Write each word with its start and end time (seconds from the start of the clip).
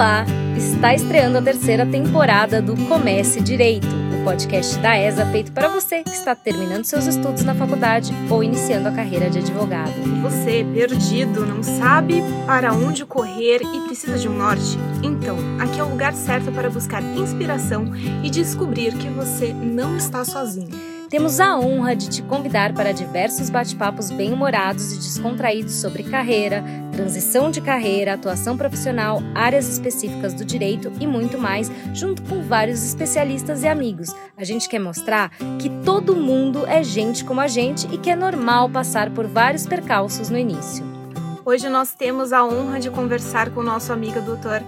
Olá! 0.00 0.24
Está 0.56 0.94
estreando 0.94 1.36
a 1.36 1.42
terceira 1.42 1.84
temporada 1.84 2.62
do 2.62 2.74
Comece 2.86 3.38
Direito, 3.38 3.86
o 4.18 4.24
podcast 4.24 4.78
da 4.78 4.96
ESA 4.96 5.26
feito 5.26 5.52
para 5.52 5.68
você 5.68 6.02
que 6.02 6.08
está 6.08 6.34
terminando 6.34 6.86
seus 6.86 7.04
estudos 7.04 7.44
na 7.44 7.54
faculdade 7.54 8.10
ou 8.30 8.42
iniciando 8.42 8.88
a 8.88 8.92
carreira 8.92 9.28
de 9.28 9.40
advogado. 9.40 9.92
Você, 10.22 10.64
perdido, 10.72 11.44
não 11.44 11.62
sabe 11.62 12.22
para 12.46 12.72
onde 12.72 13.04
correr 13.04 13.60
e 13.60 13.80
precisa 13.82 14.18
de 14.18 14.26
um 14.26 14.38
norte? 14.38 14.78
Então, 15.02 15.36
aqui 15.60 15.78
é 15.78 15.84
o 15.84 15.90
lugar 15.90 16.14
certo 16.14 16.50
para 16.50 16.70
buscar 16.70 17.02
inspiração 17.02 17.94
e 18.24 18.30
descobrir 18.30 18.94
que 18.94 19.10
você 19.10 19.52
não 19.52 19.98
está 19.98 20.24
sozinho. 20.24 20.89
Temos 21.10 21.40
a 21.40 21.58
honra 21.58 21.96
de 21.96 22.08
te 22.08 22.22
convidar 22.22 22.72
para 22.72 22.92
diversos 22.92 23.50
bate-papos 23.50 24.12
bem-humorados 24.12 24.92
e 24.92 24.96
descontraídos 24.96 25.74
sobre 25.74 26.04
carreira, 26.04 26.62
transição 26.92 27.50
de 27.50 27.60
carreira, 27.60 28.14
atuação 28.14 28.56
profissional, 28.56 29.20
áreas 29.34 29.68
específicas 29.68 30.32
do 30.34 30.44
direito 30.44 30.92
e 31.00 31.08
muito 31.08 31.36
mais, 31.36 31.68
junto 31.92 32.22
com 32.22 32.42
vários 32.42 32.84
especialistas 32.84 33.64
e 33.64 33.66
amigos. 33.66 34.14
A 34.36 34.44
gente 34.44 34.68
quer 34.68 34.78
mostrar 34.78 35.30
que 35.58 35.68
todo 35.84 36.14
mundo 36.14 36.64
é 36.68 36.80
gente 36.84 37.24
como 37.24 37.40
a 37.40 37.48
gente 37.48 37.92
e 37.92 37.98
que 37.98 38.10
é 38.10 38.14
normal 38.14 38.70
passar 38.70 39.10
por 39.10 39.26
vários 39.26 39.66
percalços 39.66 40.30
no 40.30 40.38
início. 40.38 40.84
Hoje 41.44 41.68
nós 41.68 41.92
temos 41.92 42.32
a 42.32 42.44
honra 42.44 42.78
de 42.78 42.88
conversar 42.88 43.50
com 43.50 43.64
nosso 43.64 43.92
amigo 43.92 44.20
doutor 44.20 44.62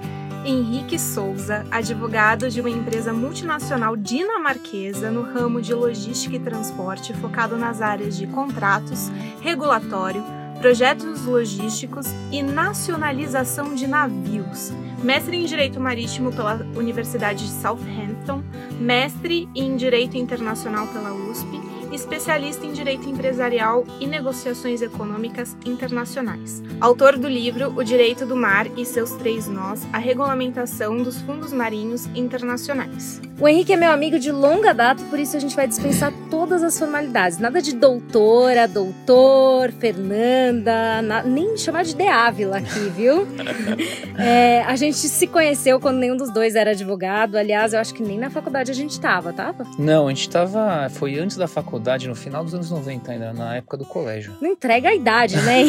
Henrique 0.44 0.98
Souza, 0.98 1.64
advogado 1.70 2.50
de 2.50 2.60
uma 2.60 2.70
empresa 2.70 3.12
multinacional 3.12 3.96
dinamarquesa 3.96 5.10
no 5.10 5.22
ramo 5.22 5.62
de 5.62 5.72
logística 5.72 6.34
e 6.34 6.40
transporte, 6.40 7.14
focado 7.14 7.56
nas 7.56 7.80
áreas 7.80 8.16
de 8.16 8.26
contratos, 8.26 9.08
regulatório, 9.40 10.22
projetos 10.58 11.24
logísticos 11.24 12.06
e 12.32 12.42
nacionalização 12.42 13.74
de 13.74 13.86
navios. 13.86 14.72
Mestre 15.02 15.36
em 15.36 15.44
Direito 15.44 15.80
Marítimo 15.80 16.32
pela 16.32 16.54
Universidade 16.76 17.46
de 17.46 17.52
Southampton, 17.60 18.42
mestre 18.80 19.48
em 19.54 19.76
Direito 19.76 20.16
Internacional 20.16 20.88
pela 20.88 21.12
USP 21.12 21.71
especialista 21.94 22.64
em 22.64 22.72
direito 22.72 23.08
empresarial 23.08 23.84
e 24.00 24.06
negociações 24.06 24.80
econômicas 24.80 25.56
internacionais. 25.64 26.62
Autor 26.80 27.18
do 27.18 27.28
livro 27.28 27.72
O 27.76 27.84
Direito 27.84 28.24
do 28.24 28.34
Mar 28.34 28.66
e 28.76 28.84
seus 28.84 29.12
Três 29.12 29.46
Nós, 29.46 29.86
a 29.92 29.98
regulamentação 29.98 31.02
dos 31.02 31.20
fundos 31.20 31.52
marinhos 31.52 32.06
internacionais. 32.14 33.20
O 33.38 33.48
Henrique 33.48 33.72
é 33.72 33.76
meu 33.76 33.90
amigo 33.90 34.18
de 34.18 34.30
longa 34.30 34.72
data, 34.72 35.02
por 35.10 35.18
isso 35.18 35.36
a 35.36 35.40
gente 35.40 35.56
vai 35.56 35.66
dispensar 35.66 36.12
todas 36.30 36.62
as 36.62 36.78
formalidades. 36.78 37.38
Nada 37.38 37.60
de 37.60 37.74
doutora, 37.74 38.68
doutor, 38.68 39.72
Fernanda, 39.72 41.02
na, 41.02 41.22
nem 41.22 41.56
chamar 41.56 41.84
de 41.84 41.94
De 41.94 42.06
Ávila 42.06 42.58
aqui, 42.58 42.88
viu? 42.94 43.26
é, 44.18 44.62
a 44.62 44.76
gente 44.76 44.96
se 44.96 45.26
conheceu 45.26 45.80
quando 45.80 45.98
nenhum 45.98 46.16
dos 46.16 46.32
dois 46.32 46.54
era 46.54 46.70
advogado. 46.70 47.36
Aliás, 47.36 47.72
eu 47.72 47.80
acho 47.80 47.92
que 47.92 48.02
nem 48.02 48.18
na 48.18 48.30
faculdade 48.30 48.70
a 48.70 48.74
gente 48.74 49.00
tava, 49.00 49.32
tava? 49.32 49.66
Não, 49.78 50.06
a 50.06 50.10
gente 50.10 50.30
tava. 50.30 50.88
Foi 50.90 51.18
antes 51.18 51.36
da 51.36 51.48
faculdade 51.48 51.81
faculdade 51.82 52.08
no 52.08 52.14
final 52.14 52.44
dos 52.44 52.54
anos 52.54 52.70
90 52.70 53.10
ainda, 53.10 53.32
na 53.32 53.56
época 53.56 53.76
do 53.76 53.84
colégio. 53.84 54.36
Não 54.40 54.52
entrega 54.52 54.90
a 54.90 54.94
idade, 54.94 55.36
né? 55.42 55.64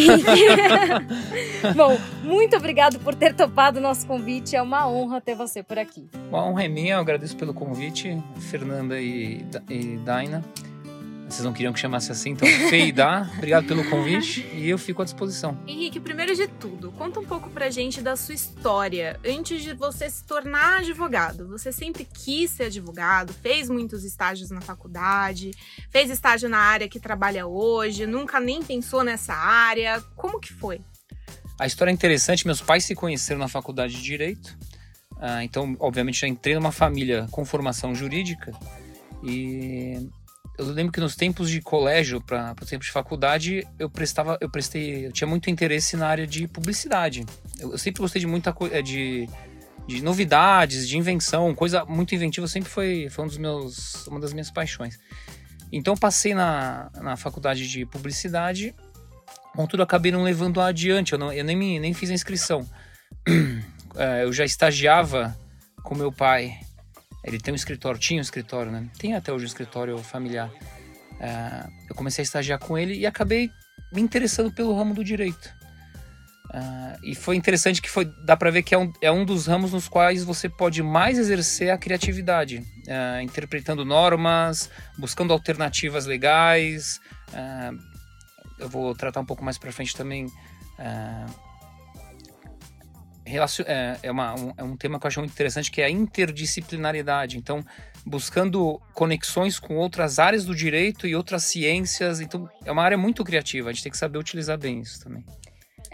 Bom, 1.76 1.98
muito 2.24 2.56
obrigado 2.56 3.00
por 3.00 3.16
ter 3.16 3.34
topado 3.34 3.80
o 3.80 3.82
nosso 3.82 4.06
convite. 4.06 4.56
É 4.56 4.62
uma 4.62 4.88
honra 4.88 5.20
ter 5.20 5.34
você 5.34 5.64
por 5.64 5.80
aqui. 5.80 6.08
Uma 6.30 6.46
honra 6.46 6.66
é 6.66 6.68
minha, 6.68 6.96
eu 6.96 7.00
agradeço 7.00 7.36
pelo 7.36 7.54
convite, 7.54 8.22
Fernanda 8.40 9.02
e, 9.02 9.44
e 9.68 9.98
Daina. 9.98 10.44
Vocês 11.34 11.46
não 11.46 11.52
queriam 11.52 11.74
que 11.74 11.80
chamasse 11.80 12.12
assim, 12.12 12.30
então 12.30 12.48
Feidá, 12.70 13.28
obrigado 13.36 13.66
pelo 13.66 13.90
convite 13.90 14.48
e 14.54 14.70
eu 14.70 14.78
fico 14.78 15.02
à 15.02 15.06
disposição. 15.06 15.58
Henrique, 15.66 16.00
primeiro 16.00 16.36
de 16.36 16.48
tudo, 16.48 16.92
conta 16.92 17.20
um 17.20 17.26
pouco 17.26 17.50
pra 17.50 17.72
gente 17.72 18.04
da 18.04 18.16
sua 18.16 18.36
história 18.36 19.20
antes 19.26 19.64
de 19.64 19.74
você 19.74 20.08
se 20.08 20.24
tornar 20.26 20.82
advogado. 20.82 21.48
Você 21.48 21.72
sempre 21.72 22.06
quis 22.06 22.52
ser 22.52 22.66
advogado, 22.66 23.34
fez 23.34 23.68
muitos 23.68 24.04
estágios 24.04 24.52
na 24.52 24.62
faculdade, 24.62 25.50
fez 25.90 26.12
estágio 26.12 26.48
na 26.48 26.60
área 26.60 26.88
que 26.88 27.00
trabalha 27.00 27.48
hoje, 27.48 28.06
nunca 28.06 28.40
nem 28.40 28.62
pensou 28.62 29.04
nessa 29.04 29.34
área. 29.34 30.00
Como 30.16 30.40
que 30.40 30.54
foi? 30.54 30.82
A 31.60 31.66
história 31.66 31.90
é 31.90 31.94
interessante, 31.96 32.46
meus 32.46 32.62
pais 32.62 32.86
se 32.86 32.94
conheceram 32.94 33.40
na 33.40 33.48
faculdade 33.48 33.96
de 33.96 34.04
Direito, 34.04 34.56
ah, 35.18 35.44
então, 35.44 35.76
obviamente, 35.80 36.22
já 36.22 36.28
entrei 36.28 36.54
numa 36.54 36.72
família 36.72 37.28
com 37.32 37.44
formação 37.44 37.96
jurídica 37.96 38.52
e 39.24 40.08
eu 40.58 40.66
lembro 40.66 40.92
que 40.92 41.00
nos 41.00 41.16
tempos 41.16 41.50
de 41.50 41.62
colégio, 41.62 42.22
para 42.22 42.56
o 42.62 42.66
tempo 42.66 42.84
de 42.84 42.92
faculdade, 42.92 43.68
eu 43.80 43.90
prestava, 43.90 44.38
eu 44.40 44.50
prestei, 44.50 45.08
eu 45.08 45.12
tinha 45.12 45.28
muito 45.28 45.50
interesse 45.50 45.98
na 45.98 46.08
área 46.08 46.28
de 46.28 46.48
publicidade. 46.48 47.26
Eu, 47.60 47.72
eu 47.72 47.78
sempre 47.78 48.02
gostei 48.02 48.20
de 48.20 48.28
muita 48.28 48.54
coisa, 48.54 48.82
de, 48.84 49.28
de 49.88 50.04
novidades, 50.04 50.88
de 50.88 50.98
invenção, 50.98 51.56
coisa 51.56 51.84
muito 51.86 52.14
inventiva 52.14 52.48
sempre 52.48 52.70
foi, 52.70 53.08
foi 53.10 53.24
um 53.24 53.28
dos 53.28 53.38
meus, 53.38 54.06
uma 54.08 54.20
das 54.20 54.32
minhas 54.32 54.52
paixões. 54.52 55.00
Então 55.72 55.98
passei 55.98 56.36
na, 56.36 56.92
na 57.02 57.18
faculdade 57.18 57.68
de 57.68 57.84
publicidade, 57.88 58.76
contudo 59.56 59.82
acabei 59.82 60.12
não 60.12 60.22
levando 60.22 60.62
adiante, 60.62 61.14
eu, 61.14 61.20
não, 61.20 61.34
eu 61.34 61.44
nem, 61.44 61.56
me, 61.56 61.80
nem 61.80 61.94
fiz 61.96 62.12
a 62.12 62.14
inscrição. 62.14 62.70
É, 63.96 64.22
eu 64.26 64.32
já 64.32 64.46
estagiava 64.46 65.36
com 65.82 65.96
meu 65.96 66.12
pai 66.12 66.60
ele 67.24 67.40
tem 67.40 67.54
um 67.54 67.56
escritório, 67.56 68.00
tinha 68.00 68.20
um 68.20 68.22
escritório, 68.22 68.72
né? 68.72 68.88
Tem 68.98 69.16
até 69.16 69.32
hoje 69.32 69.46
um 69.46 69.48
escritório 69.48 69.98
familiar. 70.00 70.50
Uh, 71.14 71.72
eu 71.90 71.96
comecei 71.96 72.22
a 72.22 72.26
estagiar 72.26 72.60
com 72.60 72.78
ele 72.78 72.96
e 72.96 73.06
acabei 73.06 73.50
me 73.92 74.02
interessando 74.02 74.52
pelo 74.52 74.76
ramo 74.76 74.94
do 74.94 75.04
direito. 75.04 75.54
Uh, 76.50 77.00
e 77.02 77.16
foi 77.16 77.36
interessante 77.36 77.82
que 77.82 77.90
foi, 77.90 78.06
dá 78.26 78.36
para 78.36 78.52
ver 78.52 78.62
que 78.62 78.76
é 78.76 78.78
um, 78.78 78.92
é 79.02 79.12
um 79.12 79.24
dos 79.24 79.48
ramos 79.48 79.72
nos 79.72 79.88
quais 79.88 80.24
você 80.24 80.50
pode 80.50 80.84
mais 80.84 81.18
exercer 81.18 81.72
a 81.72 81.78
criatividade, 81.78 82.58
uh, 82.58 83.22
interpretando 83.22 83.86
normas, 83.86 84.70
buscando 84.98 85.32
alternativas 85.32 86.06
legais. 86.06 87.00
eu 88.60 88.70
vou 88.70 88.94
tratar 88.94 89.22
um 89.22 89.26
pouco 89.26 89.44
mais 89.44 89.58
para 89.58 89.72
frente 89.72 89.96
também 89.96 90.28
é, 93.26 93.98
é, 94.04 94.12
uma, 94.12 94.36
um, 94.36 94.54
é 94.58 94.64
um 94.64 94.76
tema 94.76 95.00
que 95.00 95.06
eu 95.06 95.08
acho 95.08 95.20
muito 95.20 95.32
interessante, 95.32 95.72
que 95.72 95.82
é 95.82 95.86
a 95.86 95.90
interdisciplinaridade. 95.90 97.38
Então, 97.38 97.64
buscando 98.06 98.82
conexões 98.94 99.60
com 99.60 99.76
outras 99.76 100.20
áreas 100.20 100.46
do 100.46 100.54
direito 100.54 101.08
e 101.08 101.16
outras 101.16 101.44
ciências. 101.44 102.20
Então, 102.20 102.50
é 102.66 102.72
uma 102.72 102.84
área 102.84 102.98
muito 102.98 103.24
criativa. 103.24 103.70
A 103.70 103.74
gente 103.74 103.84
tem 103.84 103.92
que 103.92 103.98
saber 103.98 104.18
utilizar 104.18 104.58
bem 104.58 104.82
isso 104.82 105.02
também. 105.04 105.24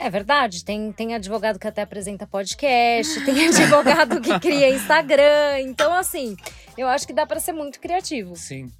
É 0.01 0.09
verdade, 0.09 0.63
tem, 0.63 0.93
tem 0.93 1.13
advogado 1.13 1.59
que 1.59 1.67
até 1.67 1.81
apresenta 1.81 2.25
podcast, 2.25 3.19
tem 3.25 3.47
advogado 3.49 4.21
que 4.21 4.39
cria 4.39 4.73
Instagram. 4.73 5.59
Então, 5.59 5.93
assim, 5.93 6.37
eu 6.77 6.87
acho 6.87 7.05
que 7.05 7.11
dá 7.11 7.25
para 7.25 7.39
ser 7.39 7.51
muito 7.51 7.81
criativo. 7.81 8.33
Sim. 8.35 8.71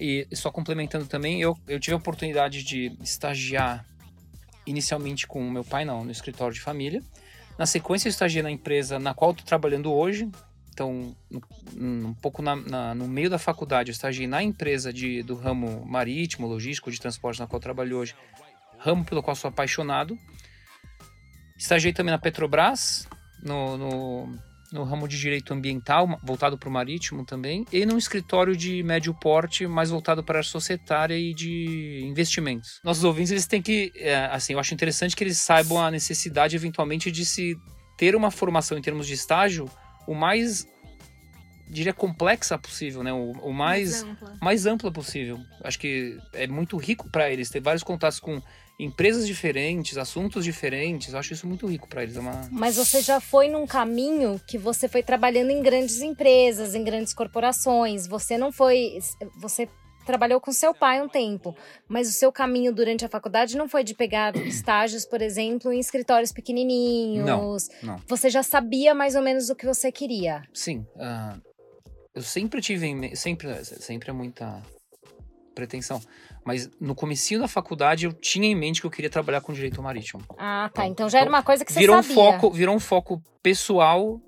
E 0.00 0.26
só 0.32 0.50
complementando 0.50 1.06
também, 1.06 1.40
eu, 1.40 1.56
eu 1.68 1.78
tive 1.78 1.92
a 1.92 1.98
oportunidade 1.98 2.62
de 2.64 2.96
estagiar 3.02 3.84
inicialmente 4.66 5.26
com 5.26 5.46
o 5.46 5.50
meu 5.50 5.64
pai, 5.64 5.84
não, 5.84 6.02
no 6.02 6.10
escritório 6.10 6.54
de 6.54 6.60
família. 6.60 7.02
Na 7.58 7.66
sequência, 7.66 8.08
eu 8.08 8.10
estagiei 8.10 8.42
na 8.42 8.50
empresa 8.50 8.98
na 8.98 9.14
qual 9.14 9.32
estou 9.32 9.46
trabalhando 9.46 9.92
hoje. 9.92 10.30
Então, 10.72 11.14
um 11.76 12.14
pouco 12.14 12.40
na, 12.40 12.56
na, 12.56 12.94
no 12.94 13.06
meio 13.06 13.28
da 13.28 13.38
faculdade, 13.38 13.90
eu 13.90 13.92
estagiei 13.92 14.26
na 14.26 14.42
empresa 14.42 14.90
de, 14.92 15.22
do 15.22 15.34
ramo 15.34 15.84
marítimo, 15.84 16.46
logístico, 16.46 16.90
de 16.90 16.98
transporte 16.98 17.40
na 17.40 17.46
qual 17.46 17.60
trabalho 17.60 17.98
hoje, 17.98 18.14
ramo 18.78 19.04
pelo 19.04 19.22
qual 19.22 19.36
sou 19.36 19.48
apaixonado. 19.48 20.18
Estagiei 21.58 21.92
também 21.92 22.10
na 22.10 22.18
Petrobras, 22.18 23.06
no, 23.42 23.76
no 23.76 24.38
no 24.72 24.84
ramo 24.84 25.06
de 25.06 25.18
direito 25.18 25.52
ambiental, 25.52 26.18
voltado 26.22 26.58
para 26.58 26.68
o 26.68 26.72
marítimo 26.72 27.24
também, 27.24 27.64
e 27.72 27.84
num 27.84 27.98
escritório 27.98 28.56
de 28.56 28.82
médio 28.82 29.14
porte, 29.14 29.66
mais 29.66 29.90
voltado 29.90 30.22
para 30.22 30.40
a 30.40 30.42
societária 30.42 31.16
e 31.16 31.34
de 31.34 32.02
investimentos. 32.04 32.80
Nossos 32.82 33.04
ouvintes, 33.04 33.32
eles 33.32 33.46
têm 33.46 33.62
que, 33.62 33.92
é, 33.96 34.26
assim, 34.26 34.54
eu 34.54 34.58
acho 34.58 34.74
interessante 34.74 35.14
que 35.14 35.24
eles 35.24 35.38
saibam 35.38 35.80
a 35.80 35.90
necessidade, 35.90 36.56
eventualmente, 36.56 37.10
de 37.10 37.24
se 37.24 37.56
ter 37.96 38.16
uma 38.16 38.30
formação 38.30 38.76
em 38.76 38.82
termos 38.82 39.06
de 39.06 39.14
estágio 39.14 39.70
o 40.06 40.14
mais 40.14 40.66
diria 41.72 41.92
complexa 41.92 42.58
possível, 42.58 43.02
né? 43.02 43.12
O, 43.12 43.32
o 43.32 43.52
mais, 43.52 44.02
mais 44.02 44.04
ampla. 44.04 44.36
mais 44.40 44.66
ampla 44.66 44.92
possível. 44.92 45.40
Acho 45.64 45.78
que 45.78 46.18
é 46.32 46.46
muito 46.46 46.76
rico 46.76 47.08
para 47.08 47.30
eles 47.30 47.48
ter 47.48 47.60
vários 47.60 47.82
contatos 47.82 48.20
com 48.20 48.40
empresas 48.78 49.26
diferentes, 49.26 49.96
assuntos 49.96 50.44
diferentes. 50.44 51.12
Eu 51.12 51.18
acho 51.18 51.32
isso 51.32 51.46
muito 51.46 51.66
rico 51.66 51.88
para 51.88 52.02
eles. 52.02 52.16
É 52.16 52.20
uma... 52.20 52.48
Mas 52.50 52.76
você 52.76 53.00
já 53.00 53.20
foi 53.20 53.48
num 53.48 53.66
caminho 53.66 54.40
que 54.46 54.58
você 54.58 54.88
foi 54.88 55.02
trabalhando 55.02 55.50
em 55.50 55.62
grandes 55.62 56.02
empresas, 56.02 56.74
em 56.74 56.84
grandes 56.84 57.14
corporações. 57.14 58.06
Você 58.06 58.36
não 58.36 58.52
foi. 58.52 58.98
Você 59.38 59.68
trabalhou 60.04 60.40
com 60.40 60.52
seu 60.52 60.74
pai 60.74 61.00
um 61.00 61.08
tempo, 61.08 61.56
mas 61.88 62.08
o 62.08 62.12
seu 62.12 62.32
caminho 62.32 62.72
durante 62.72 63.04
a 63.04 63.08
faculdade 63.08 63.56
não 63.56 63.68
foi 63.68 63.84
de 63.84 63.94
pegar 63.94 64.34
estágios, 64.46 65.04
por 65.04 65.22
exemplo, 65.22 65.72
em 65.72 65.78
escritórios 65.78 66.32
pequenininhos. 66.32 67.24
Não, 67.26 67.56
não. 67.82 67.96
Você 68.06 68.28
já 68.28 68.42
sabia 68.42 68.94
mais 68.94 69.14
ou 69.14 69.22
menos 69.22 69.48
o 69.48 69.54
que 69.54 69.66
você 69.66 69.90
queria. 69.90 70.42
Sim. 70.52 70.86
Uh, 70.96 71.40
eu 72.14 72.22
sempre 72.22 72.60
tive. 72.60 73.16
Sempre, 73.16 73.64
sempre 73.64 74.10
é 74.10 74.12
muita 74.12 74.62
pretensão. 75.54 76.00
Mas 76.44 76.70
no 76.80 76.94
comecinho 76.94 77.40
da 77.40 77.48
faculdade 77.48 78.06
eu 78.06 78.12
tinha 78.12 78.46
em 78.46 78.54
mente 78.54 78.80
que 78.80 78.86
eu 78.86 78.90
queria 78.90 79.10
trabalhar 79.10 79.40
com 79.40 79.52
direito 79.52 79.82
marítimo. 79.82 80.22
Ah, 80.38 80.70
tá. 80.74 80.86
Então 80.86 81.08
já 81.08 81.20
era 81.20 81.28
uma 81.28 81.42
coisa 81.42 81.64
que 81.64 81.72
você 81.72 81.80
virou 81.80 82.02
sabia. 82.02 82.12
Um 82.12 82.14
foco, 82.14 82.50
virou 82.50 82.74
um 82.74 82.80
foco 82.80 83.22
pessoal 83.42 84.20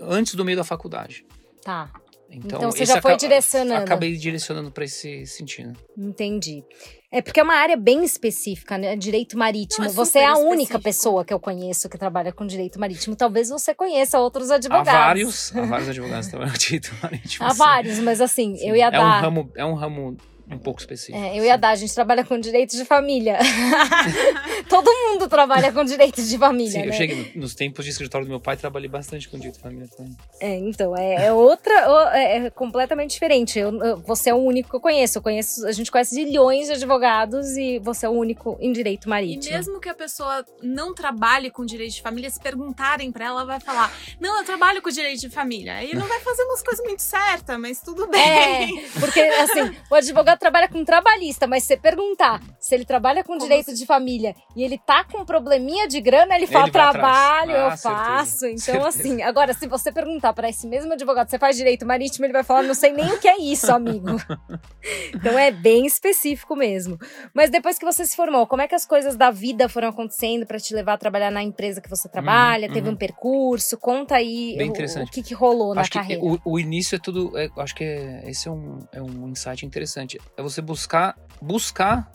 antes 0.00 0.34
do 0.34 0.44
meio 0.44 0.56
da 0.56 0.64
faculdade. 0.64 1.24
Tá. 1.62 1.90
Então, 2.30 2.58
Então, 2.58 2.70
você 2.70 2.84
já 2.84 3.00
foi 3.00 3.16
direcionando. 3.16 3.82
Acabei 3.82 4.16
direcionando 4.16 4.70
para 4.70 4.84
esse 4.84 5.24
sentido. 5.26 5.78
Entendi. 5.96 6.64
É 7.10 7.22
porque 7.22 7.38
é 7.38 7.42
uma 7.42 7.54
área 7.54 7.76
bem 7.76 8.04
específica, 8.04 8.76
né? 8.76 8.96
Direito 8.96 9.38
marítimo. 9.38 9.84
Não, 9.84 9.90
é 9.90 9.94
você 9.94 10.18
é 10.18 10.26
a 10.26 10.34
única 10.36 10.52
específico. 10.54 10.82
pessoa 10.82 11.24
que 11.24 11.32
eu 11.32 11.38
conheço 11.40 11.88
que 11.88 11.96
trabalha 11.96 12.32
com 12.32 12.44
direito 12.46 12.80
marítimo. 12.80 13.14
Talvez 13.14 13.48
você 13.48 13.74
conheça 13.74 14.18
outros 14.18 14.50
Há 14.50 14.56
advogados. 14.56 14.92
vários, 14.92 15.56
há 15.56 15.62
vários 15.62 15.88
advogados 15.88 16.26
que 16.26 16.30
trabalham 16.32 16.52
com 16.52 16.58
direito 16.58 16.94
marítimo. 17.02 17.46
Há 17.46 17.50
sim. 17.50 17.58
vários, 17.58 17.98
mas 18.00 18.20
assim, 18.20 18.56
Sim. 18.56 18.68
eu 18.68 18.76
ia 18.76 18.88
é 18.88 18.90
dar. 18.90 19.18
Um 19.18 19.20
ramo, 19.20 19.52
é 19.56 19.64
um 19.64 19.74
ramo 19.74 20.16
um 20.50 20.58
pouco 20.58 20.80
específico. 20.80 21.18
É, 21.18 21.36
eu 21.38 21.44
ia 21.44 21.56
dar, 21.56 21.70
a 21.70 21.74
gente 21.76 21.94
trabalha 21.94 22.24
com 22.24 22.38
direito 22.38 22.76
de 22.76 22.84
família. 22.84 23.38
Todo 24.68 24.90
mundo 25.08 25.28
trabalha 25.28 25.72
com 25.72 25.84
direito 25.84 26.22
de 26.22 26.38
família, 26.38 26.70
Sim, 26.72 26.78
né? 26.82 26.88
eu 26.88 26.92
cheguei 26.92 27.32
no- 27.34 27.40
nos 27.42 27.54
tempos 27.54 27.84
de 27.84 27.90
escritório 27.90 28.26
do 28.26 28.30
meu 28.30 28.40
pai, 28.40 28.56
trabalhei 28.56 28.88
bastante 28.88 29.28
com 29.28 29.36
direito 29.36 29.56
de 29.56 29.60
família 29.62 29.88
também. 29.96 30.16
É, 30.40 30.56
então, 30.58 30.96
é, 30.96 31.26
é 31.26 31.32
outra, 31.32 31.72
é, 32.14 32.36
é 32.46 32.50
completamente 32.50 33.10
diferente. 33.12 33.58
Eu- 33.58 33.82
eu- 33.82 33.96
você 33.98 34.30
é 34.30 34.34
o 34.34 34.38
único 34.38 34.70
que 34.70 34.76
eu 34.76 34.80
conheço. 34.80 35.18
Eu 35.18 35.22
conheço, 35.22 35.66
a 35.66 35.72
gente 35.72 35.90
conhece 35.90 36.14
milhões 36.14 36.66
de 36.66 36.72
advogados 36.74 37.56
e 37.56 37.78
você 37.78 38.06
é 38.06 38.08
o 38.08 38.12
único 38.12 38.56
em 38.60 38.72
direito 38.72 39.06
E 39.06 39.08
marítimo. 39.10 39.54
mesmo 39.54 39.80
que 39.80 39.88
a 39.88 39.94
pessoa 39.94 40.44
não 40.62 40.94
trabalhe 40.94 41.50
com 41.50 41.64
direito 41.64 41.94
de 41.94 42.02
família, 42.02 42.30
se 42.30 42.40
perguntarem 42.40 43.10
pra 43.12 43.24
ela, 43.26 43.36
ela 43.40 43.44
vai 43.44 43.60
falar: 43.60 43.92
Não, 44.20 44.38
eu 44.38 44.44
trabalho 44.44 44.80
com 44.80 44.90
direito 44.90 45.20
de 45.20 45.28
família. 45.30 45.74
Aí 45.74 45.94
não 45.94 46.06
vai 46.06 46.20
fazer 46.20 46.42
umas 46.44 46.62
coisas 46.62 46.84
muito 46.84 47.00
certas, 47.02 47.58
mas 47.58 47.80
tudo 47.80 48.06
bem. 48.08 48.20
É, 48.20 48.68
porque 49.00 49.20
assim, 49.20 49.76
o 49.90 49.94
advogado 49.94 50.35
trabalha 50.36 50.68
com 50.68 50.84
trabalhista, 50.84 51.46
mas 51.46 51.62
se 51.62 51.68
você 51.68 51.76
perguntar 51.76 52.40
se 52.58 52.74
ele 52.74 52.84
trabalha 52.84 53.22
com 53.22 53.32
Como 53.34 53.40
direito 53.40 53.74
de 53.74 53.84
família 53.86 54.34
e 54.54 54.62
ele 54.62 54.78
tá 54.78 55.04
com 55.04 55.24
probleminha 55.24 55.86
de 55.88 56.00
grana, 56.00 56.34
ele 56.36 56.46
fala: 56.46 56.64
Ele 56.64 56.72
trabalho, 56.72 57.50
eu 57.52 57.66
Ah, 57.66 57.76
certeza, 57.76 58.04
faço. 58.04 58.46
Então, 58.46 58.58
certeza. 58.58 58.88
assim, 58.88 59.22
agora, 59.22 59.52
se 59.52 59.66
você 59.66 59.90
perguntar 59.92 60.32
para 60.32 60.48
esse 60.48 60.66
mesmo 60.66 60.92
advogado, 60.92 61.28
você 61.28 61.38
faz 61.38 61.56
direito 61.56 61.84
marítimo, 61.86 62.24
ele 62.26 62.32
vai 62.32 62.42
falar: 62.44 62.62
não 62.62 62.74
sei 62.74 62.92
nem 62.92 63.06
o 63.12 63.18
que 63.18 63.28
é 63.28 63.38
isso, 63.38 63.70
amigo. 63.72 64.16
então 65.14 65.38
é 65.38 65.50
bem 65.50 65.86
específico 65.86 66.54
mesmo. 66.56 66.98
Mas 67.34 67.50
depois 67.50 67.78
que 67.78 67.84
você 67.84 68.04
se 68.04 68.16
formou, 68.16 68.46
como 68.46 68.62
é 68.62 68.68
que 68.68 68.74
as 68.74 68.86
coisas 68.86 69.16
da 69.16 69.30
vida 69.30 69.68
foram 69.68 69.88
acontecendo 69.88 70.46
para 70.46 70.58
te 70.58 70.74
levar 70.74 70.94
a 70.94 70.98
trabalhar 70.98 71.30
na 71.30 71.42
empresa 71.42 71.80
que 71.80 71.90
você 71.90 72.08
trabalha? 72.08 72.68
Teve 72.72 72.88
uhum. 72.88 72.94
um 72.94 72.96
percurso? 72.96 73.76
Conta 73.78 74.16
aí 74.16 74.54
Bem 74.56 74.66
o- 74.66 74.70
o, 74.70 74.72
interessante. 74.72 75.10
que, 75.10 75.22
que 75.22 75.34
rolou 75.34 75.74
na 75.74 75.80
acho 75.82 75.90
que 75.90 75.98
carreira. 75.98 76.22
o, 76.22 76.38
o 76.44 76.58
início 76.58 76.96
é 76.96 76.98
tudo. 76.98 77.36
é- 77.36 77.50
acho 77.58 77.74
que 77.74 77.84
é- 77.84 78.22
esse 78.28 78.48
é 78.48 78.50
um, 78.50 78.78
é 78.92 79.02
um 79.02 79.28
insight 79.28 79.64
interessante. 79.66 80.18
É 80.36 80.42
você 80.42 80.60
buscar 80.62 81.16
buscar 81.40 82.10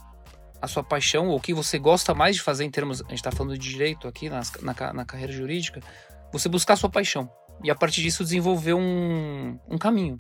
a 0.62 0.68
sua 0.68 0.84
paixão, 0.84 1.28
ou 1.30 1.38
o 1.38 1.42
que 1.42 1.54
você 1.54 1.78
gosta 1.80 2.14
mais 2.14 2.36
de 2.36 2.42
fazer 2.42 2.64
em 2.64 2.70
termos. 2.70 3.02
A 3.02 3.10
gente 3.10 3.16
está 3.16 3.32
falando 3.32 3.58
de 3.58 3.70
direito 3.70 4.08
aqui 4.08 4.30
nas- 4.30 4.52
na, 4.62 4.94
na 4.94 5.06
carreira 5.06 5.32
jurídica. 5.34 5.80
Você 6.32 6.48
buscar 6.50 6.74
a 6.74 6.78
sua 6.78 6.90
paixão. 6.90 7.30
E 7.64 7.70
a 7.70 7.76
partir 7.76 8.02
disso 8.02 8.24
desenvolver 8.24 8.74
um, 8.74 9.60
um 9.70 9.78
caminho. 9.78 10.18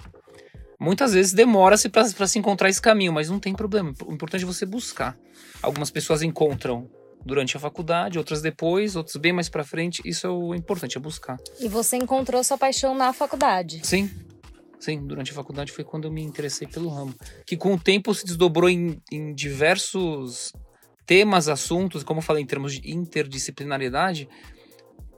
Muitas 0.79 1.13
vezes 1.13 1.31
demora-se 1.33 1.89
para 1.89 2.27
se 2.27 2.39
encontrar 2.39 2.69
esse 2.69 2.81
caminho, 2.81 3.13
mas 3.13 3.29
não 3.29 3.39
tem 3.39 3.53
problema. 3.53 3.93
O 4.05 4.11
importante 4.13 4.43
é 4.43 4.47
você 4.47 4.65
buscar. 4.65 5.15
Algumas 5.61 5.91
pessoas 5.91 6.23
encontram 6.23 6.89
durante 7.23 7.55
a 7.55 7.59
faculdade, 7.59 8.17
outras 8.17 8.41
depois, 8.41 8.95
outras 8.95 9.15
bem 9.17 9.31
mais 9.31 9.47
para 9.47 9.63
frente. 9.63 10.01
Isso 10.03 10.25
é 10.25 10.29
o 10.29 10.55
importante, 10.55 10.97
é 10.97 10.99
buscar. 10.99 11.38
E 11.59 11.67
você 11.67 11.97
encontrou 11.97 12.43
sua 12.43 12.57
paixão 12.57 12.95
na 12.95 13.13
faculdade. 13.13 13.81
Sim. 13.83 14.09
Sim, 14.81 15.05
durante 15.05 15.31
a 15.31 15.35
faculdade 15.35 15.71
foi 15.71 15.83
quando 15.83 16.05
eu 16.05 16.11
me 16.11 16.23
interessei 16.23 16.67
pelo 16.67 16.89
ramo. 16.89 17.13
Que 17.45 17.55
com 17.55 17.75
o 17.75 17.79
tempo 17.79 18.15
se 18.15 18.25
desdobrou 18.25 18.67
em, 18.67 18.99
em 19.11 19.31
diversos 19.31 20.51
temas, 21.05 21.47
assuntos, 21.47 22.03
como 22.03 22.17
eu 22.17 22.23
falei, 22.23 22.41
em 22.41 22.47
termos 22.47 22.73
de 22.73 22.91
interdisciplinariedade. 22.91 24.27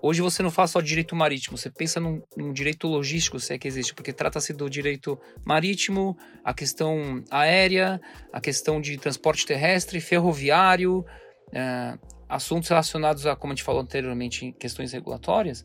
Hoje 0.02 0.22
você 0.22 0.44
não 0.44 0.52
fala 0.52 0.68
só 0.68 0.82
direito 0.82 1.16
marítimo, 1.16 1.58
você 1.58 1.70
pensa 1.70 1.98
num, 1.98 2.22
num 2.36 2.52
direito 2.52 2.90
logístico, 2.90 3.40
se 3.40 3.54
é 3.54 3.58
que 3.58 3.66
existe, 3.66 3.94
porque 3.94 4.12
trata-se 4.12 4.52
do 4.52 4.70
direito 4.70 5.18
marítimo, 5.46 6.18
a 6.44 6.54
questão 6.54 7.24
aérea, 7.32 8.02
a 8.34 8.42
questão 8.42 8.82
de 8.82 8.98
transporte 8.98 9.46
terrestre, 9.46 10.02
ferroviário, 10.02 11.06
eh, 11.54 11.98
assuntos 12.28 12.68
relacionados 12.68 13.26
a, 13.26 13.34
como 13.34 13.54
a 13.54 13.56
gente 13.56 13.64
falou 13.64 13.82
anteriormente, 13.82 14.54
questões 14.60 14.92
regulatórias, 14.92 15.64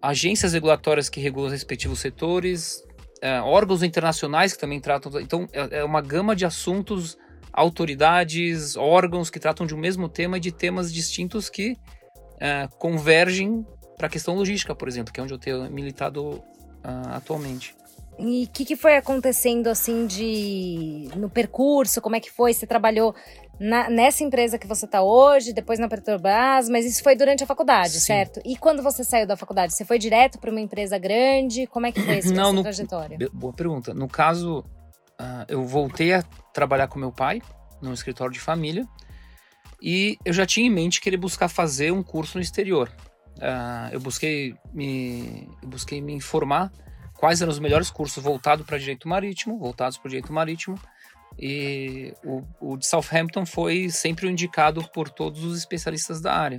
agências 0.00 0.54
regulatórias 0.54 1.10
que 1.10 1.20
regulam 1.20 1.48
os 1.48 1.52
respectivos 1.52 1.98
setores, 1.98 2.85
é, 3.26 3.40
órgãos 3.40 3.82
internacionais 3.82 4.52
que 4.52 4.58
também 4.60 4.78
tratam. 4.78 5.20
Então, 5.20 5.48
é, 5.52 5.80
é 5.80 5.84
uma 5.84 6.00
gama 6.00 6.36
de 6.36 6.46
assuntos, 6.46 7.18
autoridades, 7.52 8.76
órgãos 8.76 9.30
que 9.30 9.40
tratam 9.40 9.66
de 9.66 9.74
um 9.74 9.78
mesmo 9.78 10.08
tema 10.08 10.36
e 10.36 10.40
de 10.40 10.52
temas 10.52 10.94
distintos 10.94 11.50
que 11.50 11.76
é, 12.38 12.68
convergem 12.78 13.66
para 13.96 14.06
a 14.06 14.10
questão 14.10 14.36
logística, 14.36 14.76
por 14.76 14.86
exemplo, 14.86 15.12
que 15.12 15.18
é 15.18 15.22
onde 15.24 15.34
eu 15.34 15.38
tenho 15.38 15.68
militado 15.72 16.40
ah, 16.84 17.16
atualmente. 17.16 17.74
E 18.18 18.44
o 18.44 18.48
que, 18.48 18.64
que 18.64 18.76
foi 18.76 18.96
acontecendo 18.96 19.68
assim 19.68 20.06
de 20.06 21.08
no 21.16 21.28
percurso? 21.28 22.00
Como 22.00 22.14
é 22.14 22.20
que 22.20 22.30
foi? 22.30 22.54
Você 22.54 22.66
trabalhou 22.66 23.14
na- 23.58 23.88
nessa 23.88 24.22
empresa 24.22 24.58
que 24.58 24.66
você 24.66 24.84
está 24.84 25.02
hoje, 25.02 25.52
depois 25.52 25.78
na 25.78 25.88
Petrobras, 25.88 26.68
mas 26.68 26.84
isso 26.84 27.02
foi 27.02 27.16
durante 27.16 27.42
a 27.42 27.46
faculdade, 27.46 27.92
Sim. 27.92 28.00
certo? 28.06 28.40
E 28.44 28.56
quando 28.56 28.82
você 28.82 29.02
saiu 29.02 29.26
da 29.26 29.36
faculdade, 29.36 29.74
você 29.74 29.84
foi 29.84 29.98
direto 29.98 30.38
para 30.38 30.50
uma 30.50 30.60
empresa 30.60 30.98
grande? 30.98 31.66
Como 31.66 31.86
é 31.86 31.92
que 31.92 32.00
foi 32.00 32.20
Não, 32.32 32.42
essa 32.44 32.52
no- 32.52 32.62
trajetória? 32.62 33.18
Boa 33.32 33.52
pergunta. 33.52 33.94
No 33.94 34.08
caso, 34.08 34.64
ah, 35.18 35.44
eu 35.48 35.64
voltei 35.64 36.12
a 36.12 36.22
trabalhar 36.52 36.88
com 36.88 36.98
meu 36.98 37.12
pai 37.12 37.40
num 37.80 37.92
escritório 37.92 38.32
de 38.32 38.40
família 38.40 38.86
e 39.80 40.16
eu 40.24 40.32
já 40.32 40.46
tinha 40.46 40.66
em 40.66 40.70
mente 40.70 41.00
querer 41.00 41.16
buscar 41.16 41.48
fazer 41.48 41.92
um 41.92 42.02
curso 42.02 42.38
no 42.38 42.42
exterior. 42.42 42.90
Ah, 43.40 43.88
eu 43.92 44.00
busquei 44.00 44.54
me 44.72 45.48
eu 45.62 45.68
busquei 45.68 46.00
me 46.00 46.12
informar 46.14 46.72
quais 47.14 47.40
eram 47.42 47.50
os 47.52 47.58
melhores 47.58 47.90
cursos 47.90 48.22
voltados 48.22 48.64
para 48.66 48.78
direito 48.78 49.08
marítimo, 49.08 49.58
voltados 49.58 49.98
para 49.98 50.06
o 50.06 50.10
direito 50.10 50.32
marítimo. 50.32 50.78
E 51.38 52.14
o, 52.24 52.42
o 52.60 52.76
de 52.76 52.86
Southampton 52.86 53.44
foi 53.44 53.90
sempre 53.90 54.26
o 54.26 54.30
indicado 54.30 54.82
por 54.92 55.08
todos 55.08 55.44
os 55.44 55.58
especialistas 55.58 56.20
da 56.20 56.34
área. 56.34 56.58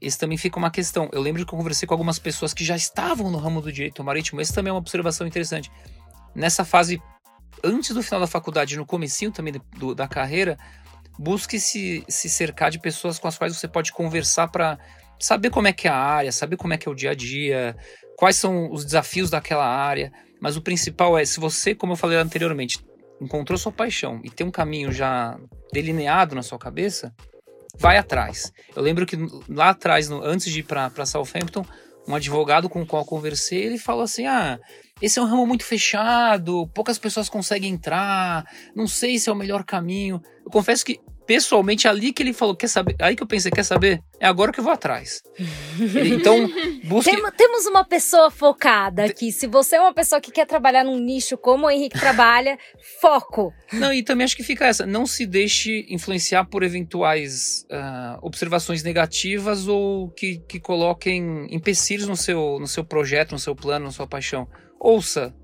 Esse 0.00 0.18
também 0.18 0.38
fica 0.38 0.58
uma 0.58 0.70
questão. 0.70 1.08
Eu 1.12 1.20
lembro 1.20 1.44
que 1.44 1.52
eu 1.52 1.58
conversei 1.58 1.86
com 1.86 1.94
algumas 1.94 2.18
pessoas 2.18 2.54
que 2.54 2.64
já 2.64 2.74
estavam 2.74 3.30
no 3.30 3.38
ramo 3.38 3.60
do 3.60 3.70
direito 3.70 4.02
marítimo. 4.02 4.40
Esse 4.40 4.52
também 4.52 4.70
é 4.70 4.72
uma 4.72 4.78
observação 4.78 5.26
interessante. 5.26 5.70
Nessa 6.34 6.64
fase, 6.64 7.00
antes 7.62 7.94
do 7.94 8.02
final 8.02 8.20
da 8.20 8.26
faculdade, 8.26 8.76
no 8.76 8.86
comecinho 8.86 9.30
também 9.30 9.54
do- 9.76 9.94
da 9.94 10.08
carreira, 10.08 10.56
busque 11.18 11.60
se, 11.60 12.02
se 12.08 12.30
cercar 12.30 12.70
de 12.70 12.80
pessoas 12.80 13.18
com 13.18 13.28
as 13.28 13.36
quais 13.36 13.54
você 13.54 13.68
pode 13.68 13.92
conversar 13.92 14.48
para 14.48 14.78
saber 15.20 15.50
como 15.50 15.68
é 15.68 15.72
que 15.72 15.86
é 15.86 15.90
a 15.90 15.96
área, 15.96 16.32
saber 16.32 16.56
como 16.56 16.72
é 16.72 16.78
que 16.78 16.88
é 16.88 16.90
o 16.90 16.94
dia 16.94 17.10
a 17.10 17.14
dia, 17.14 17.76
quais 18.16 18.36
são 18.36 18.72
os 18.72 18.84
desafios 18.84 19.30
daquela 19.30 19.66
área. 19.66 20.10
Mas 20.40 20.56
o 20.56 20.62
principal 20.62 21.18
é, 21.18 21.24
se 21.24 21.38
você, 21.38 21.74
como 21.74 21.92
eu 21.92 21.96
falei 21.96 22.16
anteriormente, 22.16 22.78
encontrou 23.20 23.58
sua 23.58 23.72
paixão 23.72 24.20
e 24.24 24.30
tem 24.30 24.46
um 24.46 24.50
caminho 24.50 24.92
já 24.92 25.38
delineado 25.72 26.34
na 26.34 26.42
sua 26.42 26.58
cabeça, 26.58 27.12
vai 27.76 27.96
atrás. 27.98 28.52
Eu 28.74 28.82
lembro 28.82 29.04
que 29.06 29.16
lá 29.48 29.70
atrás, 29.70 30.08
no- 30.08 30.22
antes 30.22 30.50
de 30.52 30.60
ir 30.60 30.62
para 30.64 31.06
Southampton, 31.06 31.64
um 32.06 32.14
advogado 32.14 32.68
com 32.68 32.80
o 32.82 32.86
qual 32.86 33.04
conversei, 33.04 33.64
ele 33.64 33.78
falou 33.78 34.02
assim: 34.02 34.26
ah, 34.26 34.58
esse 35.02 35.18
é 35.18 35.22
um 35.22 35.26
ramo 35.26 35.46
muito 35.46 35.64
fechado, 35.64 36.66
poucas 36.74 36.98
pessoas 36.98 37.28
conseguem 37.28 37.72
entrar, 37.72 38.44
não 38.74 38.86
sei 38.86 39.18
se 39.18 39.28
é 39.28 39.32
o 39.32 39.36
melhor 39.36 39.62
caminho. 39.64 40.20
Eu 40.44 40.50
confesso 40.50 40.84
que, 40.84 40.98
pessoalmente, 41.28 41.86
ali 41.86 42.10
que 42.10 42.22
ele 42.22 42.32
falou, 42.32 42.56
quer 42.56 42.68
saber? 42.68 42.96
Aí 42.98 43.14
que 43.14 43.22
eu 43.22 43.26
pensei, 43.26 43.50
quer 43.50 43.62
saber? 43.62 44.00
É 44.18 44.26
agora 44.26 44.50
que 44.50 44.60
eu 44.60 44.64
vou 44.64 44.72
atrás. 44.72 45.22
Então, 46.06 46.48
busque. 46.88 47.10
Tem- 47.10 47.30
temos 47.32 47.66
uma 47.66 47.84
pessoa 47.84 48.30
focada 48.30 49.04
aqui. 49.04 49.30
Se 49.30 49.46
você 49.46 49.76
é 49.76 49.80
uma 49.80 49.92
pessoa 49.92 50.22
que 50.22 50.32
quer 50.32 50.46
trabalhar 50.46 50.84
num 50.84 50.98
nicho 50.98 51.36
como 51.36 51.66
o 51.66 51.70
Henrique 51.70 52.00
trabalha, 52.00 52.56
foco. 53.02 53.52
Não, 53.70 53.92
e 53.92 54.02
também 54.02 54.24
acho 54.24 54.34
que 54.34 54.42
fica 54.42 54.66
essa. 54.66 54.86
Não 54.86 55.04
se 55.04 55.26
deixe 55.26 55.84
influenciar 55.90 56.46
por 56.46 56.62
eventuais 56.62 57.66
ah, 57.70 58.18
observações 58.22 58.82
negativas 58.82 59.68
ou 59.68 60.08
que, 60.12 60.38
que 60.48 60.58
coloquem 60.58 61.46
empecilhos 61.54 62.08
no 62.08 62.16
seu, 62.16 62.58
no 62.58 62.66
seu 62.66 62.82
projeto, 62.86 63.32
no 63.32 63.38
seu 63.38 63.54
plano, 63.54 63.84
na 63.84 63.90
sua 63.92 64.06
paixão. 64.06 64.48
Ouça. 64.80 65.34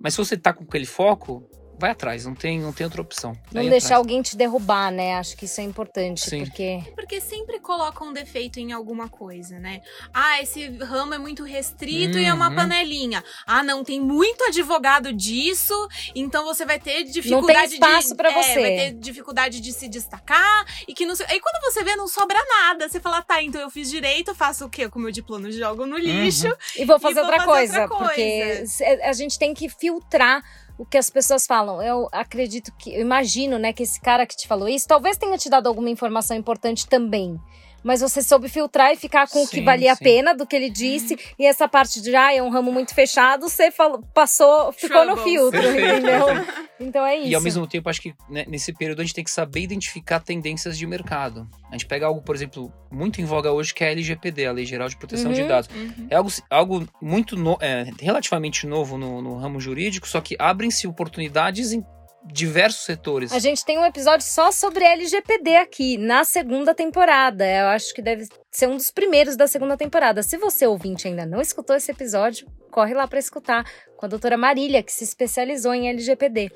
Mas 0.00 0.14
se 0.14 0.18
você 0.18 0.36
tá 0.36 0.52
com 0.52 0.62
aquele 0.62 0.86
foco, 0.86 1.42
vai 1.78 1.90
atrás, 1.90 2.24
não 2.24 2.34
tem, 2.34 2.60
não 2.60 2.72
tem 2.72 2.84
outra 2.84 3.00
opção. 3.02 3.32
Não 3.52 3.62
deixar 3.62 3.86
atrás. 3.86 3.98
alguém 3.98 4.22
te 4.22 4.36
derrubar, 4.36 4.90
né? 4.90 5.14
Acho 5.16 5.36
que 5.36 5.44
isso 5.44 5.60
é 5.60 5.64
importante, 5.64 6.28
Sim. 6.28 6.44
porque 6.44 6.82
Porque 6.94 7.20
sempre 7.20 7.58
colocam 7.60 8.08
um 8.08 8.12
defeito 8.12 8.58
em 8.60 8.72
alguma 8.72 9.08
coisa, 9.08 9.58
né? 9.58 9.80
Ah, 10.12 10.40
esse 10.40 10.68
ramo 10.78 11.14
é 11.14 11.18
muito 11.18 11.42
restrito 11.44 12.18
e 12.18 12.24
é 12.24 12.32
uma 12.32 12.48
Uhum. 12.48 12.54
panelinha. 12.56 13.22
Ah, 13.46 13.62
não, 13.62 13.82
tem 13.84 14.00
muito 14.00 14.44
advogado 14.44 15.12
disso, 15.12 15.74
então 16.14 16.44
você 16.44 16.64
vai 16.64 16.78
ter 16.78 17.04
dificuldade 17.04 17.74
espaço 17.74 18.08
de. 18.10 18.14
pra 18.14 18.30
é, 18.30 18.42
você. 18.42 18.60
vai 18.60 18.70
ter 18.76 18.92
dificuldade 18.94 19.60
de 19.60 19.72
se 19.72 19.88
destacar 19.88 20.64
e 20.86 20.94
que 20.94 21.04
não 21.04 21.14
sei. 21.16 21.26
Aí 21.28 21.40
quando 21.40 21.60
você 21.64 21.82
vê, 21.82 21.96
não 21.96 22.06
sobra 22.08 22.38
nada. 22.48 22.88
Você 22.88 23.00
fala, 23.00 23.22
tá, 23.22 23.42
então 23.42 23.60
eu 23.60 23.70
fiz 23.70 23.90
direito, 23.90 24.34
faço 24.34 24.64
o 24.66 24.70
quê 24.70 24.88
com 24.88 24.98
o 24.98 25.02
meu 25.02 25.10
diploma? 25.10 25.50
Jogo 25.50 25.86
no 25.86 25.96
lixo. 25.98 26.48
E 26.76 26.84
vou 26.84 26.98
fazer, 26.98 27.14
vou 27.20 27.24
outra, 27.24 27.44
fazer 27.44 27.50
coisa, 27.50 27.82
outra 27.82 27.96
coisa. 27.96 28.08
porque 28.08 29.00
a 29.02 29.12
gente 29.12 29.38
tem 29.38 29.52
que 29.54 29.68
filtrar 29.68 30.42
o 30.78 30.84
que 30.84 30.98
as 30.98 31.10
pessoas 31.10 31.46
falam. 31.46 31.82
Eu 31.82 32.08
acredito 32.12 32.72
que, 32.76 32.94
eu 32.94 33.00
imagino, 33.00 33.58
né, 33.58 33.72
que 33.72 33.82
esse 33.82 34.00
cara 34.00 34.26
que 34.26 34.36
te 34.36 34.48
falou 34.48 34.68
isso, 34.68 34.88
talvez 34.88 35.16
tenha 35.16 35.38
te 35.38 35.48
dado 35.48 35.66
alguma 35.66 35.90
informação 35.90 36.36
importante 36.36 36.86
também 36.86 37.40
mas 37.84 38.00
você 38.00 38.22
soube 38.22 38.48
filtrar 38.48 38.92
e 38.92 38.96
ficar 38.96 39.28
com 39.28 39.40
sim, 39.40 39.44
o 39.44 39.48
que 39.48 39.60
valia 39.60 39.94
sim. 39.94 40.02
a 40.02 40.04
pena 40.04 40.34
do 40.34 40.46
que 40.46 40.56
ele 40.56 40.70
disse. 40.70 41.18
E 41.38 41.46
essa 41.46 41.68
parte 41.68 42.00
de, 42.00 42.16
ah, 42.16 42.34
é 42.34 42.42
um 42.42 42.48
ramo 42.48 42.72
muito 42.72 42.94
fechado, 42.94 43.48
você 43.48 43.70
falou, 43.70 44.02
passou, 44.14 44.72
ficou 44.72 45.04
no 45.04 45.18
filtro, 45.18 45.60
Perfeito. 45.60 45.98
entendeu? 45.98 46.26
Então 46.80 47.04
é 47.06 47.16
isso. 47.18 47.28
E 47.28 47.34
ao 47.34 47.42
mesmo 47.42 47.66
tempo, 47.66 47.88
acho 47.88 48.00
que 48.00 48.14
né, 48.28 48.44
nesse 48.48 48.72
período 48.72 49.00
a 49.00 49.04
gente 49.04 49.14
tem 49.14 49.22
que 49.22 49.30
saber 49.30 49.60
identificar 49.60 50.20
tendências 50.20 50.78
de 50.78 50.86
mercado. 50.86 51.46
A 51.68 51.72
gente 51.72 51.86
pega 51.86 52.06
algo, 52.06 52.22
por 52.22 52.34
exemplo, 52.34 52.72
muito 52.90 53.20
em 53.20 53.24
voga 53.24 53.52
hoje, 53.52 53.74
que 53.74 53.84
é 53.84 53.88
a 53.88 53.90
LGPD, 53.90 54.46
a 54.46 54.52
Lei 54.52 54.64
Geral 54.64 54.88
de 54.88 54.96
Proteção 54.96 55.30
uhum, 55.30 55.36
de 55.36 55.44
Dados. 55.44 55.68
Uhum. 55.74 56.06
É 56.08 56.16
algo, 56.16 56.30
algo 56.48 56.88
muito 57.02 57.36
no, 57.36 57.58
é, 57.60 57.90
relativamente 58.00 58.66
novo 58.66 58.96
no, 58.96 59.20
no 59.20 59.36
ramo 59.36 59.60
jurídico, 59.60 60.08
só 60.08 60.20
que 60.20 60.36
abrem-se 60.38 60.86
oportunidades 60.86 61.72
em 61.72 61.84
diversos 62.24 62.84
setores. 62.84 63.32
A 63.32 63.38
gente 63.38 63.64
tem 63.64 63.78
um 63.78 63.84
episódio 63.84 64.26
só 64.26 64.50
sobre 64.50 64.84
LGPD 64.84 65.56
aqui, 65.56 65.98
na 65.98 66.24
segunda 66.24 66.74
temporada. 66.74 67.46
Eu 67.46 67.66
acho 67.66 67.94
que 67.94 68.00
deve 68.00 68.26
ser 68.50 68.68
um 68.68 68.76
dos 68.76 68.90
primeiros 68.90 69.36
da 69.36 69.46
segunda 69.46 69.76
temporada. 69.76 70.22
Se 70.22 70.36
você, 70.36 70.66
ouvinte, 70.66 71.06
ainda 71.06 71.26
não 71.26 71.40
escutou 71.40 71.76
esse 71.76 71.90
episódio, 71.90 72.46
corre 72.70 72.94
lá 72.94 73.06
para 73.06 73.18
escutar 73.18 73.64
com 73.96 74.06
a 74.06 74.08
doutora 74.08 74.36
Marília, 74.36 74.82
que 74.82 74.92
se 74.92 75.04
especializou 75.04 75.74
em 75.74 75.88
LGPD. 75.88 76.50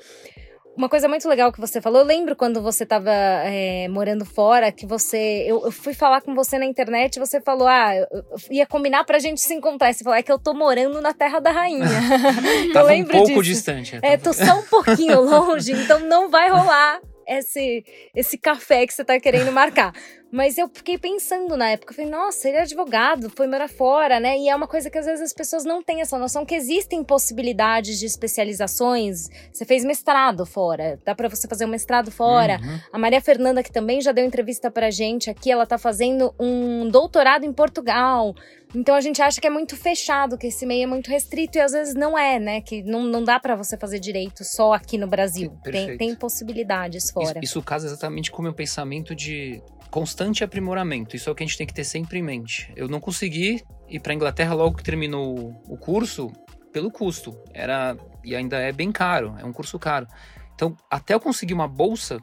Uma 0.79 0.87
coisa 0.87 1.09
muito 1.09 1.27
legal 1.27 1.51
que 1.51 1.59
você 1.59 1.81
falou, 1.81 1.99
eu 1.99 2.05
lembro 2.05 2.37
quando 2.37 2.61
você 2.61 2.85
estava 2.85 3.11
é, 3.11 3.89
morando 3.89 4.23
fora, 4.23 4.71
que 4.71 4.85
você. 4.85 5.43
Eu, 5.45 5.65
eu, 5.65 5.71
fui 5.73 5.93
falar 5.93 6.21
com 6.21 6.33
você 6.33 6.57
na 6.57 6.65
internet 6.65 7.17
e 7.17 7.19
você 7.19 7.41
falou: 7.41 7.67
ah, 7.67 7.93
eu, 7.93 8.07
eu 8.09 8.23
ia 8.49 8.65
combinar 8.65 9.03
pra 9.03 9.19
gente 9.19 9.41
se 9.41 9.53
encontrar. 9.53 9.93
Você 9.93 10.05
falou: 10.05 10.17
é 10.17 10.23
que 10.23 10.31
eu 10.31 10.39
tô 10.39 10.53
morando 10.53 11.01
na 11.01 11.13
Terra 11.13 11.41
da 11.41 11.51
Rainha. 11.51 11.83
eu 12.73 12.85
lembro 12.85 13.13
um 13.13 13.25
pouco 13.25 13.43
disso. 13.43 13.55
distante. 13.55 13.99
É, 14.01 14.15
tô 14.15 14.31
só 14.31 14.57
um 14.57 14.63
pouquinho 14.63 15.19
longe, 15.19 15.73
então 15.73 15.99
não 15.99 16.29
vai 16.29 16.49
rolar 16.49 17.01
esse, 17.37 17.85
esse 18.15 18.37
café 18.37 18.85
que 18.87 18.93
você 18.93 19.05
tá 19.05 19.19
querendo 19.19 19.51
marcar. 19.51 19.93
Mas 20.31 20.57
eu 20.59 20.69
fiquei 20.71 20.97
pensando 20.97 21.57
na 21.57 21.69
época, 21.71 21.91
eu 21.91 21.95
falei, 21.95 22.11
nossa, 22.11 22.47
ele 22.47 22.57
é 22.57 22.61
advogado, 22.61 23.31
foi 23.31 23.47
morar 23.47 23.67
fora, 23.67 24.19
né? 24.19 24.37
E 24.37 24.47
é 24.47 24.55
uma 24.55 24.67
coisa 24.67 24.89
que 24.89 24.97
às 24.97 25.05
vezes 25.05 25.21
as 25.21 25.33
pessoas 25.33 25.65
não 25.65 25.81
têm 25.81 26.01
essa 26.01 26.19
noção 26.19 26.45
que 26.45 26.53
existem 26.53 27.03
possibilidades 27.03 27.97
de 27.97 28.05
especializações. 28.05 29.27
Você 29.51 29.65
fez 29.65 29.83
mestrado 29.83 30.45
fora, 30.45 30.99
dá 31.03 31.15
para 31.15 31.27
você 31.27 31.47
fazer 31.47 31.65
um 31.65 31.69
mestrado 31.69 32.11
fora. 32.11 32.59
Uhum. 32.61 32.79
A 32.93 32.99
Maria 32.99 33.21
Fernanda, 33.21 33.63
que 33.63 33.71
também 33.71 34.01
já 34.01 34.11
deu 34.11 34.23
entrevista 34.23 34.69
pra 34.69 34.91
gente 34.91 35.31
aqui, 35.31 35.51
ela 35.51 35.65
tá 35.65 35.79
fazendo 35.79 36.33
um 36.39 36.87
doutorado 36.89 37.43
em 37.43 37.51
Portugal. 37.51 38.35
Então 38.75 38.93
a 38.93 39.01
gente 39.01 39.21
acha 39.21 39.41
que 39.41 39.47
é 39.47 39.49
muito 39.49 39.75
fechado, 39.75 40.37
que 40.37 40.47
esse 40.47 40.65
meio 40.65 40.83
é 40.83 40.87
muito 40.87 41.09
restrito 41.09 41.57
e 41.57 41.61
às 41.61 41.71
vezes 41.71 41.95
não 41.95 42.17
é, 42.17 42.39
né? 42.39 42.61
Que 42.61 42.83
não, 42.83 43.03
não 43.03 43.23
dá 43.23 43.39
para 43.39 43.55
você 43.55 43.77
fazer 43.77 43.99
direito 43.99 44.43
só 44.43 44.73
aqui 44.73 44.97
no 44.97 45.07
Brasil. 45.07 45.57
Tem, 45.63 45.97
tem 45.97 46.15
possibilidades 46.15 47.09
fora. 47.09 47.39
Isso, 47.39 47.57
isso 47.57 47.61
casa 47.63 47.87
exatamente 47.87 48.31
com 48.31 48.39
o 48.39 48.43
meu 48.43 48.53
pensamento 48.53 49.15
de 49.15 49.61
constante 49.89 50.43
aprimoramento. 50.43 51.15
Isso 51.15 51.29
é 51.29 51.31
o 51.31 51.35
que 51.35 51.43
a 51.43 51.47
gente 51.47 51.57
tem 51.57 51.65
que 51.65 51.73
ter 51.73 51.83
sempre 51.83 52.19
em 52.19 52.23
mente. 52.23 52.71
Eu 52.75 52.87
não 52.87 52.99
consegui 52.99 53.63
ir 53.87 53.99
para 53.99 54.13
Inglaterra 54.13 54.53
logo 54.53 54.77
que 54.77 54.83
terminou 54.83 55.59
o 55.67 55.77
curso 55.77 56.31
pelo 56.71 56.91
custo. 56.91 57.35
Era 57.53 57.97
e 58.23 58.35
ainda 58.35 58.57
é 58.57 58.71
bem 58.71 58.91
caro, 58.91 59.35
é 59.39 59.45
um 59.45 59.53
curso 59.53 59.79
caro. 59.79 60.07
Então, 60.53 60.75
até 60.91 61.13
eu 61.13 61.19
conseguir 61.19 61.53
uma 61.53 61.67
bolsa, 61.67 62.19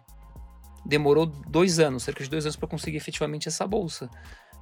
demorou 0.85 1.27
dois 1.27 1.81
anos, 1.81 2.05
cerca 2.05 2.23
de 2.23 2.31
dois 2.31 2.45
anos 2.45 2.55
para 2.55 2.69
conseguir 2.69 2.99
efetivamente 2.99 3.49
essa 3.49 3.67
bolsa. 3.67 4.09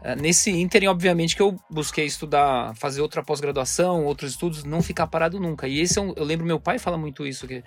É, 0.05 0.15
nesse 0.15 0.51
ínterim, 0.51 0.87
obviamente, 0.87 1.35
que 1.35 1.41
eu 1.41 1.59
busquei 1.71 2.05
estudar, 2.05 2.77
fazer 2.77 3.01
outra 3.01 3.25
pós-graduação, 3.25 4.05
outros 4.05 4.33
estudos, 4.33 4.63
não 4.63 4.83
ficar 4.83 5.07
parado 5.07 5.41
nunca. 5.41 5.67
E 5.67 5.81
esse 5.81 5.99
é 5.99 6.03
um, 6.03 6.13
eu 6.15 6.25
lembro 6.25 6.45
meu 6.45 6.61
pai 6.61 6.79
fala 6.79 6.99
muito 6.99 7.27
isso, 7.27 7.49
que 7.49 7.65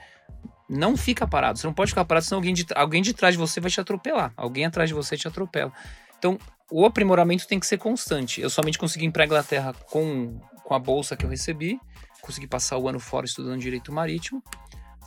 não 0.69 0.95
fica 0.95 1.25
parado. 1.25 1.57
Você 1.57 1.65
não 1.65 1.73
pode 1.73 1.89
ficar 1.89 2.05
parado, 2.05 2.27
senão 2.27 2.37
alguém 2.37 2.53
de, 2.53 2.63
alguém 2.75 3.01
de 3.01 3.11
trás 3.11 3.33
de 3.33 3.39
você 3.39 3.59
vai 3.59 3.71
te 3.71 3.81
atropelar. 3.81 4.33
Alguém 4.37 4.65
atrás 4.65 4.87
de 4.87 4.93
você 4.93 5.17
te 5.17 5.27
atropela. 5.27 5.73
Então, 6.19 6.37
o 6.71 6.85
aprimoramento 6.85 7.47
tem 7.47 7.59
que 7.59 7.65
ser 7.65 7.79
constante. 7.79 8.39
Eu 8.39 8.51
somente 8.51 8.77
consegui 8.77 9.05
ir 9.05 9.11
para 9.11 9.23
a 9.23 9.25
Inglaterra 9.25 9.73
com, 9.89 10.39
com 10.63 10.75
a 10.75 10.79
bolsa 10.79 11.15
que 11.17 11.25
eu 11.25 11.29
recebi, 11.31 11.79
consegui 12.21 12.45
passar 12.45 12.77
o 12.77 12.87
ano 12.87 12.99
fora 12.99 13.25
estudando 13.25 13.59
direito 13.59 13.91
marítimo. 13.91 14.43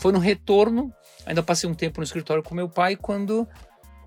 Foi 0.00 0.10
no 0.10 0.18
retorno, 0.18 0.92
ainda 1.24 1.44
passei 1.44 1.70
um 1.70 1.74
tempo 1.74 2.00
no 2.00 2.04
escritório 2.04 2.42
com 2.42 2.56
meu 2.56 2.68
pai, 2.68 2.96
quando 2.96 3.46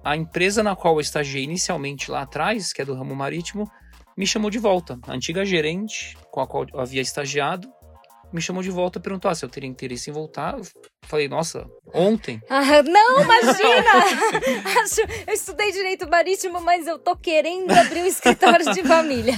a 0.04 0.16
empresa 0.16 0.62
na 0.62 0.76
qual 0.76 0.96
eu 0.96 1.02
estagiei 1.02 1.44
inicialmente 1.44 2.12
lá 2.12 2.22
atrás, 2.22 2.74
que 2.74 2.82
é 2.82 2.86
do 2.86 2.94
ramo 2.94 3.16
marítimo, 3.16 3.70
me 4.18 4.28
chamou 4.28 4.50
de 4.50 4.60
volta. 4.60 5.00
A 5.08 5.14
antiga 5.14 5.46
gerente 5.46 6.18
com 6.32 6.42
a 6.42 6.48
qual 6.48 6.66
eu 6.74 6.80
havia 6.80 7.02
estagiado 7.02 7.72
me 8.34 8.42
chamou 8.42 8.64
de 8.64 8.72
volta 8.72 8.98
e 8.98 9.02
perguntou 9.02 9.30
ah, 9.30 9.36
se 9.36 9.46
eu 9.46 9.50
teria 9.50 9.70
interesse 9.70 10.10
em 10.10 10.14
voltar. 10.14 10.58
Eu 10.58 10.66
falei, 11.04 11.28
nossa, 11.28 11.68
ontem. 11.94 12.42
Ah, 12.50 12.82
não, 12.82 13.22
imagina! 13.22 13.92
eu 15.28 15.34
estudei 15.34 15.72
direito 15.72 16.10
marítimo, 16.10 16.60
mas 16.62 16.88
eu 16.88 16.98
tô 16.98 17.16
querendo 17.16 17.72
abrir 17.72 18.02
um 18.02 18.06
escritório 18.06 18.74
de 18.74 18.84
família. 18.84 19.36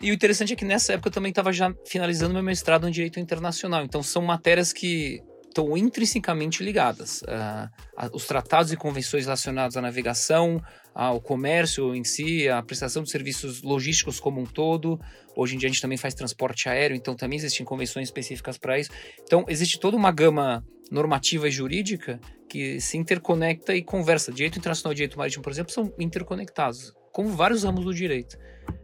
E 0.00 0.10
o 0.10 0.14
interessante 0.14 0.52
é 0.54 0.56
que 0.56 0.64
nessa 0.64 0.94
época 0.94 1.08
eu 1.08 1.12
também 1.12 1.30
estava 1.30 1.52
já 1.52 1.72
finalizando 1.86 2.34
meu 2.34 2.42
mestrado 2.42 2.88
em 2.88 2.90
direito 2.90 3.20
internacional. 3.20 3.84
Então 3.84 4.02
são 4.02 4.22
matérias 4.22 4.72
que 4.72 5.22
estão 5.52 5.76
intrinsecamente 5.76 6.64
ligadas. 6.64 7.22
Uh, 7.22 7.70
os 8.12 8.26
tratados 8.26 8.72
e 8.72 8.76
convenções 8.76 9.24
relacionados 9.24 9.76
à 9.76 9.82
navegação, 9.82 10.60
ao 10.94 11.20
comércio 11.20 11.94
em 11.94 12.02
si, 12.02 12.48
à 12.48 12.62
prestação 12.62 13.02
de 13.02 13.10
serviços 13.10 13.62
logísticos 13.62 14.18
como 14.18 14.40
um 14.40 14.46
todo. 14.46 14.98
Hoje 15.36 15.54
em 15.54 15.58
dia 15.58 15.68
a 15.68 15.72
gente 15.72 15.80
também 15.80 15.98
faz 15.98 16.14
transporte 16.14 16.68
aéreo, 16.68 16.96
então 16.96 17.14
também 17.14 17.38
existem 17.38 17.64
convenções 17.64 18.08
específicas 18.08 18.58
para 18.58 18.78
isso. 18.78 18.90
Então 19.22 19.44
existe 19.48 19.78
toda 19.78 19.96
uma 19.96 20.10
gama 20.10 20.64
normativa 20.90 21.48
e 21.48 21.50
jurídica 21.50 22.20
que 22.48 22.80
se 22.80 22.98
interconecta 22.98 23.74
e 23.74 23.82
conversa. 23.82 24.32
Direito 24.32 24.58
internacional 24.58 24.92
e 24.92 24.96
direito 24.96 25.16
marítimo, 25.16 25.42
por 25.42 25.50
exemplo, 25.50 25.72
são 25.72 25.92
interconectados, 25.98 26.92
como 27.12 27.30
vários 27.30 27.64
ramos 27.64 27.84
do 27.84 27.94
direito. 27.94 28.36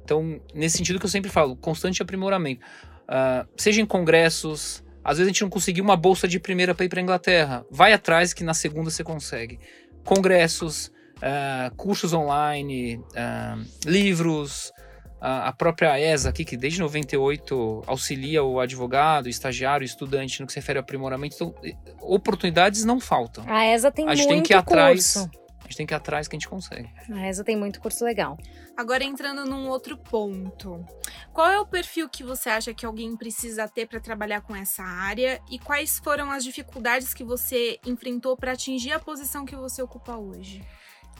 Então, 0.03 0.41
nesse 0.55 0.79
sentido 0.79 0.99
que 0.99 1.05
eu 1.05 1.11
sempre 1.11 1.31
falo, 1.31 1.55
constante 1.57 2.03
aprimoramento. 2.03 2.65
Uh, 3.05 3.47
seja 3.57 3.81
em 3.83 3.87
congressos, 3.87 4.83
às 5.09 5.17
vezes 5.17 5.31
a 5.31 5.33
gente 5.33 5.41
não 5.41 5.49
conseguiu 5.49 5.83
uma 5.83 5.97
bolsa 5.97 6.29
de 6.29 6.39
primeira 6.39 6.75
para 6.75 6.85
ir 6.85 6.91
para 6.91 7.01
Inglaterra. 7.01 7.65
Vai 7.71 7.95
atrás 7.95 8.35
que 8.35 8.45
na 8.45 8.53
segunda 8.53 8.91
você 8.91 9.03
consegue. 9.03 9.59
Congressos, 10.05 10.89
uh, 11.17 11.75
cursos 11.77 12.13
online, 12.13 12.97
uh, 12.97 13.67
livros, 13.87 14.71
a 15.19 15.51
própria 15.51 15.99
ESA 15.99 16.29
aqui, 16.29 16.45
que 16.45 16.59
desde 16.59 16.81
98 16.81 17.83
auxilia 17.87 18.45
o 18.45 18.61
advogado, 18.61 19.27
o 19.27 19.29
estagiário, 19.31 19.83
o 19.83 19.87
estudante 19.87 20.41
no 20.41 20.47
que 20.47 20.53
se 20.53 20.59
refere 20.61 20.79
ao 20.79 20.83
aprimoramento. 20.83 21.35
Então, 21.35 21.55
oportunidades 22.03 22.85
não 22.85 23.01
faltam. 23.01 23.45
A 23.49 23.65
ESA 23.65 23.91
tem 23.91 24.07
a 24.07 24.15
gente 24.15 24.29
muito 24.29 24.37
tem 24.37 24.43
que 24.43 24.53
ir 24.53 24.57
atrás, 24.57 25.15
curso. 25.15 25.31
A 25.69 25.71
gente 25.71 25.77
tem 25.77 25.87
que 25.87 25.93
ir 25.93 25.97
atrás 25.97 26.27
que 26.27 26.35
a 26.35 26.39
gente 26.39 26.49
consegue. 26.49 26.89
A 27.13 27.29
ESA 27.29 27.45
tem 27.45 27.55
muito 27.55 27.79
curso 27.79 28.03
legal. 28.03 28.39
Agora 28.75 29.05
entrando 29.05 29.45
num 29.45 29.69
outro 29.69 29.99
ponto. 29.99 30.83
Qual 31.31 31.47
é 31.47 31.61
o 31.61 31.67
perfil 31.67 32.09
que 32.09 32.25
você 32.25 32.49
acha 32.49 32.73
que 32.73 32.87
alguém 32.87 33.15
precisa 33.15 33.69
ter 33.69 33.87
para 33.87 34.01
trabalhar 34.01 34.41
com 34.41 34.57
essa 34.57 34.83
área 34.83 35.39
e 35.51 35.59
quais 35.59 35.99
foram 35.99 36.31
as 36.31 36.43
dificuldades 36.43 37.13
que 37.13 37.23
você 37.23 37.79
enfrentou 37.85 38.35
para 38.35 38.53
atingir 38.53 38.93
a 38.93 38.99
posição 38.99 39.45
que 39.45 39.55
você 39.55 39.83
ocupa 39.83 40.17
hoje? 40.17 40.65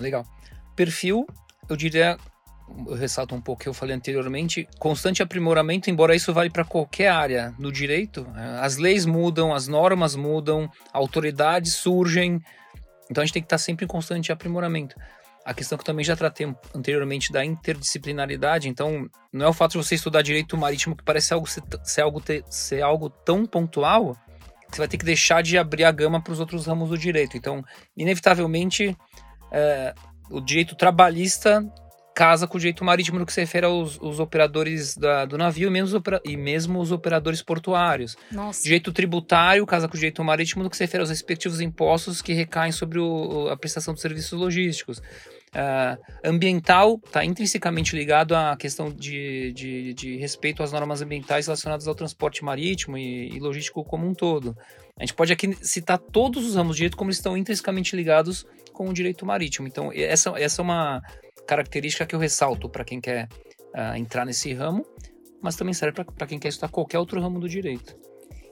Legal. 0.01 0.25
Perfil, 0.75 1.27
eu 1.69 1.77
diria, 1.77 2.17
eu 2.87 2.95
ressalto 2.95 3.35
um 3.35 3.41
pouco 3.43 3.61
o 3.61 3.63
que 3.65 3.69
eu 3.69 3.75
falei 3.75 3.95
anteriormente, 3.95 4.67
constante 4.79 5.23
aprimoramento, 5.23 5.91
embora 5.91 6.17
isso 6.17 6.33
vale 6.33 6.49
para 6.49 6.65
qualquer 6.65 7.09
área 7.09 7.55
no 7.59 7.71
direito. 7.71 8.23
Né? 8.29 8.61
As 8.63 8.79
leis 8.79 9.05
mudam, 9.05 9.53
as 9.53 9.69
normas 9.69 10.17
mudam, 10.17 10.71
autoridades 10.91 11.75
surgem, 11.75 12.41
então 13.11 13.23
a 13.23 13.25
gente 13.25 13.35
tem 13.35 13.43
que 13.43 13.47
estar 13.47 13.59
sempre 13.59 13.85
em 13.85 13.89
constante 13.89 14.33
aprimoramento 14.33 14.95
a 15.49 15.55
questão 15.55 15.79
que 15.79 15.83
eu 15.83 15.87
também 15.87 16.05
já 16.05 16.15
tratei 16.15 16.47
anteriormente 16.75 17.33
da 17.33 17.43
interdisciplinaridade. 17.43 18.69
Então, 18.69 19.09
não 19.33 19.47
é 19.47 19.49
o 19.49 19.53
fato 19.55 19.73
de 19.73 19.79
você 19.79 19.95
estudar 19.95 20.21
direito 20.21 20.59
marítimo 20.59 20.95
que 20.95 21.03
parece 21.03 21.33
algo 21.33 21.47
ser, 21.47 21.63
ser 21.83 22.03
algo, 22.03 22.21
ter, 22.21 22.45
ser 22.51 22.83
algo 22.83 23.09
tão 23.09 23.47
pontual 23.47 24.15
que 24.71 24.77
você 24.77 24.83
vai 24.83 24.89
ter 24.89 24.99
que 24.99 25.07
deixar 25.07 25.43
de 25.43 25.57
abrir 25.57 25.85
a 25.85 25.91
gama 25.91 26.23
para 26.23 26.35
os 26.35 26.39
outros 26.39 26.67
ramos 26.67 26.91
do 26.91 26.99
direito. 26.99 27.35
Então, 27.35 27.65
inevitavelmente, 27.97 28.95
é, 29.51 29.95
o 30.29 30.39
direito 30.39 30.77
trabalhista 30.77 31.65
casa 32.19 32.49
com 32.49 32.57
o 32.57 32.61
direito 32.61 32.85
marítimo 32.85 33.17
no 33.17 33.25
que 33.25 33.33
se 33.33 33.41
refere 33.41 33.65
aos, 33.65 33.97
aos 34.03 34.19
operadores 34.19 34.97
da, 34.97 35.25
do 35.25 35.39
navio 35.39 35.69
e 35.69 35.71
mesmo, 35.71 35.97
os 35.97 36.21
e 36.25 36.37
mesmo 36.37 36.81
os 36.81 36.91
operadores 36.91 37.43
portuários. 37.43 38.17
Nossa. 38.33 38.61
Direito 38.61 38.93
tributário 38.93 39.65
casa 39.65 39.87
com 39.87 39.95
o 39.95 39.97
direito 39.97 40.25
marítimo 40.25 40.65
no 40.65 40.69
que 40.69 40.77
se 40.77 40.83
refere 40.83 41.03
aos 41.03 41.11
respectivos 41.11 41.61
impostos 41.61 42.21
que 42.21 42.33
recaem 42.33 42.73
sobre 42.73 42.99
o, 42.99 43.49
a 43.49 43.57
prestação 43.57 43.95
de 43.95 44.01
serviços 44.01 44.33
logísticos. 44.33 44.99
Uh, 44.99 45.97
ambiental 46.25 47.01
está 47.07 47.25
intrinsecamente 47.25 47.95
ligado 47.95 48.35
à 48.35 48.57
questão 48.57 48.91
de, 48.91 49.53
de, 49.53 49.95
de, 49.95 50.17
respeito 50.17 50.63
às 50.63 50.73
normas 50.73 51.01
ambientais 51.01 51.47
relacionadas 51.47 51.87
ao 51.87 51.95
transporte 51.95 52.45
marítimo 52.45 52.99
e, 52.99 53.29
e, 53.29 53.39
logístico 53.39 53.85
como 53.85 54.07
um 54.07 54.13
todo. 54.13 54.57
A 54.99 55.05
gente 55.05 55.15
pode 55.15 55.33
aqui 55.33 55.57
citar 55.63 55.99
todos 55.99 56.45
os 56.45 56.57
ramos 56.57 56.75
de 56.75 56.81
direito 56.81 56.97
como 56.97 57.11
eles 57.11 57.19
estão 57.19 57.37
intrinsecamente 57.37 57.95
ligados 57.95 58.45
com 58.73 58.89
o 58.89 58.93
direito 58.93 59.25
marítimo. 59.25 59.69
Então, 59.69 59.91
essa, 59.95 60.35
essa 60.37 60.61
é 60.61 60.65
uma 60.65 61.01
característica 61.49 62.05
que 62.05 62.15
eu 62.15 62.19
ressalto 62.19 62.69
para 62.69 62.85
quem 62.85 63.01
quer 63.01 63.27
uh, 63.75 63.97
entrar 63.97 64.27
nesse 64.27 64.53
ramo, 64.53 64.85
mas 65.41 65.57
também 65.57 65.73
serve 65.73 66.05
para 66.05 66.27
quem 66.27 66.39
quer 66.39 66.49
estudar 66.49 66.69
qualquer 66.69 66.99
outro 66.99 67.19
ramo 67.21 67.41
do 67.41 67.49
direito. 67.49 67.97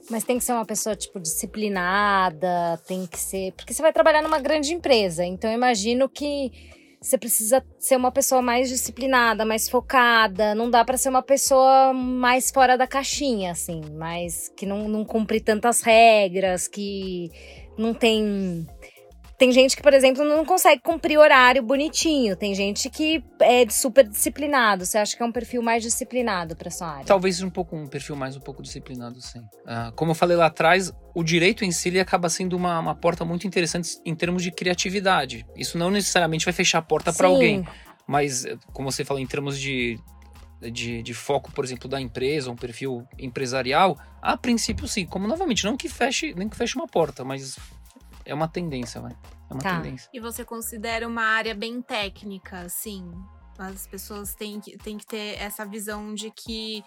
Mas 0.09 0.23
tem 0.23 0.39
que 0.39 0.43
ser 0.43 0.53
uma 0.53 0.65
pessoa, 0.65 0.95
tipo, 0.95 1.19
disciplinada, 1.19 2.81
tem 2.87 3.05
que 3.05 3.19
ser. 3.19 3.51
Porque 3.53 3.73
você 3.73 3.81
vai 3.81 3.93
trabalhar 3.93 4.21
numa 4.21 4.39
grande 4.39 4.73
empresa, 4.73 5.23
então 5.23 5.49
eu 5.49 5.55
imagino 5.55 6.09
que 6.09 6.51
você 6.99 7.17
precisa 7.17 7.63
ser 7.77 7.95
uma 7.95 8.11
pessoa 8.11 8.41
mais 8.41 8.69
disciplinada, 8.69 9.45
mais 9.45 9.69
focada. 9.69 10.55
Não 10.55 10.71
dá 10.71 10.83
para 10.83 10.97
ser 10.97 11.09
uma 11.09 11.21
pessoa 11.21 11.93
mais 11.93 12.49
fora 12.49 12.77
da 12.77 12.87
caixinha, 12.87 13.51
assim, 13.51 13.81
mais 13.95 14.49
que 14.55 14.65
não, 14.65 14.87
não 14.87 15.05
cumpre 15.05 15.39
tantas 15.39 15.81
regras, 15.81 16.67
que 16.67 17.29
não 17.77 17.93
tem 17.93 18.65
tem 19.37 19.51
gente 19.51 19.75
que, 19.75 19.83
por 19.83 19.93
exemplo, 19.93 20.25
não 20.25 20.43
consegue 20.43 20.81
cumprir 20.81 21.17
horário 21.17 21.61
bonitinho. 21.61 22.35
Tem 22.35 22.55
gente 22.55 22.89
que 22.89 23.23
é 23.39 23.69
super 23.69 24.07
disciplinado. 24.07 24.83
Você 24.83 24.97
acha 24.97 25.15
que 25.15 25.21
é 25.21 25.25
um 25.25 25.31
perfil 25.31 25.61
mais 25.61 25.83
disciplinado 25.83 26.55
para 26.55 26.71
sua 26.71 26.87
área? 26.87 27.05
Talvez 27.05 27.41
um 27.43 27.49
pouco 27.49 27.75
um 27.75 27.87
perfil 27.87 28.15
mais 28.15 28.35
um 28.35 28.39
pouco 28.39 28.63
disciplinado, 28.63 29.21
sim. 29.21 29.39
Uh, 29.39 29.91
como 29.95 30.11
eu 30.11 30.15
falei 30.15 30.35
lá 30.35 30.47
atrás, 30.47 30.91
o 31.13 31.23
direito 31.23 31.63
em 31.63 31.71
si 31.71 31.89
ele 31.89 31.99
acaba 31.99 32.29
sendo 32.29 32.57
uma, 32.57 32.79
uma 32.79 32.95
porta 32.95 33.23
muito 33.23 33.45
interessante 33.45 33.99
em 34.03 34.15
termos 34.15 34.41
de 34.41 34.51
criatividade. 34.51 35.45
Isso 35.55 35.77
não 35.77 35.91
necessariamente 35.91 36.43
vai 36.43 36.53
fechar 36.53 36.79
a 36.79 36.81
porta 36.81 37.13
para 37.13 37.27
alguém, 37.27 37.63
mas 38.07 38.43
como 38.73 38.91
você 38.91 39.05
falou 39.05 39.21
em 39.21 39.27
termos 39.27 39.59
de 39.59 39.99
de, 40.59 41.03
de, 41.03 41.13
foco, 41.13 41.51
por 41.51 41.63
exemplo, 41.63 41.87
da 41.87 42.01
empresa, 42.01 42.49
um 42.49 42.55
perfil 42.55 43.07
empresarial, 43.19 43.95
a 44.19 44.35
princípio 44.35 44.87
sim. 44.87 45.05
Como 45.05 45.27
novamente, 45.27 45.63
não 45.63 45.77
que 45.77 45.87
feche, 45.87 46.33
nem 46.35 46.49
que 46.49 46.57
feche 46.57 46.75
uma 46.75 46.87
porta, 46.87 47.23
mas 47.23 47.59
é 48.27 48.33
uma 48.33 48.47
tendência, 48.47 49.01
vai. 49.01 49.15
É 49.49 49.53
uma 49.53 49.61
tá. 49.61 49.81
tendência. 49.81 50.09
E 50.13 50.19
você 50.19 50.43
considera 50.43 51.07
uma 51.07 51.23
área 51.23 51.55
bem 51.55 51.81
técnica, 51.81 52.59
assim? 52.59 53.09
As 53.57 53.87
pessoas 53.87 54.35
têm 54.35 54.59
que, 54.59 54.77
têm 54.77 54.97
que 54.97 55.05
ter 55.05 55.37
essa 55.39 55.65
visão 55.65 56.13
de 56.13 56.31
que 56.31 56.83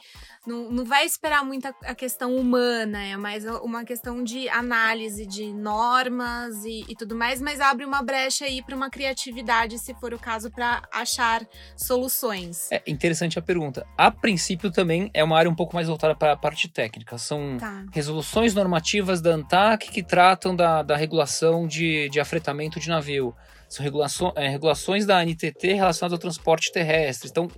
não, 0.47 0.71
não 0.71 0.85
vai 0.85 1.05
esperar 1.05 1.45
muito 1.45 1.67
a, 1.67 1.75
a 1.85 1.95
questão 1.95 2.37
humana, 2.37 3.03
é 3.03 3.17
mais 3.17 3.45
uma 3.45 3.85
questão 3.85 4.23
de 4.23 4.49
análise 4.49 5.27
de 5.27 5.53
normas 5.53 6.65
e, 6.65 6.85
e 6.89 6.95
tudo 6.95 7.15
mais, 7.15 7.41
mas 7.41 7.61
abre 7.61 7.85
uma 7.85 8.03
brecha 8.03 8.45
aí 8.45 8.63
para 8.63 8.77
uma 8.77 8.89
criatividade, 8.89 9.79
se 9.79 9.95
for 9.95 10.15
o 10.15 10.19
caso, 10.19 10.51
para 10.51 10.83
achar 10.93 11.47
soluções. 11.77 12.71
É 12.71 12.83
interessante 12.87 13.39
a 13.39 13.43
pergunta. 13.43 13.87
A 13.97 14.11
princípio 14.11 14.71
também 14.71 15.11
é 15.13 15.23
uma 15.25 15.37
área 15.37 15.51
um 15.51 15.55
pouco 15.55 15.75
mais 15.75 15.89
voltada 15.89 16.15
para 16.15 16.33
a 16.33 16.37
parte 16.37 16.69
técnica. 16.69 17.19
São 17.19 17.57
tá. 17.59 17.85
resoluções 17.93 18.55
normativas 18.55 19.21
da 19.21 19.31
ANTAC 19.35 19.91
que 19.91 20.03
tratam 20.03 20.55
da, 20.55 20.83
da 20.83 20.97
regulação 20.97 21.67
de, 21.67 22.09
de 22.09 22.21
afretamento 22.21 22.79
de 22.79 22.89
navio 22.89 23.35
são 23.71 23.85
regulações, 23.85 24.33
é, 24.35 24.49
regulações 24.49 25.07
da 25.07 25.19
ANTT 25.19 25.73
relacionadas 25.75 26.13
ao 26.13 26.19
transporte 26.19 26.73
terrestre. 26.73 27.31
Então, 27.31 27.49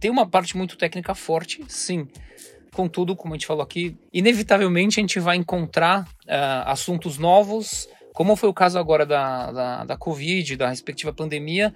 tem 0.00 0.10
uma 0.10 0.26
parte 0.26 0.56
muito 0.56 0.76
técnica 0.76 1.14
forte, 1.14 1.62
sim. 1.68 2.08
Contudo, 2.72 3.14
como 3.14 3.34
a 3.34 3.36
gente 3.36 3.46
falou 3.46 3.62
aqui, 3.62 3.94
inevitavelmente 4.10 4.98
a 4.98 5.02
gente 5.02 5.20
vai 5.20 5.36
encontrar 5.36 6.04
uh, 6.04 6.64
assuntos 6.64 7.18
novos, 7.18 7.86
como 8.14 8.36
foi 8.36 8.48
o 8.48 8.54
caso 8.54 8.78
agora 8.78 9.04
da, 9.04 9.52
da, 9.52 9.84
da 9.84 9.96
Covid, 9.98 10.56
da 10.56 10.70
respectiva 10.70 11.12
pandemia, 11.12 11.74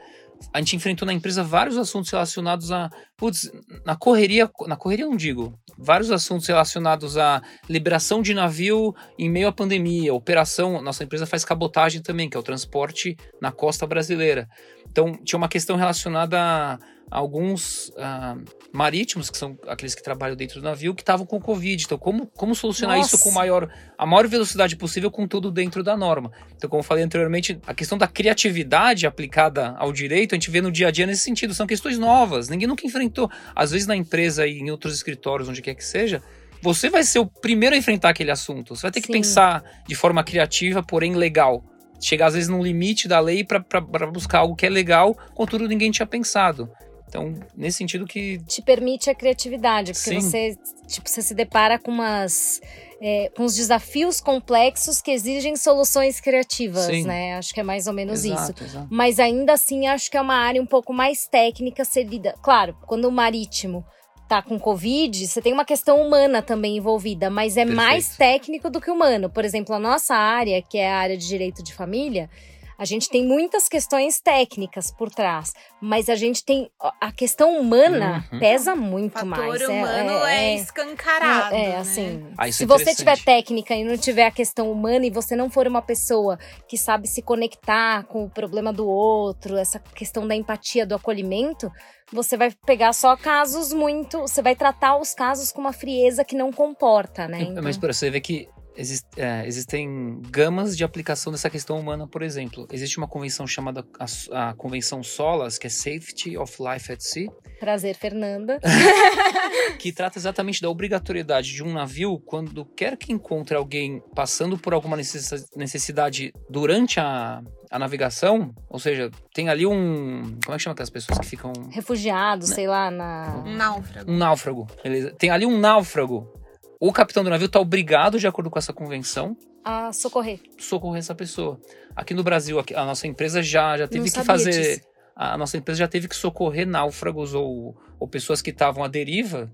a 0.52 0.58
gente 0.58 0.76
enfrentou 0.76 1.06
na 1.06 1.12
empresa 1.12 1.42
vários 1.42 1.76
assuntos 1.76 2.10
relacionados 2.10 2.70
a. 2.70 2.90
Putz, 3.16 3.50
na 3.84 3.96
correria, 3.96 4.50
na 4.66 4.76
correria 4.76 5.06
não 5.06 5.16
digo, 5.16 5.58
vários 5.78 6.10
assuntos 6.10 6.46
relacionados 6.46 7.16
a 7.16 7.42
liberação 7.68 8.22
de 8.22 8.34
navio 8.34 8.94
em 9.18 9.28
meio 9.30 9.48
à 9.48 9.52
pandemia, 9.52 10.14
operação. 10.14 10.80
Nossa 10.82 11.04
empresa 11.04 11.26
faz 11.26 11.44
cabotagem 11.44 12.02
também, 12.02 12.28
que 12.28 12.36
é 12.36 12.40
o 12.40 12.42
transporte 12.42 13.16
na 13.40 13.50
costa 13.50 13.86
brasileira. 13.86 14.48
Então, 14.94 15.12
tinha 15.24 15.36
uma 15.36 15.48
questão 15.48 15.74
relacionada 15.74 16.38
a 16.38 16.78
alguns 17.10 17.88
uh, 17.88 18.40
marítimos, 18.72 19.28
que 19.28 19.36
são 19.36 19.58
aqueles 19.66 19.92
que 19.92 20.00
trabalham 20.00 20.36
dentro 20.36 20.60
do 20.60 20.64
navio, 20.64 20.94
que 20.94 21.02
estavam 21.02 21.26
com 21.26 21.40
Covid. 21.40 21.82
Então, 21.82 21.98
como, 21.98 22.28
como 22.28 22.54
solucionar 22.54 22.98
Nossa. 22.98 23.16
isso 23.16 23.24
com 23.24 23.32
maior, 23.32 23.68
a 23.98 24.06
maior 24.06 24.28
velocidade 24.28 24.76
possível, 24.76 25.10
com 25.10 25.26
tudo 25.26 25.50
dentro 25.50 25.82
da 25.82 25.96
norma? 25.96 26.30
Então, 26.56 26.70
como 26.70 26.78
eu 26.78 26.84
falei 26.84 27.02
anteriormente, 27.02 27.60
a 27.66 27.74
questão 27.74 27.98
da 27.98 28.06
criatividade 28.06 29.04
aplicada 29.04 29.74
ao 29.78 29.92
direito, 29.92 30.32
a 30.32 30.36
gente 30.36 30.48
vê 30.48 30.60
no 30.60 30.70
dia 30.70 30.86
a 30.86 30.90
dia 30.92 31.06
nesse 31.06 31.22
sentido. 31.22 31.52
São 31.54 31.66
questões 31.66 31.98
novas, 31.98 32.48
ninguém 32.48 32.68
nunca 32.68 32.86
enfrentou. 32.86 33.28
Às 33.52 33.72
vezes, 33.72 33.88
na 33.88 33.96
empresa 33.96 34.46
e 34.46 34.60
em 34.60 34.70
outros 34.70 34.94
escritórios, 34.94 35.48
onde 35.48 35.60
quer 35.60 35.74
que 35.74 35.84
seja, 35.84 36.22
você 36.62 36.88
vai 36.88 37.02
ser 37.02 37.18
o 37.18 37.26
primeiro 37.26 37.74
a 37.74 37.78
enfrentar 37.78 38.10
aquele 38.10 38.30
assunto. 38.30 38.76
Você 38.76 38.82
vai 38.82 38.92
ter 38.92 39.00
que 39.00 39.08
Sim. 39.08 39.14
pensar 39.14 39.64
de 39.88 39.96
forma 39.96 40.22
criativa, 40.22 40.84
porém 40.84 41.16
legal 41.16 41.64
chegar 42.04 42.26
às 42.26 42.34
vezes 42.34 42.48
num 42.48 42.62
limite 42.62 43.08
da 43.08 43.18
lei 43.20 43.44
para 43.44 44.06
buscar 44.06 44.40
algo 44.40 44.54
que 44.54 44.66
é 44.66 44.70
legal, 44.70 45.16
contudo 45.34 45.66
ninguém 45.66 45.90
tinha 45.90 46.06
pensado. 46.06 46.70
Então, 47.08 47.32
nesse 47.56 47.78
sentido 47.78 48.06
que. 48.06 48.38
Te 48.38 48.60
permite 48.60 49.08
a 49.08 49.14
criatividade, 49.14 49.92
porque 49.92 50.10
Sim. 50.10 50.20
você, 50.20 50.58
tipo, 50.88 51.08
você 51.08 51.22
se 51.22 51.32
depara 51.32 51.78
com 51.78 51.90
umas. 51.90 52.60
É, 53.00 53.30
com 53.36 53.44
os 53.44 53.54
desafios 53.54 54.20
complexos 54.20 55.02
que 55.02 55.10
exigem 55.10 55.56
soluções 55.56 56.20
criativas, 56.20 56.86
Sim. 56.86 57.04
né? 57.04 57.36
Acho 57.36 57.52
que 57.52 57.60
é 57.60 57.62
mais 57.62 57.86
ou 57.86 57.92
menos 57.92 58.24
exato, 58.24 58.64
isso. 58.64 58.64
Exato. 58.64 58.88
Mas 58.90 59.20
ainda 59.20 59.52
assim, 59.52 59.86
acho 59.86 60.10
que 60.10 60.16
é 60.16 60.20
uma 60.20 60.36
área 60.36 60.60
um 60.60 60.66
pouco 60.66 60.92
mais 60.92 61.28
técnica 61.28 61.84
servida. 61.84 62.34
Claro, 62.42 62.74
quando 62.86 63.04
o 63.04 63.12
marítimo 63.12 63.84
tá 64.28 64.42
com 64.42 64.58
Covid, 64.58 65.26
você 65.26 65.40
tem 65.42 65.52
uma 65.52 65.64
questão 65.64 66.00
humana 66.00 66.40
também 66.40 66.76
envolvida, 66.76 67.28
mas 67.28 67.56
é 67.56 67.64
Perfeito. 67.64 67.76
mais 67.76 68.16
técnico 68.16 68.70
do 68.70 68.80
que 68.80 68.90
humano. 68.90 69.28
Por 69.28 69.44
exemplo, 69.44 69.74
a 69.74 69.78
nossa 69.78 70.14
área, 70.14 70.62
que 70.62 70.78
é 70.78 70.90
a 70.90 70.96
área 70.96 71.16
de 71.16 71.26
direito 71.26 71.62
de 71.62 71.74
família, 71.74 72.30
a 72.78 72.84
gente 72.84 73.08
tem 73.08 73.24
muitas 73.24 73.68
questões 73.68 74.20
técnicas 74.20 74.90
por 74.90 75.10
trás, 75.10 75.52
mas 75.80 76.08
a 76.08 76.14
gente 76.14 76.44
tem 76.44 76.70
a 77.00 77.12
questão 77.12 77.58
humana 77.58 78.24
uhum. 78.32 78.38
pesa 78.38 78.74
muito 78.74 79.22
o 79.22 79.26
mais. 79.26 79.62
O 79.62 79.64
é, 79.64 79.68
humano 79.68 80.10
é, 80.26 80.36
é, 80.36 80.44
é 80.46 80.54
escancarado. 80.56 81.54
É, 81.54 81.70
é 81.70 81.76
assim. 81.76 82.26
Ah, 82.36 82.50
se 82.50 82.64
é 82.64 82.66
você 82.66 82.94
tiver 82.94 83.18
técnica 83.22 83.74
e 83.74 83.84
não 83.84 83.96
tiver 83.96 84.26
a 84.26 84.30
questão 84.30 84.70
humana 84.70 85.06
e 85.06 85.10
você 85.10 85.36
não 85.36 85.50
for 85.50 85.66
uma 85.66 85.82
pessoa 85.82 86.38
que 86.68 86.76
sabe 86.76 87.08
se 87.08 87.22
conectar 87.22 88.04
com 88.04 88.24
o 88.24 88.30
problema 88.30 88.72
do 88.72 88.86
outro, 88.86 89.56
essa 89.56 89.78
questão 89.78 90.26
da 90.26 90.34
empatia, 90.34 90.86
do 90.86 90.94
acolhimento, 90.94 91.70
você 92.12 92.36
vai 92.36 92.50
pegar 92.66 92.92
só 92.92 93.16
casos 93.16 93.72
muito. 93.72 94.20
Você 94.20 94.42
vai 94.42 94.54
tratar 94.54 94.96
os 94.96 95.14
casos 95.14 95.50
com 95.52 95.60
uma 95.60 95.72
frieza 95.72 96.24
que 96.24 96.36
não 96.36 96.52
comporta, 96.52 97.26
né? 97.26 97.42
Então... 97.42 97.62
Mas 97.62 97.76
por 97.76 97.92
você 97.92 98.10
vê 98.10 98.20
que 98.20 98.48
Exist, 98.76 99.06
é, 99.16 99.46
existem 99.46 100.20
gamas 100.30 100.76
de 100.76 100.82
aplicação 100.82 101.32
dessa 101.32 101.48
questão 101.48 101.78
humana, 101.78 102.08
por 102.08 102.22
exemplo. 102.22 102.66
Existe 102.72 102.98
uma 102.98 103.06
convenção 103.06 103.46
chamada 103.46 103.84
a, 103.98 104.48
a, 104.50 104.54
Convenção 104.54 105.02
SOLAS, 105.02 105.58
que 105.58 105.68
é 105.68 105.70
Safety 105.70 106.36
of 106.36 106.56
Life 106.60 106.92
at 106.92 107.00
Sea. 107.00 107.28
Prazer, 107.60 107.94
Fernanda. 107.94 108.58
que 109.78 109.92
trata 109.92 110.18
exatamente 110.18 110.60
da 110.60 110.68
obrigatoriedade 110.68 111.52
de 111.52 111.62
um 111.62 111.72
navio, 111.72 112.18
quando 112.18 112.64
quer 112.64 112.96
que 112.96 113.12
encontre 113.12 113.56
alguém 113.56 114.02
passando 114.14 114.58
por 114.58 114.74
alguma 114.74 114.96
necessidade 114.96 116.32
durante 116.50 116.98
a, 116.98 117.42
a 117.70 117.78
navegação, 117.78 118.52
ou 118.68 118.80
seja, 118.80 119.10
tem 119.32 119.48
ali 119.48 119.64
um. 119.64 120.22
Como 120.44 120.54
é 120.54 120.56
que 120.56 120.62
chama 120.62 120.72
aquelas 120.72 120.90
pessoas 120.90 121.18
que 121.18 121.26
ficam. 121.26 121.52
Refugiados, 121.70 122.50
né? 122.50 122.54
sei 122.56 122.66
lá, 122.66 122.90
na. 122.90 123.42
Um 123.46 123.56
náufrago. 123.56 124.10
Um 124.10 124.16
náufrago, 124.16 124.66
beleza. 124.82 125.12
Tem 125.12 125.30
ali 125.30 125.46
um 125.46 125.58
náufrago 125.58 126.43
o 126.88 126.92
capitão 126.92 127.24
do 127.24 127.30
navio 127.30 127.46
está 127.46 127.58
obrigado, 127.58 128.18
de 128.18 128.26
acordo 128.26 128.50
com 128.50 128.58
essa 128.58 128.72
convenção, 128.72 129.36
a 129.64 129.90
socorrer. 129.90 130.40
Socorrer 130.58 130.98
essa 130.98 131.14
pessoa. 131.14 131.58
Aqui 131.96 132.12
no 132.12 132.22
Brasil, 132.22 132.58
a 132.58 132.84
nossa 132.84 133.06
empresa 133.06 133.42
já, 133.42 133.78
já 133.78 133.88
teve 133.88 134.04
Não 134.04 134.12
que 134.12 134.24
fazer. 134.24 134.76
Disso. 134.76 134.86
A 135.16 135.38
nossa 135.38 135.56
empresa 135.56 135.78
já 135.78 135.88
teve 135.88 136.08
que 136.08 136.14
socorrer 136.14 136.66
náufragos 136.66 137.34
ou, 137.34 137.74
ou 137.98 138.06
pessoas 138.06 138.42
que 138.42 138.50
estavam 138.50 138.84
à 138.84 138.88
deriva 138.88 139.50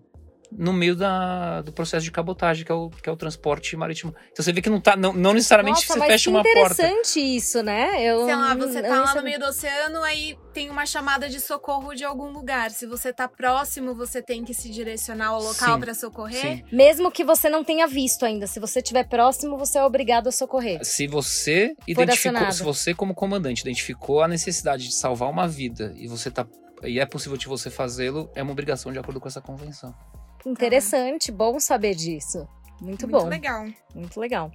no 0.53 0.73
meio 0.73 0.97
da, 0.97 1.63
do 1.63 1.73
processo 1.73 2.05
de 2.05 2.11
cabotagem, 2.11 2.65
que 2.65 2.73
é, 2.73 2.75
o, 2.75 2.91
que 2.91 3.09
é 3.09 3.13
o 3.13 3.17
transporte 3.17 3.77
marítimo. 3.77 4.15
Então 4.33 4.45
você 4.45 4.53
vê 4.53 4.61
que 4.61 4.71
não 4.71 4.81
tá, 4.81 4.97
não, 4.97 5.13
não 5.13 5.33
necessariamente 5.33 5.89
Nossa, 5.89 6.01
você 6.01 6.07
fecha 6.07 6.31
uma 6.31 6.43
porta. 6.43 6.73
interessante 6.83 7.21
isso, 7.21 7.63
né? 7.63 8.03
Eu, 8.03 8.25
Sei 8.25 8.37
lá, 8.37 8.55
você 8.55 8.83
tá 8.83 9.01
lá 9.01 9.15
no 9.15 9.23
meio 9.23 9.39
do 9.39 9.47
oceano, 9.47 10.03
aí 10.03 10.37
tem 10.53 10.69
uma 10.71 10.85
chamada 10.85 11.29
de 11.29 11.41
socorro 11.41 11.95
de 11.95 12.05
algum 12.05 12.31
lugar. 12.31 12.71
Se 12.71 12.87
você 12.87 13.13
tá 13.13 13.29
próximo, 13.29 13.95
você 13.95 14.21
tem 14.21 14.45
que 14.45 14.53
se 14.53 14.69
direcionar 14.71 15.29
ao 15.29 15.43
local 15.43 15.79
para 15.79 15.95
socorrer. 15.95 16.41
Sim. 16.41 16.65
Mesmo 16.73 17.11
que 17.11 17.25
você 17.25 17.49
não 17.49 17.63
tenha 17.63 17.87
visto 17.87 18.25
ainda, 18.25 18.47
se 18.47 18.59
você 18.59 18.81
estiver 18.81 19.09
próximo, 19.09 19.57
você 19.57 19.79
é 19.79 19.85
obrigado 19.85 20.29
a 20.29 20.33
socorrer. 20.33 20.85
Se 20.85 21.07
você 21.07 21.75
identificou, 21.87 22.53
se 22.53 22.63
você 22.63 22.95
como 22.95 23.15
comandante 23.15 23.61
identificou 23.61 24.23
a 24.23 24.29
necessidade 24.29 24.89
de 24.89 24.95
salvar 24.95 25.31
uma 25.31 25.47
vida 25.47 25.95
e 25.97 26.09
você 26.09 26.31
tá 26.31 26.47
e 26.83 26.99
é 26.99 27.07
possível 27.07 27.37
de 27.37 27.47
você 27.47 27.71
fazê-lo, 27.71 28.31
é 28.35 28.43
uma 28.43 28.53
obrigação 28.53 28.91
de 28.93 28.99
acordo 28.99 29.21
com 29.21 29.29
essa 29.29 29.41
convenção. 29.41 29.95
Interessante, 30.47 31.31
bom 31.31 31.61
saber 31.61 31.95
disso. 31.95 32.49
Muito, 32.81 33.07
Muito 33.07 33.07
bom. 33.07 33.21
Muito 33.21 33.31
legal. 33.31 33.67
Muito 33.95 34.21
legal. 34.21 34.53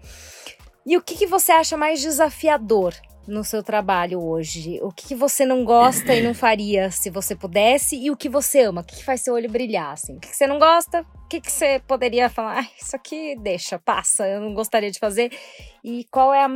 E 0.86 0.98
o 0.98 1.02
que, 1.02 1.16
que 1.16 1.28
você 1.28 1.52
acha 1.52 1.76
mais 1.78 2.02
desafiador 2.02 2.94
no 3.28 3.44
seu 3.44 3.64
trabalho 3.64 4.22
hoje? 4.22 4.80
O 4.82 4.92
que, 4.92 5.08
que 5.08 5.16
você 5.16 5.46
não 5.46 5.64
gosta 5.64 6.14
e 6.14 6.22
não 6.22 6.34
faria 6.36 6.92
se 6.92 7.10
você 7.10 7.36
pudesse? 7.36 7.96
E 7.96 8.12
o 8.12 8.18
que 8.18 8.30
você 8.30 8.62
ama? 8.62 8.82
O 8.82 8.84
que, 8.84 8.98
que 8.98 9.04
faz 9.04 9.22
seu 9.22 9.34
olho 9.34 9.50
brilhar? 9.50 9.92
Assim? 9.92 10.18
O 10.18 10.20
que, 10.20 10.30
que 10.30 10.36
você 10.36 10.48
não 10.48 10.60
gosta? 10.60 11.02
O 11.02 11.28
que, 11.28 11.42
que 11.42 11.52
você 11.52 11.82
poderia 11.88 12.30
falar? 12.30 12.60
Ah, 12.60 12.68
isso 12.80 12.96
aqui 12.96 13.36
deixa, 13.42 13.80
passa, 13.80 14.28
eu 14.28 14.40
não 14.40 14.54
gostaria 14.54 14.92
de 14.92 15.00
fazer. 15.00 15.32
E 15.84 16.06
qual 16.12 16.34
é 16.34 16.46
a 16.46 16.50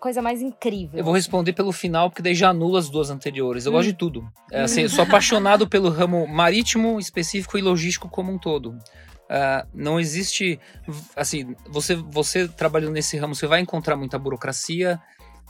coisa 0.00 0.20
mais 0.20 0.42
incrível? 0.42 0.98
Eu 0.98 1.04
vou 1.04 1.14
responder 1.14 1.52
pelo 1.52 1.72
final, 1.72 2.10
porque 2.10 2.22
daí 2.22 2.34
já 2.34 2.50
anula 2.50 2.78
as 2.78 2.90
duas 2.90 3.10
anteriores. 3.10 3.64
Eu 3.64 3.72
hum. 3.72 3.76
gosto 3.76 3.88
de 3.88 3.94
tudo. 3.94 4.28
É, 4.50 4.62
assim, 4.62 4.82
eu 4.82 4.88
sou 4.88 5.04
apaixonado 5.04 5.66
pelo 5.70 5.88
ramo 5.88 6.26
marítimo 6.26 6.98
específico 6.98 7.56
e 7.56 7.62
logístico 7.62 8.08
como 8.08 8.32
um 8.32 8.38
todo. 8.38 8.76
Uh, 9.28 9.68
não 9.74 10.00
existe, 10.00 10.58
assim, 11.14 11.54
você, 11.68 11.94
você 11.94 12.48
trabalhando 12.48 12.92
nesse 12.92 13.16
ramo, 13.18 13.34
você 13.34 13.46
vai 13.46 13.60
encontrar 13.60 13.94
muita 13.94 14.18
burocracia, 14.18 14.98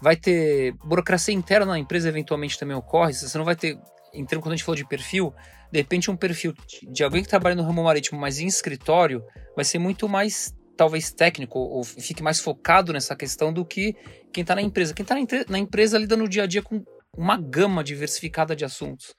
vai 0.03 0.17
ter 0.17 0.73
burocracia 0.85 1.35
interna 1.35 1.67
na 1.67 1.79
empresa, 1.79 2.09
eventualmente 2.09 2.59
também 2.59 2.77
ocorre, 2.77 3.13
você 3.13 3.37
não 3.37 3.45
vai 3.45 3.57
ter, 3.57 3.79
então, 4.13 4.41
quando 4.41 4.53
a 4.53 4.57
gente 4.57 4.65
falou 4.65 4.77
de 4.77 4.87
perfil, 4.87 5.35
de 5.71 5.79
repente 5.79 6.11
um 6.11 6.17
perfil 6.17 6.55
de 6.83 7.05
alguém 7.05 7.23
que 7.23 7.29
trabalha 7.29 7.55
no 7.55 7.63
ramo 7.63 7.83
marítimo, 7.83 8.19
mas 8.19 8.41
em 8.41 8.47
escritório, 8.47 9.23
vai 9.55 9.65
ser 9.65 9.79
muito 9.79 10.09
mais 10.09 10.55
talvez 10.77 11.11
técnico 11.11 11.59
ou 11.59 11.83
fique 11.83 12.23
mais 12.23 12.39
focado 12.39 12.93
nessa 12.93 13.17
questão 13.17 13.53
do 13.53 13.65
que 13.65 13.97
quem 14.33 14.43
está 14.43 14.55
na 14.55 14.63
empresa. 14.63 14.95
Quem 14.95 15.03
está 15.03 15.17
na, 15.17 15.23
na, 15.49 15.59
empresa 15.59 15.99
lida 15.99 16.17
no 16.17 16.29
dia 16.29 16.45
a 16.45 16.47
dia 16.47 16.63
com 16.63 16.85
uma 17.17 17.37
gama 17.37 17.83
diversificada 17.83 18.55
de 18.55 18.65
assuntos. 18.65 19.15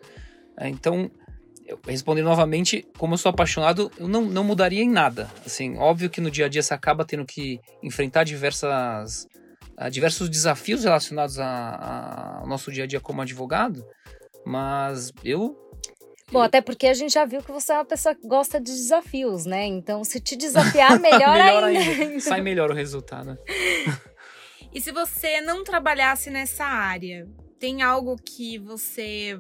É, 0.58 0.70
então, 0.70 1.12
respondendo 1.86 2.26
novamente, 2.26 2.88
como 2.98 3.14
eu 3.14 3.18
sou 3.18 3.30
apaixonado, 3.30 3.92
eu 4.00 4.08
não, 4.08 4.24
não 4.26 4.44
mudaria 4.44 4.82
em 4.82 4.90
nada. 4.90 5.30
Assim, 5.46 5.78
óbvio 5.78 6.10
que 6.10 6.22
no 6.22 6.32
dia 6.32 6.46
a 6.46 6.50
dia 6.50 6.64
você 6.64 6.74
acaba 6.74 7.04
tendo 7.04 7.26
que 7.26 7.60
enfrentar 7.84 8.24
diversas, 8.24 9.28
diversos 9.88 10.30
desafios 10.30 10.84
relacionados 10.84 11.40
a, 11.40 11.46
a, 11.48 12.40
ao 12.40 12.48
nosso 12.48 12.72
dia 12.72 12.84
a 12.84 12.88
dia 12.88 13.00
como 13.00 13.22
advogado, 13.22 13.86
mas 14.46 15.14
eu 15.24 15.56
Bom, 16.32 16.42
até 16.42 16.62
porque 16.62 16.88
a 16.88 16.94
gente 16.94 17.14
já 17.14 17.26
viu 17.26 17.42
que 17.42 17.52
você 17.52 17.72
é 17.72 17.76
uma 17.76 17.86
pessoa 17.86 18.14
que 18.14 18.28
gosta 18.28 18.60
de 18.60 18.72
desafios, 18.72 19.46
né? 19.46 19.66
Então, 19.66 20.04
se 20.04 20.20
te 20.20 20.36
desafiar, 20.38 21.00
melhor, 21.00 21.34
melhor 21.34 21.64
ainda. 21.64 22.04
ainda. 22.04 22.20
Sai 22.20 22.42
melhor 22.42 22.70
o 22.70 22.74
resultado. 22.74 23.38
e 24.72 24.80
se 24.80 24.92
você 24.92 25.42
não 25.42 25.64
trabalhasse 25.64 26.30
nessa 26.30 26.66
área, 26.66 27.28
tem 27.60 27.82
algo 27.82 28.16
que 28.16 28.60
você, 28.60 29.40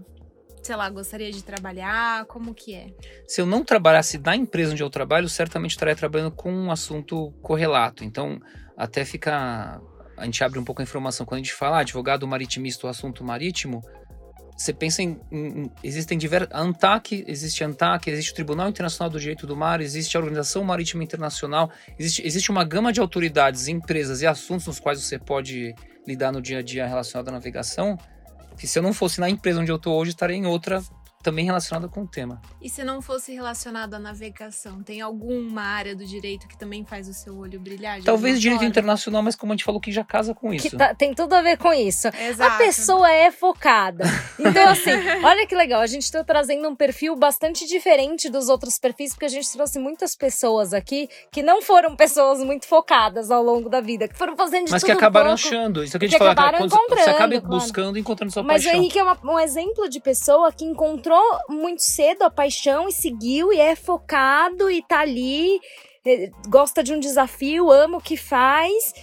sei 0.63 0.75
lá, 0.75 0.89
gostaria 0.89 1.31
de 1.31 1.43
trabalhar? 1.43 2.25
Como 2.25 2.55
que 2.55 2.73
é? 2.73 2.87
Se 3.27 3.39
eu 3.39 3.45
não 3.45 3.63
trabalhasse 3.63 4.17
na 4.17 4.35
empresa 4.35 4.71
onde 4.71 4.81
eu 4.81 4.89
trabalho, 4.89 5.29
certamente 5.29 5.71
estaria 5.71 5.95
trabalhando 5.95 6.31
com 6.31 6.51
um 6.51 6.71
assunto 6.71 7.31
correlato. 7.41 8.03
Então, 8.03 8.39
até 8.75 9.05
fica 9.05 9.79
a 10.19 10.25
gente 10.25 10.43
abre 10.43 10.59
um 10.59 10.63
pouco 10.63 10.81
a 10.81 10.83
informação. 10.83 11.25
Quando 11.25 11.39
a 11.39 11.43
gente 11.43 11.53
fala 11.53 11.77
ah, 11.77 11.79
advogado 11.81 12.27
maritimista 12.27 12.85
ou 12.85 12.91
assunto 12.91 13.23
marítimo, 13.23 13.81
você 14.59 14.73
pensa 14.73 15.01
em, 15.01 15.17
em 15.31 15.71
existem 15.81 16.17
diversos 16.17 16.49
ANTAC, 16.51 17.23
existe 17.25 17.63
ANTAC, 17.63 18.09
existe 18.09 18.31
o 18.31 18.35
Tribunal 18.35 18.67
Internacional 18.67 19.09
do 19.09 19.17
Direito 19.17 19.47
do 19.47 19.55
Mar, 19.55 19.79
existe 19.79 20.17
a 20.17 20.19
Organização 20.19 20.63
Marítima 20.65 21.01
Internacional, 21.01 21.71
existe, 21.97 22.27
existe 22.27 22.51
uma 22.51 22.65
gama 22.65 22.91
de 22.91 22.99
autoridades, 22.99 23.69
empresas 23.69 24.21
e 24.21 24.27
assuntos 24.27 24.67
nos 24.67 24.79
quais 24.79 25.01
você 25.01 25.17
pode 25.17 25.73
lidar 26.05 26.33
no 26.33 26.41
dia 26.41 26.59
a 26.59 26.61
dia 26.61 26.85
relacionado 26.85 27.29
à 27.29 27.31
navegação, 27.31 27.97
que 28.57 28.67
se 28.67 28.77
eu 28.77 28.83
não 28.83 28.91
fosse 28.91 29.21
na 29.21 29.29
empresa 29.29 29.61
onde 29.61 29.71
eu 29.71 29.77
estou 29.77 29.97
hoje, 29.97 30.11
estaria 30.11 30.35
em 30.35 30.45
outra 30.45 30.83
também 31.21 31.43
relacionada 31.43 31.87
com 31.89 32.03
o 32.03 32.07
tema. 32.07 32.41
E 32.61 32.69
se 32.69 32.83
não 32.83 33.01
fosse 33.01 33.33
relacionado 33.33 33.93
à 33.93 33.99
navegação, 33.99 34.81
tem 34.81 35.01
alguma 35.01 35.61
área 35.61 35.93
do 35.93 36.05
direito 36.05 36.47
que 36.47 36.57
também 36.57 36.85
faz 36.85 37.09
o 37.09 37.13
seu 37.13 37.37
olho 37.37 37.59
brilhar? 37.59 38.01
Talvez 38.03 38.39
direito 38.39 38.59
forma? 38.59 38.69
internacional, 38.69 39.21
mas 39.21 39.35
como 39.35 39.51
a 39.51 39.55
gente 39.55 39.65
falou, 39.65 39.81
que 39.81 39.91
já 39.91 40.03
casa 40.03 40.33
com 40.33 40.53
isso. 40.53 40.77
Tá, 40.77 40.93
tem 40.95 41.13
tudo 41.13 41.33
a 41.33 41.41
ver 41.41 41.57
com 41.57 41.73
isso. 41.73 42.07
Exato. 42.07 42.53
A 42.53 42.57
pessoa 42.57 43.11
é 43.11 43.31
focada. 43.31 44.05
Então, 44.39 44.69
assim, 44.69 44.91
olha 45.23 45.45
que 45.45 45.55
legal. 45.55 45.81
A 45.81 45.87
gente 45.87 46.03
está 46.03 46.23
trazendo 46.23 46.67
um 46.69 46.75
perfil 46.75 47.15
bastante 47.17 47.67
diferente 47.67 48.29
dos 48.29 48.47
outros 48.47 48.79
perfis, 48.79 49.11
porque 49.11 49.25
a 49.25 49.29
gente 49.29 49.51
trouxe 49.51 49.77
muitas 49.77 50.15
pessoas 50.15 50.73
aqui 50.73 51.09
que 51.31 51.43
não 51.43 51.61
foram 51.61 51.97
pessoas 51.97 52.39
muito 52.41 52.65
focadas 52.65 53.29
ao 53.29 53.43
longo 53.43 53.67
da 53.67 53.81
vida, 53.81 54.07
que 54.07 54.17
foram 54.17 54.37
fazendo 54.37 54.67
de 54.67 54.71
Mas 54.71 54.83
que 54.83 54.91
acabaram 54.91 55.35
pouco, 55.35 55.47
achando. 55.47 55.83
Isso 55.83 55.99
que 55.99 56.05
a 56.05 56.07
gente 56.07 56.17
fala, 56.17 56.31
acabaram 56.31 56.65
encontrando, 56.65 57.03
você 57.03 57.09
acaba 57.09 57.41
claro. 57.41 57.47
buscando 57.47 57.97
e 57.97 58.01
encontrando 58.01 58.31
sua 58.31 58.43
mas 58.43 58.63
paixão. 58.63 58.71
Mas 58.71 58.79
o 58.79 58.81
Henrique 58.81 58.99
é 58.99 59.03
uma, 59.03 59.19
um 59.21 59.39
exemplo 59.39 59.89
de 59.89 59.99
pessoa 59.99 60.51
que 60.53 60.63
encontrou 60.63 61.08
encontrou 61.09 61.39
muito 61.49 61.81
cedo 61.81 62.21
a 62.23 62.29
paixão 62.29 62.87
e 62.87 62.91
seguiu 62.91 63.51
e 63.51 63.59
é 63.59 63.75
focado 63.75 64.69
e 64.69 64.81
tá 64.83 64.99
ali, 64.99 65.59
gosta 66.47 66.83
de 66.83 66.93
um 66.93 66.99
desafio, 66.99 67.71
ama 67.71 67.97
o 67.97 68.01
que 68.01 68.15
faz 68.15 68.93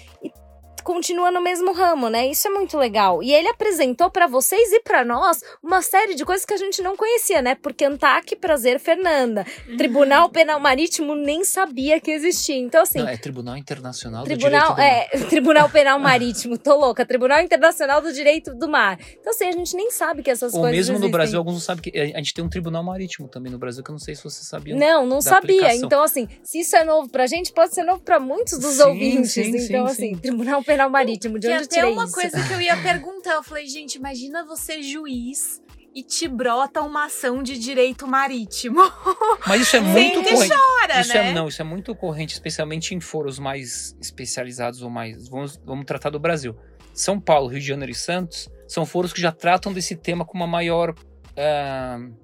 continua 0.87 1.33
no 1.33 1.41
mesmo 1.41 1.73
ramo, 1.73 2.09
né? 2.09 2.29
Isso 2.29 2.47
é 2.47 2.51
muito 2.51 2.79
legal. 2.79 3.21
E 3.21 3.35
ele 3.35 3.49
apresentou 3.49 4.09
para 4.09 4.29
vocês 4.29 4.73
e 4.73 4.81
para 4.81 5.05
nós 5.05 5.43
uma 5.61 5.83
série 5.83 6.15
de 6.15 6.25
coisas 6.25 6.47
que 6.47 6.55
a 6.55 6.57
gente 6.57 6.81
não 6.81 6.97
conhecia, 6.97 7.43
né? 7.43 7.57
Porque 7.57 7.85
Antac, 7.85 8.37
Prazer, 8.37 8.79
Fernanda. 8.79 9.45
Uhum. 9.69 9.77
Tribunal 9.77 10.31
Penal 10.31 10.61
Marítimo 10.61 11.17
nem 11.17 11.45
sabia 11.45 12.01
que 12.01 12.13
existia. 12.13 12.57
Então, 12.57 12.83
assim. 12.83 13.01
Não, 13.01 13.09
é 13.09 13.17
Tribunal 13.17 13.57
Internacional 13.57 14.23
Tribunal, 14.23 14.69
do 14.71 14.77
Direito 14.77 15.09
do 15.09 15.19
Mar. 15.19 15.19
É, 15.19 15.27
Tribunal 15.29 15.71
Penal 15.71 15.99
Marítimo, 15.99 16.57
tô 16.57 16.77
louca. 16.77 17.05
Tribunal 17.05 17.41
Internacional 17.41 18.01
do 18.01 18.13
Direito 18.13 18.55
do 18.55 18.69
Mar. 18.69 18.97
Então, 19.21 19.33
assim, 19.33 19.49
a 19.49 19.53
gente 19.53 19.75
nem 19.75 19.91
sabe 19.91 20.23
que 20.23 20.31
essas 20.31 20.55
Ou 20.55 20.61
coisas. 20.61 20.73
Ou 20.73 20.77
mesmo 20.77 20.93
existem. 20.93 21.09
no 21.09 21.13
Brasil, 21.13 21.39
alguns 21.39 21.55
não 21.55 21.61
sabem 21.61 21.83
que. 21.83 21.99
A 21.99 22.19
gente 22.19 22.33
tem 22.33 22.45
um 22.45 22.49
Tribunal 22.49 22.85
Marítimo 22.85 23.27
também 23.27 23.51
no 23.51 23.59
Brasil, 23.59 23.83
que 23.83 23.91
eu 23.91 23.95
não 23.95 23.99
sei 23.99 24.15
se 24.15 24.23
você 24.23 24.45
sabia. 24.45 24.77
Não, 24.77 25.05
não 25.05 25.21
sabia. 25.21 25.57
Aplicação. 25.57 25.85
Então, 25.85 26.03
assim, 26.05 26.29
se 26.45 26.61
isso 26.61 26.77
é 26.77 26.85
novo 26.85 27.09
pra 27.09 27.27
gente, 27.27 27.53
pode 27.53 27.75
ser 27.75 27.83
novo 27.83 28.03
pra 28.03 28.21
muitos 28.21 28.57
dos 28.61 28.77
sim, 28.77 28.83
ouvintes. 28.83 29.33
Sim, 29.33 29.49
então, 29.49 29.89
sim, 29.89 29.93
assim, 29.93 30.15
Tribunal 30.17 30.63
Penal 30.63 30.76
Marítimo, 30.89 31.39
de 31.39 31.49
onde 31.49 31.65
até 31.65 31.85
uma 31.85 32.05
isso? 32.05 32.15
coisa 32.15 32.47
que 32.47 32.53
eu 32.53 32.61
ia 32.61 32.77
perguntar. 32.83 33.35
Eu 33.35 33.43
falei, 33.43 33.67
gente, 33.67 33.97
imagina 33.97 34.45
você 34.45 34.83
juiz 34.83 35.63
e 35.95 36.03
te 36.03 36.29
brota 36.29 36.83
uma 36.83 37.07
ação 37.07 37.43
de 37.43 37.59
direito 37.59 38.07
marítimo. 38.07 38.81
Mas 39.47 39.63
isso 39.63 39.77
é 39.77 39.81
muito 39.81 40.23
corrente. 40.23 40.55
chora, 40.55 41.01
isso 41.01 41.15
né? 41.15 41.31
É, 41.31 41.33
não, 41.33 41.49
isso 41.49 41.63
é 41.63 41.65
muito 41.65 41.95
corrente, 41.95 42.35
especialmente 42.35 42.95
em 42.95 43.01
foros 43.01 43.39
mais 43.39 43.97
especializados 44.01 44.83
ou 44.83 44.91
mais. 44.91 45.29
Vamos, 45.29 45.57
vamos 45.65 45.87
tratar 45.87 46.11
do 46.11 46.21
Brasil. 46.21 46.55
São 46.93 47.19
Paulo, 47.19 47.49
Rio 47.49 47.61
de 47.61 47.67
Janeiro 47.67 47.93
e 47.93 47.95
Santos 47.95 48.49
são 48.69 48.85
foros 48.85 49.13
que 49.13 49.21
já 49.21 49.33
tratam 49.33 49.73
desse 49.73 49.95
tema 49.97 50.25
com 50.25 50.37
uma 50.37 50.47
maior. 50.47 50.91
Uh, 50.91 52.15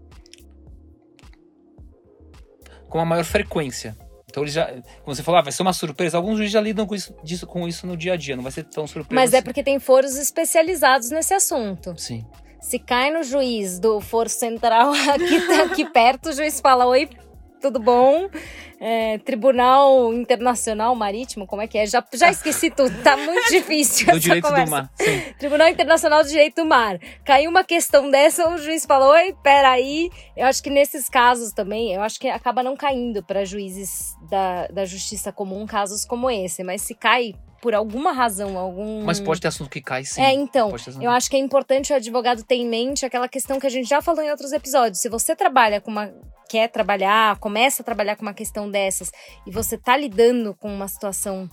com 2.89 2.99
uma 2.99 3.05
maior 3.07 3.25
frequência. 3.25 3.97
Então 4.33 4.43
eles 4.43 4.55
já, 4.55 4.67
como 5.05 5.15
você 5.15 5.23
falou, 5.23 5.39
ah, 5.39 5.43
vai 5.43 5.53
ser 5.53 5.61
uma 5.61 5.75
surpresa. 5.75 6.17
Alguns 6.17 6.39
juízes 6.39 6.53
já 6.55 6.61
lidam 6.61 6.87
com 6.87 6.95
isso, 6.95 7.15
disso, 7.23 7.47
com 7.47 7.69
isso 7.69 7.87
no 7.87 7.99
dia 7.99 8.15
a 8.15 8.17
dia, 8.17 8.35
não 8.35 8.43
vai 8.43 8.51
ser 8.51 8.65
tão 8.65 8.87
surpresa. 8.87 9.15
Mas 9.15 9.29
assim. 9.29 9.37
é 9.37 9.43
porque 9.43 9.63
tem 9.63 9.79
foros 9.79 10.17
especializados 10.17 11.11
nesse 11.11 11.35
assunto. 11.35 11.95
Sim. 11.99 12.25
Se 12.59 12.79
cai 12.79 13.11
no 13.11 13.23
juiz 13.23 13.79
do 13.79 14.01
foro 14.01 14.31
central 14.31 14.93
aqui, 15.13 15.41
tá 15.47 15.65
aqui 15.65 15.85
perto, 15.85 16.31
o 16.31 16.33
juiz 16.33 16.61
fala: 16.61 16.87
Oi, 16.87 17.11
tudo 17.63 17.79
bom? 17.79 18.29
É, 18.81 19.19
Tribunal 19.19 20.13
Internacional 20.13 20.95
Marítimo, 20.97 21.47
como 21.47 21.63
é 21.63 21.69
que 21.69 21.79
é? 21.79 21.87
Já, 21.87 22.05
já 22.13 22.31
esqueci 22.31 22.69
tudo, 22.69 22.91
tá 23.03 23.17
muito 23.17 23.49
difícil. 23.51 24.13
do 24.13 24.19
direito 24.19 24.49
conversa. 24.49 24.65
do 24.67 24.71
mar. 24.71 24.91
Sim. 24.97 25.21
Tribunal 25.39 25.69
Internacional 25.69 26.23
do 26.25 26.29
Direito 26.29 26.57
do 26.57 26.69
Mar. 26.69 26.99
Caiu 27.25 27.49
uma 27.49 27.63
questão 27.63 28.11
dessa, 28.11 28.49
o 28.49 28.59
juiz 28.59 28.85
falou: 28.85 29.11
oi, 29.11 29.35
peraí. 29.43 30.11
Eu 30.37 30.47
acho 30.47 30.61
que 30.63 30.69
nesses 30.69 31.09
casos 31.09 31.53
também, 31.53 31.95
eu 31.95 32.03
acho 32.03 32.19
que 32.19 32.29
acaba 32.29 32.63
não 32.63 32.77
caindo 32.77 33.23
para 33.23 33.45
juízes 33.45 34.17
da, 34.29 34.67
da 34.67 34.85
justiça 34.85 35.33
comum 35.33 35.65
casos 35.65 36.05
como 36.05 36.29
esse, 36.29 36.65
mas 36.65 36.83
se 36.83 36.95
cai 36.95 37.35
por 37.63 37.75
alguma 37.75 38.13
razão, 38.13 38.59
algum. 38.59 39.05
Mas 39.05 39.21
pode 39.21 39.41
ter 39.41 39.47
assunto 39.47 39.71
que 39.71 39.81
cai 39.81 40.05
sim. 40.05 40.21
É, 40.21 40.35
então. 40.35 40.75
Eu 41.01 41.11
acho 41.13 41.31
que 41.31 41.37
é 41.37 41.39
importante 41.39 41.93
o 41.93 41.97
advogado 41.97 42.43
ter 42.43 42.57
em 42.57 42.69
mente 42.69 43.07
aquela 43.07 43.29
questão 43.29 43.61
que 43.61 43.67
a 43.67 43.71
gente 43.71 43.89
já 43.89 44.03
falou 44.03 44.21
em 44.21 44.31
outros 44.31 44.53
episódios. 44.53 45.01
Se 45.01 45.09
você 45.09 45.37
trabalha 45.37 45.81
com 45.81 45.91
uma. 45.91 46.13
quer 46.49 46.69
trabalhar, 46.69 47.39
começa 47.39 47.81
a 47.83 47.85
trabalhar 47.85 48.17
com 48.17 48.23
uma 48.23 48.35
questão 48.35 48.69
dessas 48.69 49.13
e 49.47 49.51
você 49.53 49.79
tá 49.79 49.97
lidando 49.97 50.55
com 50.55 50.75
uma 50.75 50.89
situação 50.89 51.49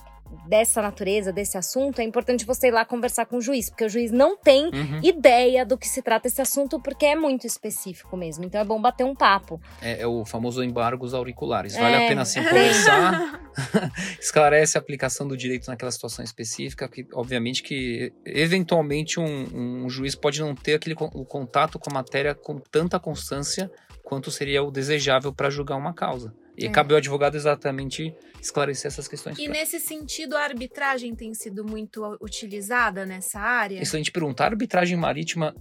dessa 0.46 0.82
natureza, 0.82 1.32
desse 1.32 1.56
assunto, 1.56 2.00
é 2.00 2.04
importante 2.04 2.44
você 2.44 2.68
ir 2.68 2.70
lá 2.70 2.84
conversar 2.84 3.26
com 3.26 3.36
o 3.36 3.40
juiz, 3.40 3.68
porque 3.68 3.84
o 3.84 3.88
juiz 3.88 4.10
não 4.10 4.36
tem 4.36 4.66
uhum. 4.66 5.00
ideia 5.02 5.64
do 5.64 5.76
que 5.76 5.88
se 5.88 6.02
trata 6.02 6.28
esse 6.28 6.40
assunto, 6.40 6.80
porque 6.80 7.06
é 7.06 7.16
muito 7.16 7.46
específico 7.46 8.16
mesmo. 8.16 8.44
Então 8.44 8.60
é 8.60 8.64
bom 8.64 8.80
bater 8.80 9.04
um 9.04 9.14
papo. 9.14 9.60
É, 9.80 10.02
é 10.02 10.06
o 10.06 10.24
famoso 10.24 10.62
embargos 10.62 11.14
auriculares. 11.14 11.74
Vale 11.74 11.96
é. 11.96 12.04
a 12.04 12.08
pena 12.08 12.24
sim 12.24 12.42
conversar, 12.42 13.40
esclarece 14.20 14.76
a 14.76 14.80
aplicação 14.80 15.26
do 15.26 15.36
direito 15.36 15.68
naquela 15.68 15.90
situação 15.90 16.24
específica, 16.24 16.88
que 16.88 17.06
obviamente 17.12 17.62
que 17.62 18.12
eventualmente 18.24 19.20
um, 19.20 19.84
um 19.84 19.88
juiz 19.88 20.14
pode 20.14 20.40
não 20.40 20.54
ter 20.54 20.74
aquele 20.74 20.96
o 20.98 21.24
contato 21.24 21.78
com 21.78 21.90
a 21.90 21.94
matéria 21.94 22.34
com 22.34 22.58
tanta 22.58 22.98
constância 22.98 23.70
quanto 24.10 24.28
seria 24.28 24.60
o 24.60 24.72
desejável 24.72 25.32
para 25.32 25.48
julgar 25.50 25.76
uma 25.76 25.94
causa. 25.94 26.34
E 26.58 26.66
é. 26.66 26.68
cabe 26.68 26.92
ao 26.92 26.98
advogado 26.98 27.36
exatamente 27.36 28.12
esclarecer 28.42 28.88
essas 28.88 29.06
questões. 29.06 29.38
E 29.38 29.44
pra... 29.44 29.52
nesse 29.52 29.78
sentido, 29.78 30.36
a 30.36 30.42
arbitragem 30.42 31.14
tem 31.14 31.32
sido 31.32 31.64
muito 31.64 32.18
utilizada 32.20 33.06
nessa 33.06 33.38
área? 33.38 33.80
Excelente 33.80 34.10
pergunta. 34.10 34.42
A 34.42 34.48
arbitragem 34.48 34.98
marítima, 34.98 35.54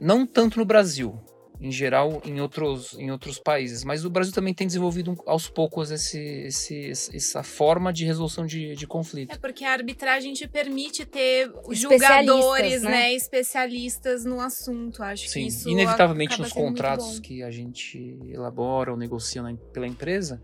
não 0.00 0.26
tanto 0.26 0.58
no 0.58 0.64
Brasil, 0.64 1.16
em 1.60 1.70
geral 1.70 2.20
em 2.24 2.40
outros, 2.40 2.94
em 2.98 3.10
outros 3.10 3.38
países. 3.38 3.84
Mas 3.84 4.04
o 4.04 4.10
Brasil 4.10 4.32
também 4.32 4.52
tem 4.52 4.66
desenvolvido 4.66 5.14
aos 5.26 5.48
poucos 5.48 5.90
esse, 5.90 6.18
esse, 6.18 6.90
essa 6.90 7.42
forma 7.42 7.92
de 7.92 8.04
resolução 8.04 8.46
de, 8.46 8.74
de 8.74 8.86
conflito. 8.86 9.32
É 9.32 9.38
porque 9.38 9.64
a 9.64 9.72
arbitragem 9.72 10.32
te 10.32 10.46
permite 10.46 11.04
ter 11.04 11.50
julgadores, 11.70 12.82
né? 12.82 12.90
né? 12.90 13.14
especialistas 13.14 14.24
no 14.24 14.40
assunto. 14.40 15.02
Acho 15.02 15.28
Sim, 15.28 15.42
que 15.42 15.46
isso 15.48 15.68
inevitavelmente 15.68 16.38
nos 16.38 16.52
contratos 16.52 17.18
que 17.20 17.42
a 17.42 17.50
gente 17.50 18.18
elabora 18.28 18.90
ou 18.90 18.96
negocia 18.96 19.42
pela 19.72 19.86
empresa, 19.86 20.40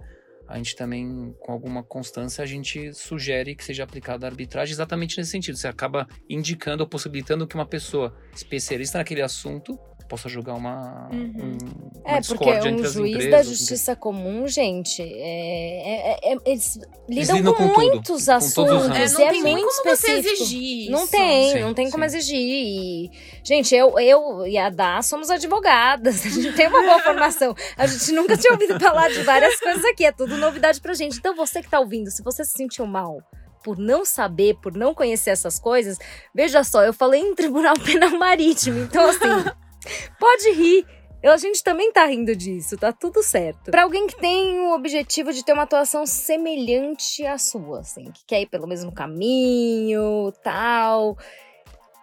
a 0.52 0.56
gente 0.56 0.76
também, 0.76 1.34
com 1.40 1.52
alguma 1.52 1.82
constância, 1.82 2.42
a 2.42 2.46
gente 2.46 2.92
sugere 2.92 3.54
que 3.54 3.64
seja 3.64 3.84
aplicada 3.84 4.26
a 4.26 4.28
arbitragem 4.28 4.72
exatamente 4.72 5.16
nesse 5.16 5.30
sentido. 5.30 5.56
Você 5.56 5.66
acaba 5.66 6.06
indicando 6.28 6.82
ou 6.82 6.88
possibilitando 6.88 7.46
que 7.46 7.54
uma 7.54 7.64
pessoa 7.64 8.14
especialista 8.34 8.98
naquele 8.98 9.22
assunto 9.22 9.78
possa 10.12 10.28
jogar 10.28 10.52
uma, 10.52 11.08
Uhum. 11.10 11.32
um, 11.38 12.00
uma 12.04 12.16
É, 12.18 12.20
porque 12.20 12.50
um 12.68 12.84
juiz 12.84 13.14
empresas. 13.14 13.30
da 13.30 13.42
justiça 13.42 13.96
comum, 13.96 14.46
gente, 14.46 15.00
é, 15.02 16.18
é- 16.28 16.32
é- 16.34 16.36
eles 16.44 16.78
lidam 17.08 17.36
lidam 17.38 17.54
com, 17.54 17.68
com 17.68 17.72
tudo, 17.72 17.86
muitos 17.86 18.08
com 18.08 18.12
os 18.14 18.28
assuntos. 18.28 18.82
ramos. 18.88 18.94
É, 18.94 19.08
não 19.18 19.26
é 19.26 19.30
tem 19.30 19.42
muito 19.42 19.66
como 19.68 19.96
você 19.96 20.12
específico. 20.12 20.42
exigir 20.42 20.90
Não 20.90 21.02
isso. 21.04 21.12
tem, 21.12 21.52
Sim, 21.52 21.60
não 21.60 21.72
tem 21.72 21.90
como 21.90 22.02
sim. 22.02 22.06
exigir. 22.16 22.38
E, 22.38 23.10
gente, 23.42 23.74
eu, 23.74 23.98
eu 23.98 24.46
e 24.46 24.58
a 24.58 24.68
Dá 24.68 25.00
somos 25.00 25.30
advogadas, 25.30 26.26
a 26.26 26.28
gente 26.28 26.52
tem 26.52 26.68
uma 26.68 26.82
boa 26.82 26.98
formação. 27.02 27.54
A 27.78 27.86
gente 27.86 28.12
nunca 28.12 28.36
tinha 28.36 28.52
ouvido 28.52 28.78
falar 28.78 29.08
de 29.08 29.22
várias 29.22 29.58
coisas 29.58 29.82
aqui, 29.86 30.04
é 30.04 30.12
tudo 30.12 30.36
novidade 30.36 30.78
pra 30.78 30.92
gente. 30.92 31.16
Então, 31.16 31.34
você 31.34 31.62
que 31.62 31.70
tá 31.70 31.80
ouvindo, 31.80 32.10
se 32.10 32.22
você 32.22 32.44
se 32.44 32.52
sentiu 32.52 32.84
mal 32.86 33.16
por 33.64 33.78
não 33.78 34.04
saber, 34.04 34.56
por 34.60 34.74
não 34.76 34.92
conhecer 34.92 35.30
essas 35.30 35.58
coisas, 35.58 35.96
veja 36.34 36.64
só, 36.64 36.82
eu 36.84 36.92
falei 36.92 37.20
em 37.20 37.32
tribunal 37.32 37.74
penal 37.78 38.10
marítimo, 38.18 38.80
então 38.80 39.08
assim, 39.08 39.18
pode 40.18 40.50
rir. 40.52 40.86
A 41.24 41.36
gente 41.36 41.62
também 41.62 41.92
tá 41.92 42.04
rindo 42.06 42.34
disso, 42.34 42.76
tá 42.76 42.92
tudo 42.92 43.22
certo. 43.22 43.70
Pra 43.70 43.84
alguém 43.84 44.08
que 44.08 44.18
tem 44.18 44.58
o 44.58 44.74
objetivo 44.74 45.32
de 45.32 45.44
ter 45.44 45.52
uma 45.52 45.62
atuação 45.62 46.04
semelhante 46.04 47.24
à 47.24 47.38
sua, 47.38 47.80
assim, 47.80 48.10
que 48.10 48.24
quer 48.26 48.40
ir 48.40 48.46
pelo 48.46 48.66
mesmo 48.66 48.90
caminho, 48.90 50.32
tal. 50.42 51.12
O 51.12 51.16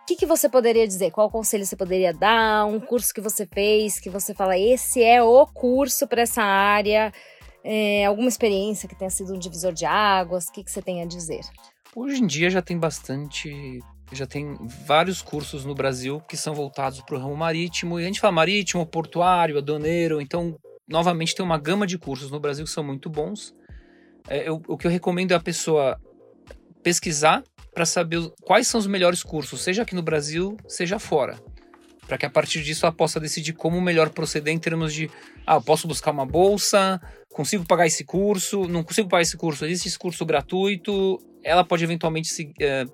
que, 0.08 0.16
que 0.16 0.26
você 0.26 0.48
poderia 0.48 0.88
dizer? 0.88 1.12
Qual 1.12 1.30
conselho 1.30 1.66
você 1.66 1.76
poderia 1.76 2.14
dar? 2.14 2.66
Um 2.66 2.80
curso 2.80 3.14
que 3.14 3.20
você 3.20 3.46
fez, 3.46 4.00
que 4.00 4.10
você 4.10 4.34
fala, 4.34 4.58
esse 4.58 5.04
é 5.04 5.22
o 5.22 5.46
curso 5.46 6.08
para 6.08 6.22
essa 6.22 6.42
área? 6.42 7.12
É, 7.62 8.06
alguma 8.06 8.30
experiência 8.30 8.88
que 8.88 8.98
tenha 8.98 9.12
sido 9.12 9.34
um 9.34 9.38
divisor 9.38 9.74
de 9.74 9.86
águas? 9.86 10.48
O 10.48 10.54
que, 10.54 10.64
que 10.64 10.72
você 10.72 10.82
tem 10.82 11.02
a 11.02 11.06
dizer? 11.06 11.42
Hoje 11.94 12.24
em 12.24 12.28
dia 12.28 12.50
já 12.50 12.62
tem 12.62 12.78
bastante. 12.78 13.80
Já 14.12 14.26
tem 14.26 14.58
vários 14.88 15.22
cursos 15.22 15.66
no 15.66 15.76
Brasil 15.76 16.20
que 16.22 16.36
são 16.36 16.54
voltados 16.54 17.02
para 17.02 17.16
o 17.16 17.20
ramo 17.20 17.36
marítimo. 17.36 18.00
E 18.00 18.04
a 18.04 18.08
gente 18.08 18.20
fala 18.20 18.34
marítimo, 18.34 18.86
portuário, 18.86 19.58
aduaneiro. 19.58 20.20
Então, 20.20 20.58
novamente, 20.88 21.36
tem 21.36 21.46
uma 21.46 21.58
gama 21.60 21.86
de 21.86 21.98
cursos 21.98 22.32
no 22.32 22.40
Brasil 22.40 22.66
que 22.66 22.72
são 22.72 22.84
muito 22.84 23.10
bons. 23.10 23.54
É, 24.28 24.48
eu- 24.50 24.62
o 24.68 24.78
que 24.78 24.88
eu 24.88 24.92
recomendo 24.92 25.32
é 25.32 25.36
a 25.36 25.40
pessoa 25.40 26.00
pesquisar 26.84 27.44
para 27.74 27.86
saber 27.86 28.20
quais 28.42 28.68
são 28.68 28.80
os 28.80 28.88
melhores 28.88 29.24
cursos, 29.24 29.62
seja 29.62 29.84
aqui 29.84 29.94
no 29.96 30.02
Brasil, 30.02 30.58
seja 30.68 30.98
fora. 31.00 31.40
Para 32.08 32.18
que 32.18 32.26
a 32.26 32.30
partir 32.30 32.64
disso 32.64 32.86
ela 32.86 32.94
possa 32.94 33.20
decidir 33.20 33.54
como 33.54 33.80
melhor 33.80 34.10
proceder 34.10 34.52
em 34.54 34.58
termos 34.58 34.94
de: 34.94 35.10
ah, 35.46 35.56
eu 35.56 35.62
posso 35.62 35.88
buscar 35.88 36.10
uma 36.12 36.26
bolsa, 36.26 37.00
consigo 37.32 37.64
pagar 37.66 37.86
esse 37.86 38.04
curso, 38.04 38.68
não 38.68 38.84
consigo 38.84 39.08
pagar 39.08 39.22
esse 39.22 39.38
curso, 39.38 39.66
existe 39.66 39.88
esse 39.90 40.00
curso 40.00 40.26
gratuito. 40.26 41.20
Ela 41.44 41.64
pode 41.64 41.84
eventualmente 41.84 42.28
se, 42.28 42.52
eh, 42.60 42.86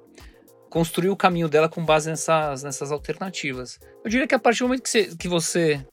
construir 0.76 1.10
o 1.10 1.16
caminho 1.16 1.48
dela 1.48 1.70
com 1.70 1.86
base 1.86 2.10
nessas, 2.10 2.62
nessas 2.62 2.92
alternativas. 2.92 3.80
Eu 4.04 4.10
diria 4.10 4.28
que 4.28 4.36
a 4.36 4.40
partir 4.40 4.60
do 4.60 4.66
momento 4.68 4.84
que 4.84 4.90
você, 4.90 5.16
que 5.16 5.26
você 5.30 5.88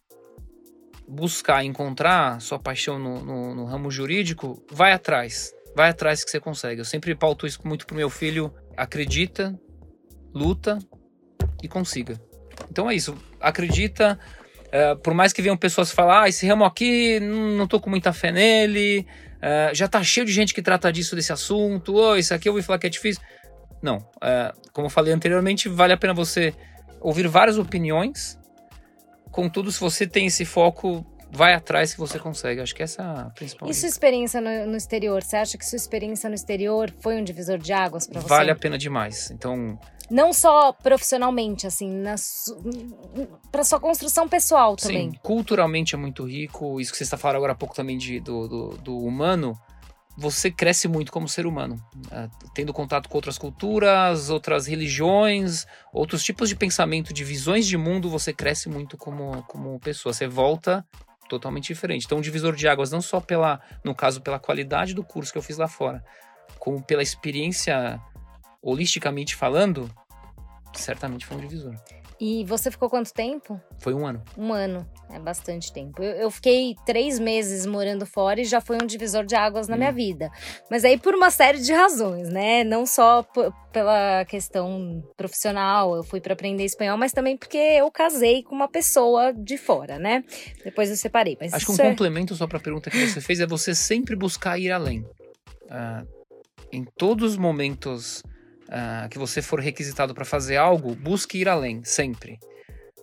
buscar 1.07 1.65
encontrar 1.65 2.41
sua 2.41 2.59
paixão 2.59 2.99
no, 2.99 3.25
no- 3.25 3.55
no 3.55 3.65
ramo 3.65 3.93
jurídico, 3.93 4.61
vai 4.73 4.93
atrás. 4.93 5.53
Vai 5.77 5.91
atrás 5.91 6.25
que 6.25 6.31
você 6.33 6.41
consegue. 6.41 6.81
Eu 6.81 6.85
sempre 6.85 7.15
pauto 7.15 7.47
isso 7.47 7.61
muito 7.65 7.87
pro 7.87 7.95
meu 7.95 8.11
filho. 8.11 8.53
Acredita, 8.77 9.57
luta 10.35 10.81
e 11.63 11.69
consiga. 11.69 12.21
Então 12.69 12.91
é 12.91 12.95
isso. 12.97 13.17
Acredita. 13.41 14.19
eh, 14.73 14.97
por 14.97 15.15
mais 15.15 15.33
que 15.33 15.41
venham 15.43 15.57
pessoas 15.57 15.93
falar, 15.93 16.23
ah, 16.25 16.29
esse 16.29 16.45
ramo 16.45 16.65
aqui, 16.65 17.21
não, 17.21 17.69
tô 17.69 17.79
com 17.79 17.89
muita 17.89 18.13
fé 18.13 18.33
nele. 18.33 19.07
eh, 19.41 19.71
já 19.75 19.87
tá 19.87 20.03
cheio 20.03 20.27
de 20.27 20.33
gente 20.33 20.53
que 20.53 20.61
trata 20.63 20.91
disso, 20.93 21.15
desse 21.15 21.33
assunto. 21.33 21.95
Oh, 21.95 22.17
isso 22.17 22.35
aqui 22.35 22.49
eu 22.49 22.53
ouvi 22.53 22.65
falar 22.65 22.81
que 22.81 22.87
é 22.89 22.91
difícil. 22.91 23.23
Não. 23.83 23.99
eh, 24.23 24.53
como 24.73 24.87
eu 24.87 24.91
falei 24.91 25.13
anteriormente, 25.13 25.69
vale 25.69 25.93
a 25.93 25.97
pena 25.97 26.15
você 26.15 26.55
ouvir 27.01 27.27
várias 27.29 27.59
opiniões. 27.59 28.39
Contudo, 29.31 29.73
se 29.73 29.81
você 29.81 30.07
tem 30.07 30.27
esse 30.27 30.45
foco, 30.45 31.05
vai 31.31 31.55
atrás 31.55 31.95
que 31.95 31.99
você 31.99 32.19
consegue. 32.19 32.61
Acho 32.61 32.75
que 32.75 32.83
essa 32.83 33.03
é 33.03 33.05
a 33.07 33.25
principal. 33.31 33.69
E 33.69 33.75
sua 33.75 33.89
experiência 33.89 34.41
no, 34.41 34.71
no 34.71 34.77
exterior? 34.77 35.23
Você 35.23 35.37
acha 35.37 35.59
que 35.59 35.65
sua 35.67 35.77
experiência 35.77 36.29
no 36.29 36.35
exterior 36.35 36.93
foi 37.01 37.17
um 37.17 37.25
divisor 37.25 37.59
de 37.59 37.73
águas 37.73 38.07
para 38.07 38.21
você? 38.21 38.29
Vale 38.29 38.51
a 38.51 38.57
pena 38.57 38.77
demais. 38.77 39.31
Então, 39.31 39.79
Não 40.11 40.33
só 40.33 40.73
profissionalmente, 40.73 41.67
assim, 41.67 42.05
su... 42.19 42.55
para 43.51 43.65
sua 43.65 43.81
construção 43.81 44.29
pessoal 44.29 44.77
também. 44.77 45.11
sim, 45.11 45.19
culturalmente 45.23 45.95
é 45.95 45.99
muito 45.99 46.25
rico. 46.25 46.79
Isso 46.81 46.93
que 46.93 46.99
você 46.99 47.05
está 47.05 47.17
falando 47.17 47.37
agora 47.37 47.53
há 47.53 47.57
pouco 47.57 47.75
também 47.75 47.97
de, 47.97 48.21
do, 48.21 48.47
do, 48.47 48.69
do 48.77 48.99
humano. 48.99 49.59
Você 50.17 50.51
cresce 50.51 50.89
muito 50.89 51.11
como 51.11 51.27
ser 51.27 51.47
humano, 51.47 51.83
eh, 52.11 52.29
tendo 52.55 52.73
contato 52.73 53.09
com 53.09 53.17
outras 53.17 53.39
culturas, 53.39 54.29
outras 54.29 54.67
religiões, 54.67 55.67
outros 55.93 56.23
tipos 56.23 56.49
de 56.51 56.57
pensamento, 56.57 57.15
de 57.15 57.25
visões 57.25 57.67
de 57.67 57.79
mundo. 57.79 58.11
Você 58.11 58.33
cresce 58.33 58.69
muito 58.69 58.97
como, 58.99 59.43
como 59.45 59.81
pessoa. 59.81 60.13
Você 60.13 60.27
volta 60.27 60.87
totalmente 61.29 61.69
diferente. 61.69 62.05
Então, 62.05 62.19
um 62.19 62.21
divisor 62.21 62.55
de 62.55 62.69
águas, 62.69 62.91
não 62.91 63.01
só 63.01 63.21
pela, 63.21 63.61
no 63.83 63.95
caso, 63.95 64.21
pela 64.21 64.39
qualidade 64.39 64.93
do 64.93 65.03
curso 65.03 65.33
que 65.33 65.39
eu 65.39 65.43
fiz 65.43 65.57
lá 65.57 65.67
fora, 65.67 66.05
como 66.59 66.83
pela 66.83 67.03
experiência 67.03 67.99
holisticamente 68.61 69.35
falando, 69.35 69.91
certamente 70.75 71.25
foi 71.25 71.39
um 71.39 71.41
divisor. 71.41 71.75
E 72.25 72.45
você 72.45 72.71
ficou 72.71 72.89
quanto 72.89 73.13
tempo? 73.13 73.61
Foi 73.81 73.93
um 73.93 74.07
ano. 74.07 74.23
Um 74.39 74.53
ano. 74.53 74.89
É 75.11 75.19
bastante 75.19 75.73
tempo. 75.73 76.01
Eu, 76.01 76.13
eu 76.13 76.31
fiquei 76.31 76.77
três 76.87 77.19
meses 77.19 77.67
morando 77.67 78.07
fora 78.07 78.41
e 78.41 78.45
já 78.45 78.61
foi 78.61 78.77
um 78.81 78.87
divisor 78.87 79.25
de 79.27 79.35
águas 79.35 79.67
na 79.67 79.75
Hum. 79.75 79.79
minha 79.81 79.91
vida. 79.91 80.31
Mas 80.71 80.85
aí 80.85 80.97
por 80.97 81.17
uma 81.17 81.33
série 81.33 81.59
de 81.59 81.73
razões, 81.73 82.29
né? 82.29 82.63
Não 82.63 82.87
só 82.87 83.25
pela 83.73 84.25
questão 84.27 85.03
profissional, 85.17 85.97
eu 85.97 86.05
fui 86.05 86.21
para 86.21 86.35
aprender 86.35 86.65
espanhol, 86.65 86.97
mas 86.97 87.11
também 87.13 87.37
porque 87.37 87.59
eu 87.59 87.91
casei 87.91 88.45
com 88.45 88.55
uma 88.55 88.69
pessoa 88.69 89.33
de 89.33 89.59
fora, 89.59 89.99
né? 89.99 90.23
Depois 90.65 90.91
eu 90.91 90.97
separei. 90.97 91.37
Mas 91.41 91.53
Acho 91.53 91.67
que 91.67 91.73
um 91.73 91.85
é- 91.85 91.89
complemento 91.91 92.37
só 92.37 92.47
para 92.47 92.59
a 92.59 92.63
pergunta 92.63 92.89
que 92.89 93.05
você 93.05 93.21
fez 93.21 93.41
é 93.41 93.47
você 93.49 93.75
sempre 93.75 94.15
buscar 94.15 94.57
ir 94.61 94.71
além. 94.71 95.05
Ah, 95.69 96.05
em 96.73 96.85
todos 96.97 97.33
os 97.33 97.37
momentos 97.37 98.23
ah, 98.75 99.07
que 99.11 99.19
você 99.19 99.43
for 99.43 99.61
requisitado 99.61 100.15
para 100.15 100.25
fazer 100.25 100.57
algo, 100.57 100.95
busque 100.95 101.37
ir 101.37 101.47
além, 101.47 101.85
sempre. 101.85 102.39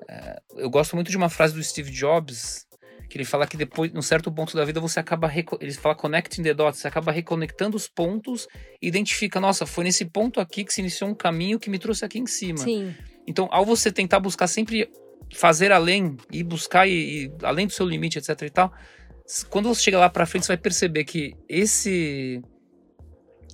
Ah, 0.10 0.42
eu 0.56 0.68
gosto 0.68 0.96
muito 0.96 1.12
de 1.12 1.18
uma 1.18 1.30
frase 1.30 1.54
do 1.54 1.64
Steve 1.64 1.92
Jobs 1.92 2.68
que 3.08 3.18
ele 3.18 3.26
fala 3.26 3.48
que 3.48 3.58
depois, 3.58 3.92
num 3.92 4.02
certo 4.02 4.32
ponto 4.32 4.56
da 4.56 4.64
vida, 4.64 4.80
você 4.80 5.00
acaba. 5.00 5.32
Ele 5.60 5.74
fala 5.74 5.96
connecting 5.96 6.44
the 6.44 6.54
dots, 6.54 6.80
você 6.80 6.88
acaba 6.88 7.12
reconectando 7.12 7.76
os 7.76 7.88
pontos 7.88 8.48
e 8.82 8.88
identifica, 8.88 9.40
nossa, 9.40 9.66
foi 9.66 9.84
nesse 9.84 10.06
ponto 10.06 10.40
aqui 10.40 10.64
que 10.64 10.74
se 10.74 10.82
iniciou 10.82 11.10
um 11.10 11.16
caminho 11.16 11.60
que 11.60 11.70
me 11.70 11.80
trouxe 11.80 12.06
aqui 12.06 12.20
em 12.20 12.28
cima. 12.28 12.60
Sim. 12.60 12.96
Então, 13.28 13.48
ao 13.52 13.66
você 13.66 13.92
tentar 13.92 14.20
buscar 14.20 14.48
sempre 14.48 14.90
fazer 15.34 15.72
além 15.72 16.18
e 16.32 16.44
buscar 16.44 16.88
e, 16.88 17.26
e 17.26 17.32
além 17.44 17.68
do 17.68 17.74
seu 17.74 17.88
limite, 17.88 18.18
etc 18.18 18.42
e 18.42 18.50
tal, 18.50 18.74
quando 19.50 19.70
você 19.70 19.82
chega 19.82 20.00
lá 20.00 20.10
pra 20.10 20.26
frente, 20.26 20.46
você 20.46 20.54
vai 20.54 20.58
perceber 20.58 21.04
que 21.04 21.36
esse 21.48 22.42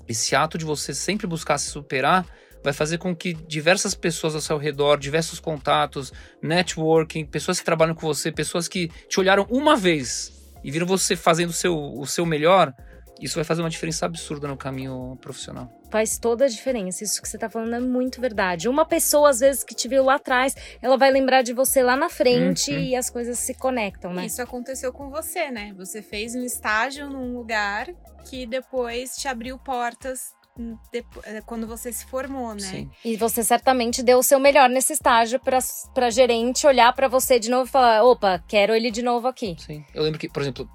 esse 0.07 0.35
ato 0.35 0.57
de 0.57 0.65
você 0.65 0.93
sempre 0.93 1.27
buscar 1.27 1.57
se 1.57 1.69
superar 1.69 2.25
vai 2.63 2.73
fazer 2.73 2.97
com 2.97 3.15
que 3.15 3.33
diversas 3.33 3.93
pessoas 3.93 4.33
ao 4.33 4.41
seu 4.41 4.57
redor, 4.57 4.97
diversos 4.97 5.39
contatos, 5.39 6.11
networking, 6.41 7.23
pessoas 7.23 7.59
que 7.59 7.65
trabalham 7.65 7.93
com 7.93 8.07
você, 8.07 8.31
pessoas 8.31 8.67
que 8.67 8.89
te 9.07 9.19
olharam 9.19 9.45
uma 9.51 9.75
vez 9.75 10.33
e 10.63 10.71
viram 10.71 10.87
você 10.87 11.15
fazendo 11.15 11.51
o 11.51 11.53
seu, 11.53 11.77
o 11.77 12.07
seu 12.07 12.25
melhor, 12.25 12.73
isso 13.19 13.35
vai 13.35 13.43
fazer 13.43 13.61
uma 13.61 13.69
diferença 13.69 14.05
absurda 14.05 14.47
no 14.47 14.57
caminho 14.57 15.17
profissional. 15.21 15.69
Faz 15.89 16.17
toda 16.17 16.45
a 16.45 16.47
diferença. 16.47 17.03
Isso 17.03 17.21
que 17.21 17.29
você 17.29 17.37
tá 17.37 17.49
falando 17.49 17.75
é 17.75 17.79
muito 17.79 18.19
verdade. 18.19 18.67
Uma 18.67 18.85
pessoa, 18.85 19.29
às 19.29 19.39
vezes, 19.39 19.63
que 19.63 19.73
te 19.73 19.87
viu 19.87 20.03
lá 20.03 20.15
atrás, 20.15 20.55
ela 20.81 20.97
vai 20.97 21.09
lembrar 21.11 21.41
de 21.41 21.53
você 21.53 21.81
lá 21.81 21.95
na 21.95 22.09
frente 22.09 22.71
Uhum. 22.71 22.79
e 22.79 22.95
as 22.95 23.09
coisas 23.09 23.39
se 23.39 23.53
conectam, 23.53 24.13
né? 24.13 24.25
Isso 24.25 24.41
aconteceu 24.41 24.91
com 24.91 25.09
você, 25.09 25.49
né? 25.51 25.73
Você 25.77 26.01
fez 26.01 26.35
um 26.35 26.41
estágio 26.43 27.09
num 27.09 27.33
lugar 27.37 27.87
que 28.29 28.45
depois 28.45 29.15
te 29.15 29.27
abriu 29.27 29.57
portas 29.59 30.33
hum, 30.59 30.75
eh, 30.93 31.41
quando 31.45 31.67
você 31.67 31.93
se 31.93 32.05
formou, 32.05 32.53
né? 32.53 32.59
Sim. 32.59 32.89
E 33.03 33.15
você 33.15 33.43
certamente 33.43 34.01
deu 34.03 34.17
o 34.17 34.23
seu 34.23 34.39
melhor 34.39 34.67
nesse 34.69 34.93
estágio 34.93 35.39
pra 35.39 36.09
gerente 36.09 36.65
olhar 36.65 36.91
pra 36.93 37.07
você 37.07 37.39
de 37.39 37.49
novo 37.49 37.67
e 37.67 37.71
falar: 37.71 38.03
opa, 38.03 38.43
quero 38.47 38.73
ele 38.73 38.89
de 38.91 39.01
novo 39.01 39.27
aqui. 39.27 39.55
Sim. 39.59 39.85
Eu 39.93 40.03
lembro 40.03 40.19
que, 40.19 40.27
por 40.27 40.41
exemplo, 40.41 40.67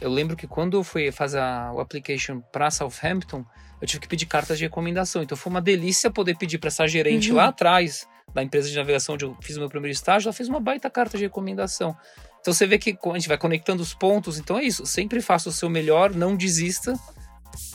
eu 0.00 0.10
lembro 0.10 0.36
que 0.36 0.46
quando 0.46 0.76
eu 0.76 0.84
fui 0.84 1.10
fazer 1.10 1.40
a, 1.40 1.72
o 1.72 1.80
application 1.80 2.40
para 2.52 2.70
Southampton, 2.70 3.44
eu 3.80 3.86
tive 3.86 4.00
que 4.00 4.08
pedir 4.08 4.26
cartas 4.26 4.58
de 4.58 4.64
recomendação. 4.64 5.22
Então 5.22 5.36
foi 5.36 5.50
uma 5.50 5.60
delícia 5.60 6.10
poder 6.10 6.36
pedir 6.36 6.58
para 6.58 6.68
essa 6.68 6.86
gerente 6.86 7.30
Uhum. 7.30 7.36
lá 7.36 7.46
atrás 7.48 8.06
da 8.34 8.42
empresa 8.42 8.68
de 8.68 8.76
navegação 8.76 9.14
onde 9.14 9.24
eu 9.24 9.36
fiz 9.40 9.56
o 9.56 9.60
meu 9.60 9.68
primeiro 9.68 9.92
estágio, 9.92 10.28
ela 10.28 10.34
fez 10.34 10.48
uma 10.48 10.60
baita 10.60 10.90
carta 10.90 11.16
de 11.16 11.24
recomendação. 11.24 11.96
Então 12.40 12.52
você 12.52 12.66
vê 12.66 12.78
que 12.78 12.96
a 13.02 13.14
gente 13.14 13.28
vai 13.28 13.38
conectando 13.38 13.82
os 13.82 13.94
pontos, 13.94 14.38
então 14.38 14.58
é 14.58 14.64
isso. 14.64 14.84
Sempre 14.86 15.20
faça 15.20 15.48
o 15.48 15.52
seu 15.52 15.68
melhor, 15.70 16.14
não 16.14 16.36
desista, 16.36 16.94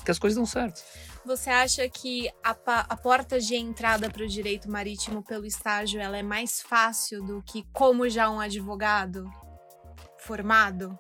que 0.06 0.12
as 0.12 0.20
coisas 0.20 0.38
dão 0.38 0.46
certo. 0.46 0.82
Você 1.26 1.50
acha 1.50 1.88
que 1.90 2.30
a, 2.44 2.56
a 2.66 2.98
porta 2.98 3.40
de 3.40 3.56
entrada 3.56 4.10
para 4.10 4.24
o 4.24 4.28
direito 4.28 4.70
marítimo 4.70 5.24
pelo 5.24 5.46
estágio 5.46 6.00
ela 6.00 6.18
é 6.18 6.24
mais 6.24 6.62
fácil 6.62 7.24
do 7.24 7.42
que 7.42 7.66
como 7.72 8.08
já 8.10 8.30
um 8.30 8.40
advogado 8.40 9.30
formado? 10.20 10.98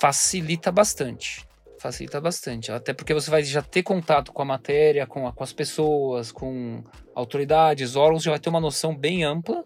Facilita 0.00 0.70
bastante. 0.72 1.44
Facilita 1.78 2.20
bastante. 2.20 2.70
Até 2.70 2.92
porque 2.92 3.12
você 3.12 3.30
vai 3.30 3.42
já 3.42 3.60
ter 3.60 3.82
contato 3.82 4.32
com 4.32 4.42
a 4.42 4.44
matéria, 4.44 5.06
com, 5.06 5.26
a- 5.26 5.32
com 5.32 5.42
as 5.42 5.52
pessoas, 5.52 6.30
com 6.30 6.82
autoridades, 7.14 7.96
órgãos, 7.96 8.22
já 8.22 8.30
vai 8.30 8.38
ter 8.40 8.48
uma 8.50 8.60
noção 8.60 8.96
bem 8.96 9.24
ampla 9.24 9.64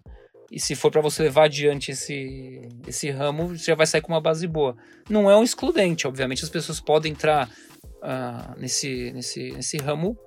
E 0.51 0.59
se 0.59 0.75
for 0.75 0.89
para 0.91 1.01
você 1.01 1.23
levar 1.23 1.43
adiante 1.45 1.91
esse, 1.91 2.61
esse 2.87 3.09
ramo, 3.11 3.49
você 3.49 3.65
já 3.65 3.75
vai 3.75 3.85
sair 3.85 4.01
com 4.01 4.13
uma 4.13 4.21
base 4.21 4.47
boa. 4.47 4.75
Não 5.09 5.29
é 5.29 5.35
um 5.37 5.43
excludente, 5.43 6.07
obviamente 6.07 6.43
as 6.43 6.49
pessoas 6.49 6.79
podem 6.79 7.11
entrar 7.11 7.49
uh, 7.97 8.57
nesse, 8.59 9.11
nesse, 9.11 9.51
nesse 9.51 9.77
ramo 9.77 10.17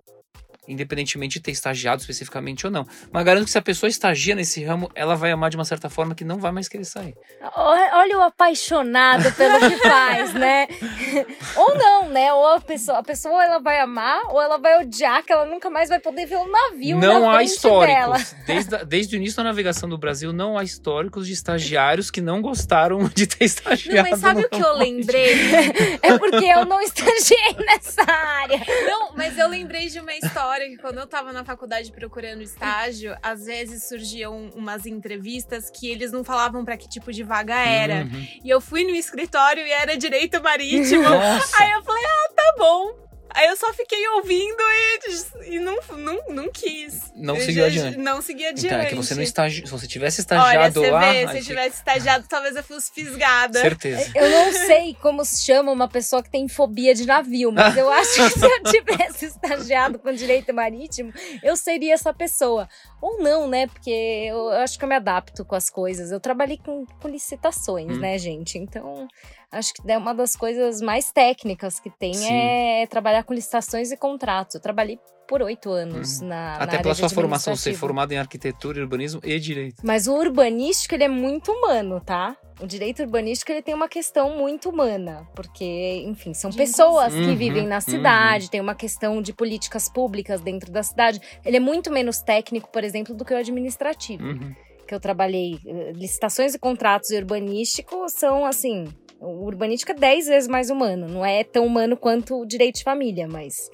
independentemente 0.71 1.35
de 1.35 1.41
ter 1.41 1.51
estagiado 1.51 2.01
especificamente 2.01 2.67
ou 2.67 2.73
não. 2.73 2.87
Mas 3.13 3.25
garanto 3.25 3.45
que 3.45 3.51
se 3.51 3.59
a 3.59 3.63
pessoa 3.63 3.89
estagia 3.89 4.35
nesse 4.35 4.65
ramo, 4.65 4.91
ela 4.95 5.15
vai 5.15 5.31
amar 5.31 5.51
de 5.51 5.57
uma 5.57 5.65
certa 5.65 5.91
forma 5.91 6.15
que 6.15 6.25
não 6.25 6.39
vai 6.39 6.53
mais 6.53 6.69
querer 6.69 6.85
sair. 6.85 7.15
Olha 7.57 8.19
o 8.19 8.23
apaixonado 8.23 9.33
pelo 9.33 9.59
que 9.59 9.77
faz, 9.77 10.33
né? 10.35 10.67
ou 11.57 11.75
não, 11.77 12.09
né? 12.09 12.33
Ou 12.33 12.47
a 12.55 12.61
pessoa, 12.61 12.99
a 12.99 13.03
pessoa 13.03 13.45
ela 13.45 13.59
vai 13.59 13.81
amar 13.81 14.23
ou 14.31 14.41
ela 14.41 14.59
vai 14.59 14.81
odiar 14.81 15.25
que 15.25 15.33
ela 15.33 15.47
nunca 15.47 15.69
mais 15.71 15.89
vai 15.89 15.99
poder 15.99 16.27
ver 16.27 16.37
um 16.37 16.51
navio 16.51 16.99
Não 16.99 17.31
há 17.31 17.43
históricos. 17.43 18.35
Desde, 18.47 18.85
desde 18.85 19.17
o 19.17 19.19
início 19.19 19.37
da 19.37 19.45
navegação 19.45 19.89
do 19.89 19.99
Brasil, 19.99 20.33
não 20.33 20.57
há 20.57 20.65
históricos 20.65 21.27
de 21.27 21.33
estagiários 21.33 22.11
que 22.11 22.21
não 22.21 22.41
gostaram 22.41 23.09
de 23.15 23.27
ter 23.27 23.45
estagiado. 23.45 24.05
Não, 24.05 24.11
mas 24.11 24.21
sabe 24.21 24.45
o 24.45 24.49
que 24.49 24.61
eu 24.61 24.77
lembrei? 24.77 25.35
é 26.03 26.19
porque 26.19 26.45
eu 26.45 26.65
não 26.65 26.81
estagiei 26.81 27.57
nessa 27.67 28.03
área. 28.11 28.61
Não, 28.87 29.13
mas 29.17 29.37
eu 29.39 29.49
lembrei 29.49 29.89
de 29.89 30.01
uma 30.01 30.13
história 30.15 30.60
história 30.61 30.71
que 30.71 30.77
quando 30.77 30.99
eu 30.99 31.07
tava 31.07 31.33
na 31.33 31.45
faculdade 31.45 31.91
procurando 31.93 32.43
estágio, 32.43 33.17
às 33.23 33.47
vezes 33.47 33.89
surgiam 33.89 34.51
umas 34.55 34.85
entrevistas 34.87 35.71
que 35.71 35.91
eles 35.91 36.13
não 36.13 36.23
falavam 36.23 36.65
para 36.65 36.77
que 36.77 36.89
tipo 36.89 37.13
de 37.13 37.23
vaga 37.23 37.55
era. 37.55 38.05
Uhum. 38.05 38.27
E 38.45 38.51
eu 38.51 38.61
fui 38.61 38.85
no 38.85 38.91
escritório 38.91 39.67
e 39.67 39.71
era 39.71 39.97
direito 39.97 40.43
marítimo. 40.43 41.03
Nossa. 41.09 41.63
Aí 41.63 41.73
eu 41.73 41.83
falei, 41.83 42.05
ah, 42.05 42.33
tá 42.35 42.55
bom. 42.59 43.10
Aí 43.35 43.47
eu 43.49 43.57
só 43.57 43.73
fiquei 43.73 44.07
ouvindo 44.09 44.61
e, 44.61 45.55
e 45.55 45.59
não, 45.61 45.79
não, 45.97 46.21
não 46.29 46.49
quis. 46.51 47.13
Não 47.15 47.37
eu 47.37 47.45
seguiu 47.45 47.65
adiante. 47.65 47.99
Não 47.99 48.23
segui 48.23 48.47
adiante. 48.47 48.67
Então, 48.67 48.79
é 48.79 48.87
que 48.87 48.95
você 48.95 49.15
não 49.15 49.23
estagi... 49.23 49.67
Se 49.67 49.71
você 49.71 49.87
tivesse 49.87 50.21
estagiado 50.21 50.81
Olha, 50.81 50.93
lá. 50.93 51.13
Vê, 51.13 51.29
se 51.29 51.39
eu 51.39 51.45
tivesse 51.45 51.77
estagiado, 51.77 52.27
talvez 52.29 52.57
eu 52.57 52.63
fosse 52.63 52.91
fisgada. 52.93 53.61
Certeza. 53.61 54.11
Eu 54.15 54.31
não 54.31 54.53
sei 54.53 54.97
como 55.01 55.25
se 55.25 55.45
chama 55.45 55.71
uma 55.71 55.89
pessoa 55.89 56.23
que 56.23 56.31
tem 56.31 56.49
fobia 56.49 56.95
de 56.95 57.07
navio, 57.07 57.53
mas 57.53 57.77
eu 57.77 57.91
acho 57.91 58.15
que 58.15 58.39
se 58.39 58.45
eu 58.45 58.63
tivesse 58.71 59.27
estagiado 59.27 59.99
com 59.99 60.13
direito 60.13 60.53
marítimo, 60.53 61.13
eu 61.43 61.57
seria 61.57 61.95
essa 61.95 62.13
pessoa. 62.13 62.69
Ou 63.01 63.23
não, 63.23 63.49
né? 63.49 63.67
Porque 63.67 63.91
eu 63.91 64.51
acho 64.51 64.79
que 64.79 64.85
eu 64.85 64.89
me 64.89 64.95
adapto 64.95 65.45
com 65.45 65.55
as 65.55 65.71
coisas. 65.71 66.11
Eu 66.11 66.21
trabalhei 66.21 66.59
com, 66.59 66.85
com 66.85 67.09
licitações, 67.09 67.97
hum. 67.97 68.01
né, 68.01 68.19
gente? 68.19 68.59
Então 68.59 69.09
acho 69.53 69.75
que 69.75 69.91
é 69.91 69.99
uma 69.99 70.15
das 70.15 70.37
coisas 70.37 70.81
mais 70.81 71.11
técnicas 71.13 71.81
que 71.81 71.91
tem 71.91 72.15
Sim. 72.15 72.33
é 72.33 72.87
trabalhar 72.87 73.25
com 73.25 73.35
licitações 73.35 73.91
e 73.91 73.97
contratos. 73.97 74.55
Eu 74.55 74.61
trabalhei 74.61 74.99
por 75.27 75.43
oito 75.43 75.71
anos 75.71 76.21
uhum. 76.21 76.27
na 76.27 76.57
Até 76.57 76.77
na 76.77 76.83
pela 76.83 76.95
sua 76.95 77.09
formação, 77.09 77.55
ser 77.55 77.75
formado 77.75 78.11
em 78.11 78.19
arquitetura, 78.19 78.81
urbanismo 78.81 79.21
e 79.23 79.39
direito. 79.39 79.77
Mas 79.85 80.09
o 80.09 80.15
urbanístico, 80.15 80.95
ele 80.95 81.05
é 81.05 81.09
muito 81.09 81.53
humano, 81.53 82.01
tá? 82.01 82.37
O 82.61 82.67
direito 82.67 83.01
urbanístico, 83.01 83.53
ele 83.53 83.63
tem 83.63 83.73
uma 83.73 83.89
questão 83.89 84.37
muito 84.37 84.69
humana, 84.69 85.27
porque, 85.35 86.05
enfim, 86.05 86.35
são 86.35 86.51
pessoas 86.53 87.15
uhum, 87.15 87.27
que 87.27 87.37
vivem 87.37 87.65
na 87.65 87.77
uhum. 87.77 87.81
cidade, 87.81 88.45
uhum. 88.47 88.51
tem 88.51 88.61
uma 88.61 88.75
questão 88.75 89.23
de 89.23 89.33
políticas 89.33 89.89
públicas 89.89 90.41
dentro 90.41 90.73
da 90.73 90.83
cidade. 90.83 91.21
Ele 91.45 91.57
é 91.57 91.61
muito 91.61 91.93
menos 91.93 92.19
técnico, 92.19 92.69
por 92.69 92.83
exemplo, 92.83 93.15
do 93.15 93.25
que 93.25 93.33
o 93.33 93.37
administrativo. 93.37 94.25
Uhum. 94.25 94.53
Que 94.87 94.95
eu 94.95 94.99
trabalhei, 94.99 95.61
eh, 95.65 95.93
licitações 95.95 96.55
e 96.55 96.59
contratos 96.59 97.11
e 97.11 97.17
urbanístico 97.17 98.09
são, 98.09 98.45
assim, 98.45 98.89
o 99.21 99.45
urbanístico 99.45 99.93
é 99.93 99.95
10 99.95 100.27
vezes 100.27 100.49
mais 100.49 100.71
humano. 100.71 101.07
Não 101.07 101.25
é 101.25 101.45
tão 101.45 101.67
humano 101.67 101.97
quanto 101.97 102.41
o 102.41 102.47
direito 102.47 102.77
de 102.77 102.85
família, 102.85 103.29
mas 103.29 103.71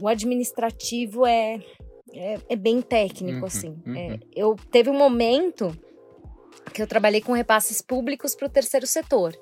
o 0.00 0.06
administrativo 0.06 1.26
é, 1.26 1.60
é, 2.12 2.38
é 2.48 2.56
bem 2.56 2.82
técnico, 2.82 3.40
uhum, 3.40 3.46
assim. 3.46 3.76
Uhum. 3.86 3.96
É, 3.96 4.18
eu 4.34 4.54
teve 4.70 4.90
um 4.90 4.96
momento 4.96 5.76
que 6.72 6.82
eu 6.82 6.86
trabalhei 6.86 7.20
com 7.20 7.32
repasses 7.32 7.80
públicos 7.80 8.34
para 8.34 8.46
o 8.46 8.50
terceiro 8.50 8.86
setor. 8.86 9.36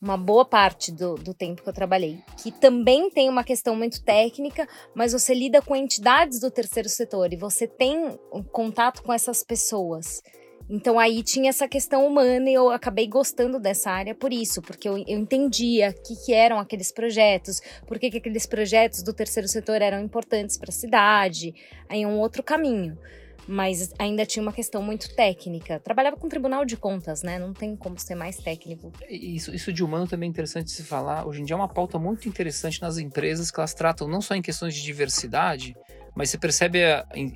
Uma 0.00 0.18
boa 0.18 0.44
parte 0.44 0.92
do, 0.92 1.14
do 1.14 1.32
tempo 1.32 1.62
que 1.62 1.68
eu 1.68 1.72
trabalhei. 1.72 2.18
Que 2.42 2.52
também 2.52 3.08
tem 3.08 3.28
uma 3.28 3.42
questão 3.42 3.74
muito 3.74 4.04
técnica, 4.04 4.68
mas 4.94 5.12
você 5.12 5.32
lida 5.32 5.62
com 5.62 5.74
entidades 5.74 6.40
do 6.40 6.50
terceiro 6.50 6.88
setor 6.90 7.32
e 7.32 7.36
você 7.36 7.66
tem 7.66 8.18
um 8.32 8.42
contato 8.42 9.02
com 9.02 9.12
essas 9.12 9.42
pessoas. 9.42 10.22
Então 10.68 10.98
aí 10.98 11.22
tinha 11.22 11.50
essa 11.50 11.68
questão 11.68 12.06
humana 12.06 12.48
e 12.48 12.54
eu 12.54 12.70
acabei 12.70 13.06
gostando 13.06 13.60
dessa 13.60 13.90
área 13.90 14.14
por 14.14 14.32
isso, 14.32 14.62
porque 14.62 14.88
eu, 14.88 14.96
eu 14.96 15.18
entendia 15.18 15.90
o 15.90 16.02
que, 16.02 16.16
que, 16.24 16.32
eram 16.32 16.58
aqueles 16.58 16.90
projetos, 16.90 17.60
por 17.86 17.98
que, 17.98 18.10
que 18.10 18.16
aqueles 18.16 18.46
projetos 18.46 19.02
do 19.02 19.12
terceiro 19.12 19.46
setor 19.46 19.82
eram 19.82 20.02
importantes 20.02 20.56
para 20.56 20.70
a 20.70 20.72
cidade, 20.72 21.54
aí 21.88 22.06
um 22.06 22.18
outro 22.18 22.42
caminho. 22.42 22.98
Mas 23.46 23.92
ainda 23.98 24.24
tinha 24.24 24.42
uma 24.42 24.52
questão 24.52 24.82
muito 24.82 25.14
técnica. 25.14 25.78
Trabalhava 25.78 26.16
com 26.16 26.28
tribunal 26.28 26.64
de 26.64 26.76
contas, 26.76 27.22
né? 27.22 27.38
Não 27.38 27.52
tem 27.52 27.76
como 27.76 27.98
ser 27.98 28.14
mais 28.14 28.38
técnico. 28.38 28.92
Isso, 29.08 29.54
isso 29.54 29.72
de 29.72 29.84
humano 29.84 30.06
também 30.06 30.28
é 30.28 30.30
interessante 30.30 30.70
se 30.70 30.82
falar. 30.82 31.26
Hoje 31.26 31.42
em 31.42 31.44
dia 31.44 31.54
é 31.54 31.56
uma 31.56 31.68
pauta 31.68 31.98
muito 31.98 32.28
interessante 32.28 32.80
nas 32.80 32.96
empresas 32.96 33.50
que 33.50 33.60
elas 33.60 33.74
tratam 33.74 34.08
não 34.08 34.20
só 34.20 34.34
em 34.34 34.40
questões 34.40 34.74
de 34.74 34.82
diversidade, 34.82 35.76
mas 36.14 36.30
você 36.30 36.38
percebe, 36.38 36.78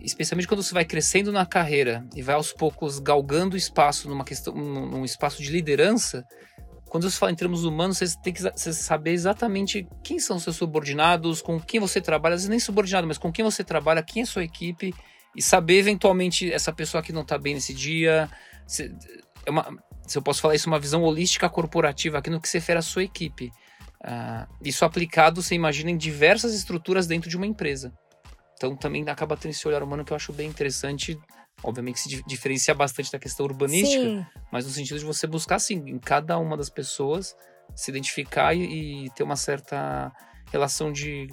especialmente 0.02 0.46
quando 0.46 0.62
você 0.62 0.72
vai 0.72 0.84
crescendo 0.84 1.32
na 1.32 1.44
carreira 1.44 2.06
e 2.14 2.22
vai 2.22 2.36
aos 2.36 2.52
poucos 2.52 2.98
galgando 2.98 3.56
espaço 3.56 4.08
numa 4.08 4.24
questão, 4.24 4.54
num 4.54 5.04
espaço 5.04 5.42
de 5.42 5.50
liderança, 5.50 6.24
quando 6.88 7.10
você 7.10 7.18
fala 7.18 7.32
em 7.32 7.36
termos 7.36 7.64
humanos, 7.64 7.98
você 7.98 8.06
tem 8.22 8.32
que 8.32 8.40
saber 8.56 9.10
exatamente 9.10 9.86
quem 10.02 10.18
são 10.18 10.38
seus 10.38 10.56
subordinados, 10.56 11.42
com 11.42 11.60
quem 11.60 11.78
você 11.80 12.00
trabalha, 12.00 12.34
às 12.34 12.42
vezes 12.42 12.50
nem 12.50 12.58
subordinado, 12.58 13.06
mas 13.06 13.18
com 13.18 13.30
quem 13.30 13.44
você 13.44 13.62
trabalha, 13.62 14.02
quem 14.02 14.22
é 14.22 14.24
sua 14.24 14.44
equipe, 14.44 14.94
e 15.38 15.42
saber 15.42 15.78
eventualmente 15.78 16.52
essa 16.52 16.72
pessoa 16.72 17.00
que 17.00 17.12
não 17.12 17.22
está 17.22 17.38
bem 17.38 17.54
nesse 17.54 17.72
dia. 17.72 18.28
Se, 18.66 18.92
é 19.46 19.50
uma, 19.50 19.64
se 20.04 20.18
eu 20.18 20.22
posso 20.22 20.40
falar 20.40 20.56
isso, 20.56 20.68
uma 20.68 20.80
visão 20.80 21.04
holística 21.04 21.48
corporativa 21.48 22.18
aqui 22.18 22.28
no 22.28 22.40
que 22.40 22.48
se 22.48 22.58
refere 22.58 22.80
à 22.80 22.82
sua 22.82 23.04
equipe. 23.04 23.52
Uh, 24.02 24.52
isso 24.64 24.84
aplicado, 24.84 25.40
você 25.40 25.54
imagina, 25.54 25.92
em 25.92 25.96
diversas 25.96 26.52
estruturas 26.54 27.06
dentro 27.06 27.30
de 27.30 27.36
uma 27.36 27.46
empresa. 27.46 27.92
Então 28.56 28.74
também 28.76 29.08
acaba 29.08 29.36
tendo 29.36 29.52
esse 29.52 29.66
olhar 29.68 29.80
humano 29.80 30.04
que 30.04 30.12
eu 30.12 30.16
acho 30.16 30.32
bem 30.32 30.48
interessante. 30.48 31.16
Obviamente 31.62 31.94
que 31.94 32.00
se 32.00 32.22
diferencia 32.26 32.74
bastante 32.74 33.12
da 33.12 33.18
questão 33.18 33.46
urbanística, 33.46 34.02
Sim. 34.02 34.26
mas 34.50 34.66
no 34.66 34.72
sentido 34.72 34.98
de 34.98 35.04
você 35.04 35.24
buscar, 35.28 35.56
assim, 35.56 35.76
em 35.86 36.00
cada 36.00 36.36
uma 36.36 36.56
das 36.56 36.68
pessoas, 36.68 37.36
se 37.76 37.92
identificar 37.92 38.54
e, 38.54 39.04
e 39.06 39.10
ter 39.10 39.22
uma 39.22 39.36
certa 39.36 40.12
relação 40.50 40.92
de 40.92 41.28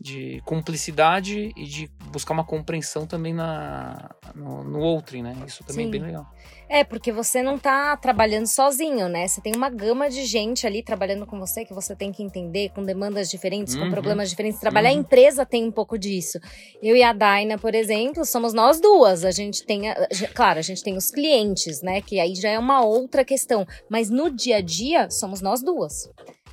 de 0.00 0.40
cumplicidade 0.44 1.52
e 1.56 1.64
de 1.64 1.90
buscar 2.10 2.32
uma 2.32 2.44
compreensão 2.44 3.06
também 3.06 3.34
na, 3.34 4.10
no, 4.34 4.62
no 4.62 4.78
outro, 4.78 5.20
né? 5.20 5.36
Isso 5.46 5.64
também 5.64 5.86
Sim. 5.86 5.88
é 5.88 5.92
bem 5.92 6.02
legal. 6.02 6.26
É, 6.68 6.84
porque 6.84 7.10
você 7.10 7.42
não 7.42 7.58
tá 7.58 7.96
trabalhando 7.96 8.46
sozinho, 8.46 9.08
né? 9.08 9.26
Você 9.26 9.40
tem 9.40 9.54
uma 9.56 9.70
gama 9.70 10.08
de 10.08 10.24
gente 10.24 10.66
ali 10.66 10.82
trabalhando 10.82 11.26
com 11.26 11.38
você 11.38 11.64
que 11.64 11.72
você 11.72 11.96
tem 11.96 12.12
que 12.12 12.22
entender, 12.22 12.68
com 12.70 12.84
demandas 12.84 13.30
diferentes, 13.30 13.74
uhum. 13.74 13.84
com 13.84 13.90
problemas 13.90 14.28
diferentes. 14.28 14.60
Trabalhar 14.60 14.90
uhum. 14.90 14.98
a 14.98 15.00
empresa 15.00 15.46
tem 15.46 15.64
um 15.64 15.72
pouco 15.72 15.98
disso. 15.98 16.38
Eu 16.82 16.94
e 16.94 17.02
a 17.02 17.12
Daina, 17.12 17.58
por 17.58 17.74
exemplo, 17.74 18.24
somos 18.24 18.52
nós 18.52 18.80
duas. 18.80 19.24
A 19.24 19.30
gente 19.30 19.64
tem, 19.64 19.90
a, 19.90 20.08
claro, 20.34 20.58
a 20.58 20.62
gente 20.62 20.82
tem 20.82 20.96
os 20.96 21.10
clientes, 21.10 21.82
né? 21.82 22.00
Que 22.02 22.20
aí 22.20 22.34
já 22.34 22.50
é 22.50 22.58
uma 22.58 22.84
outra 22.84 23.24
questão. 23.24 23.66
Mas 23.88 24.10
no 24.10 24.30
dia 24.30 24.58
a 24.58 24.60
dia, 24.60 25.10
somos 25.10 25.40
nós 25.40 25.62
duas 25.62 26.08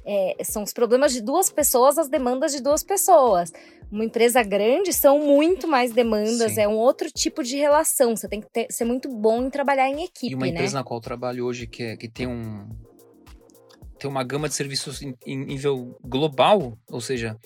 é, 0.05 0.43
são 0.43 0.63
os 0.63 0.71
problemas 0.71 1.11
de 1.13 1.21
duas 1.21 1.49
pessoas, 1.49 1.97
as 1.97 2.07
demandas 2.07 2.51
de 2.51 2.61
duas 2.61 2.83
pessoas. 2.83 3.51
Uma 3.91 4.05
empresa 4.05 4.43
grande 4.43 4.93
são 4.93 5.19
muito 5.19 5.67
mais 5.67 5.91
demandas, 5.91 6.53
Sim. 6.53 6.61
é 6.61 6.67
um 6.67 6.77
outro 6.77 7.09
tipo 7.09 7.43
de 7.43 7.55
relação. 7.55 8.15
Você 8.15 8.27
tem 8.27 8.41
que 8.41 8.49
ter, 8.51 8.67
ser 8.69 8.85
muito 8.85 9.09
bom 9.09 9.43
em 9.43 9.49
trabalhar 9.49 9.89
em 9.89 10.03
equipe. 10.03 10.33
E 10.33 10.35
uma 10.35 10.47
empresa 10.47 10.73
né? 10.73 10.79
na 10.79 10.83
qual 10.83 10.99
eu 10.99 11.03
trabalho 11.03 11.45
hoje 11.45 11.67
que, 11.67 11.83
é, 11.83 11.97
que 11.97 12.07
tem 12.07 12.27
um 12.27 12.67
tem 13.97 14.09
uma 14.09 14.23
gama 14.23 14.49
de 14.49 14.55
serviços 14.55 15.01
em, 15.01 15.15
em 15.25 15.37
nível 15.37 15.97
global, 16.03 16.77
ou 16.91 16.99
seja, 16.99 17.39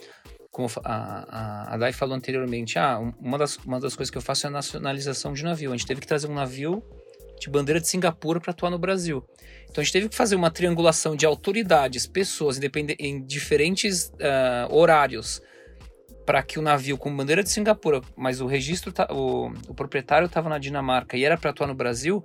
como 0.51 0.67
a, 0.83 1.67
a, 1.69 1.73
a 1.75 1.77
Dai 1.77 1.93
falou 1.93 2.15
anteriormente, 2.15 2.79
ah, 2.79 2.99
uma 3.19 3.37
das, 3.37 3.57
uma 3.57 3.79
das 3.79 3.95
coisas 3.95 4.09
que 4.09 4.17
eu 4.17 4.21
faço 4.21 4.47
é 4.47 4.49
a 4.49 4.51
nacionalização 4.51 5.31
de 5.31 5.43
navio. 5.43 5.71
A 5.71 5.77
gente 5.77 5.85
teve 5.85 6.01
que 6.01 6.07
trazer 6.07 6.27
um 6.27 6.33
navio 6.33 6.83
de 7.39 7.49
bandeira 7.49 7.79
de 7.79 7.87
Singapura 7.87 8.39
para 8.39 8.51
atuar 8.51 8.69
no 8.69 8.77
Brasil. 8.77 9.23
Então 9.69 9.81
a 9.81 9.83
gente 9.83 9.93
teve 9.93 10.09
que 10.09 10.15
fazer 10.15 10.35
uma 10.35 10.51
triangulação 10.51 11.15
de 11.15 11.25
autoridades, 11.25 12.05
pessoas 12.05 12.59
em 12.99 13.25
diferentes 13.25 14.11
uh, 14.15 14.73
horários 14.75 15.41
para 16.25 16.43
que 16.43 16.59
o 16.59 16.61
navio 16.61 16.95
com 16.95 17.15
bandeira 17.15 17.41
de 17.41 17.49
Singapura, 17.49 18.01
mas 18.15 18.39
o 18.39 18.45
registro, 18.45 18.93
o, 19.09 19.47
o 19.67 19.73
proprietário 19.73 20.27
estava 20.27 20.47
na 20.47 20.59
Dinamarca 20.59 21.17
e 21.17 21.23
era 21.23 21.35
para 21.35 21.49
atuar 21.49 21.65
no 21.65 21.73
Brasil, 21.73 22.23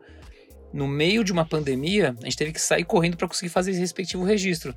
no 0.74 0.86
meio 0.86 1.24
de 1.24 1.32
uma 1.32 1.46
pandemia, 1.46 2.14
a 2.20 2.24
gente 2.24 2.36
teve 2.36 2.52
que 2.52 2.60
sair 2.60 2.84
correndo 2.84 3.16
para 3.16 3.26
conseguir 3.26 3.48
fazer 3.48 3.70
esse 3.70 3.80
respectivo 3.80 4.22
registro. 4.24 4.74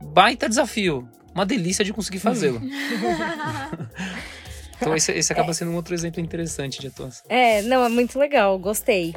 Baita 0.00 0.48
desafio, 0.48 1.06
uma 1.34 1.44
delícia 1.44 1.84
de 1.84 1.92
conseguir 1.92 2.18
fazê-lo. 2.18 2.62
então 4.80 4.96
esse, 4.96 5.12
esse 5.12 5.32
acaba 5.32 5.52
sendo 5.52 5.72
um 5.72 5.74
outro 5.74 5.92
exemplo 5.92 6.22
interessante 6.22 6.80
de 6.80 6.86
atuação. 6.86 7.26
É, 7.28 7.60
não, 7.60 7.84
é 7.84 7.90
muito 7.90 8.18
legal, 8.18 8.58
gostei. 8.58 9.14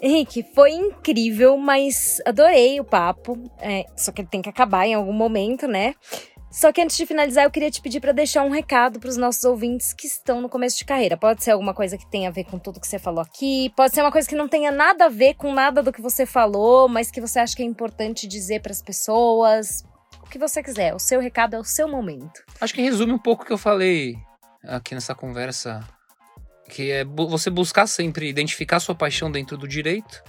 Henrique, 0.00 0.44
foi 0.54 0.72
incrível, 0.72 1.56
mas 1.56 2.20
adorei 2.26 2.80
o 2.80 2.84
papo. 2.84 3.38
É, 3.58 3.84
só 3.96 4.10
que 4.12 4.22
ele 4.22 4.28
tem 4.28 4.42
que 4.42 4.48
acabar 4.48 4.86
em 4.86 4.94
algum 4.94 5.12
momento, 5.12 5.66
né? 5.66 5.94
Só 6.52 6.70
que 6.70 6.82
antes 6.82 6.98
de 6.98 7.06
finalizar, 7.06 7.44
eu 7.44 7.50
queria 7.50 7.70
te 7.70 7.80
pedir 7.80 7.98
para 7.98 8.12
deixar 8.12 8.42
um 8.42 8.50
recado 8.50 9.00
para 9.00 9.08
os 9.08 9.16
nossos 9.16 9.42
ouvintes 9.42 9.94
que 9.94 10.06
estão 10.06 10.42
no 10.42 10.50
começo 10.50 10.76
de 10.76 10.84
carreira. 10.84 11.16
Pode 11.16 11.42
ser 11.42 11.52
alguma 11.52 11.72
coisa 11.72 11.96
que 11.96 12.06
tenha 12.10 12.28
a 12.28 12.32
ver 12.32 12.44
com 12.44 12.58
tudo 12.58 12.78
que 12.78 12.86
você 12.86 12.98
falou 12.98 13.22
aqui, 13.22 13.72
pode 13.74 13.94
ser 13.94 14.02
uma 14.02 14.12
coisa 14.12 14.28
que 14.28 14.34
não 14.34 14.46
tenha 14.46 14.70
nada 14.70 15.06
a 15.06 15.08
ver 15.08 15.32
com 15.32 15.50
nada 15.54 15.82
do 15.82 15.90
que 15.90 16.02
você 16.02 16.26
falou, 16.26 16.90
mas 16.90 17.10
que 17.10 17.22
você 17.22 17.38
acha 17.38 17.56
que 17.56 17.62
é 17.62 17.64
importante 17.64 18.26
dizer 18.26 18.60
para 18.60 18.70
as 18.70 18.82
pessoas. 18.82 19.82
O 20.22 20.28
que 20.28 20.38
você 20.38 20.62
quiser, 20.62 20.94
o 20.94 20.98
seu 20.98 21.20
recado 21.20 21.56
é 21.56 21.58
o 21.58 21.64
seu 21.64 21.88
momento. 21.88 22.42
Acho 22.60 22.74
que 22.74 22.82
resume 22.82 23.14
um 23.14 23.18
pouco 23.18 23.44
o 23.44 23.46
que 23.46 23.52
eu 23.52 23.58
falei 23.58 24.16
aqui 24.62 24.94
nessa 24.94 25.14
conversa, 25.14 25.82
que 26.68 26.90
é 26.90 27.04
você 27.04 27.50
buscar 27.50 27.86
sempre 27.86 28.28
identificar 28.28 28.80
sua 28.80 28.94
paixão 28.94 29.30
dentro 29.30 29.56
do 29.56 29.68
direito 29.68 30.22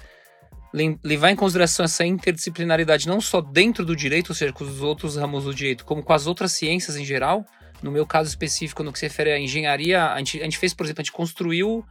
levar 1.03 1.29
em 1.29 1.35
consideração 1.35 1.85
essa 1.85 2.03
interdisciplinaridade 2.03 3.07
não 3.07 3.21
só 3.21 3.39
dentro 3.41 3.85
do 3.85 3.95
direito, 3.95 4.29
ou 4.29 4.35
seja, 4.35 4.51
com 4.51 4.63
os 4.63 4.81
outros 4.81 5.17
ramos 5.17 5.43
do 5.43 5.53
direito, 5.53 5.85
como 5.85 6.01
com 6.01 6.13
as 6.13 6.25
outras 6.25 6.51
ciências 6.53 6.97
em 6.97 7.05
geral. 7.05 7.45
No 7.81 7.91
meu 7.91 8.07
caso 8.07 8.29
específico, 8.29 8.81
no 8.81 8.91
que 8.91 8.97
se 8.97 9.05
refere 9.05 9.31
à 9.31 9.39
engenharia, 9.39 10.05
a 10.07 10.17
gente, 10.17 10.41
a 10.41 10.43
gente 10.45 10.57
fez, 10.57 10.73
por 10.73 10.85
exemplo, 10.85 11.01
a 11.01 11.03
gente 11.03 11.11
construiu 11.11 11.85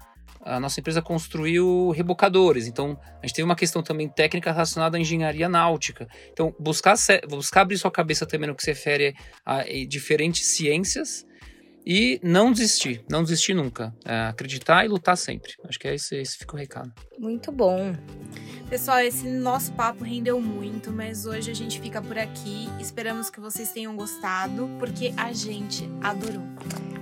a 0.45 0.59
nossa 0.59 0.81
empresa 0.81 1.01
construiu 1.01 1.91
rebocadores, 1.91 2.67
então 2.67 2.99
a 3.23 3.27
gente 3.27 3.37
teve 3.37 3.45
uma 3.45 3.55
questão 3.55 3.81
também 3.81 4.09
técnica 4.09 4.51
relacionada 4.51 4.97
à 4.97 5.01
engenharia 5.01 5.49
náutica. 5.49 6.09
Então, 6.33 6.53
buscar, 6.59 6.97
buscar 7.29 7.61
abrir 7.61 7.79
sua 7.79 7.93
cabeça 7.93 8.27
também 8.27 8.49
no 8.49 8.57
que 8.57 8.65
se 8.65 8.71
refere 8.71 9.15
a, 9.47 9.61
a 9.61 9.87
diferentes 9.87 10.47
ciências 10.57 11.25
e 11.85 12.21
não 12.23 12.53
desistir, 12.53 13.05
não 13.09 13.23
desistir 13.23 13.55
nunca. 13.55 13.95
É, 14.05 14.27
acreditar 14.27 14.85
e 14.85 14.89
lutar 14.89 15.17
sempre. 15.17 15.53
Acho 15.65 15.79
que 15.79 15.89
é 15.89 15.95
esse, 15.95 16.17
esse 16.17 16.39
fica 16.39 16.55
o 16.55 16.59
recado. 16.59 16.93
Muito 17.19 17.51
bom. 17.51 17.95
Pessoal, 18.69 19.01
esse 19.01 19.29
nosso 19.29 19.73
papo 19.73 20.03
rendeu 20.05 20.41
muito, 20.41 20.91
mas 20.91 21.27
hoje 21.27 21.51
a 21.51 21.55
gente 21.55 21.81
fica 21.81 22.01
por 22.01 22.19
aqui. 22.19 22.69
Esperamos 22.81 23.29
que 23.29 23.41
vocês 23.41 23.71
tenham 23.71 23.95
gostado, 23.97 24.69
porque 24.79 25.13
a 25.17 25.33
gente 25.33 25.89
adorou. 26.01 26.43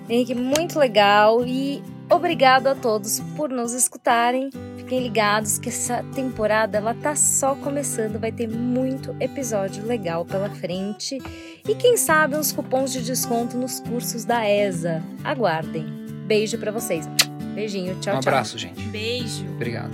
Henrique, 0.09 0.35
muito 0.35 0.79
legal 0.79 1.47
e 1.47 1.83
obrigado 2.11 2.67
a 2.67 2.75
todos 2.75 3.21
por 3.37 3.49
nos 3.49 3.73
escutarem. 3.73 4.51
Fiquem 4.77 5.01
ligados 5.01 5.59
que 5.59 5.69
essa 5.69 6.05
temporada 6.15 6.79
ela 6.79 6.95
tá 6.95 7.15
só 7.15 7.55
começando, 7.55 8.19
vai 8.19 8.33
ter 8.33 8.49
muito 8.49 9.15
episódio 9.21 9.87
legal 9.87 10.25
pela 10.25 10.51
frente 10.51 11.19
e 11.67 11.75
quem 11.75 11.97
sabe 11.97 12.37
uns 12.37 12.53
cupons 12.53 12.93
de 12.93 13.03
desconto 13.03 13.57
nos 13.57 13.81
cursos 13.81 14.25
da 14.25 14.49
ESA. 14.49 15.03
Aguardem. 15.25 15.87
Beijo 16.27 16.59
para 16.59 16.73
vocês. 16.73 17.09
Beijinho, 17.55 17.95
tchau, 17.95 18.01
tchau. 18.01 18.17
Um 18.17 18.21
tchau. 18.21 18.33
abraço, 18.33 18.59
gente. 18.59 18.81
Beijo. 18.89 19.47
Obrigado. 19.55 19.91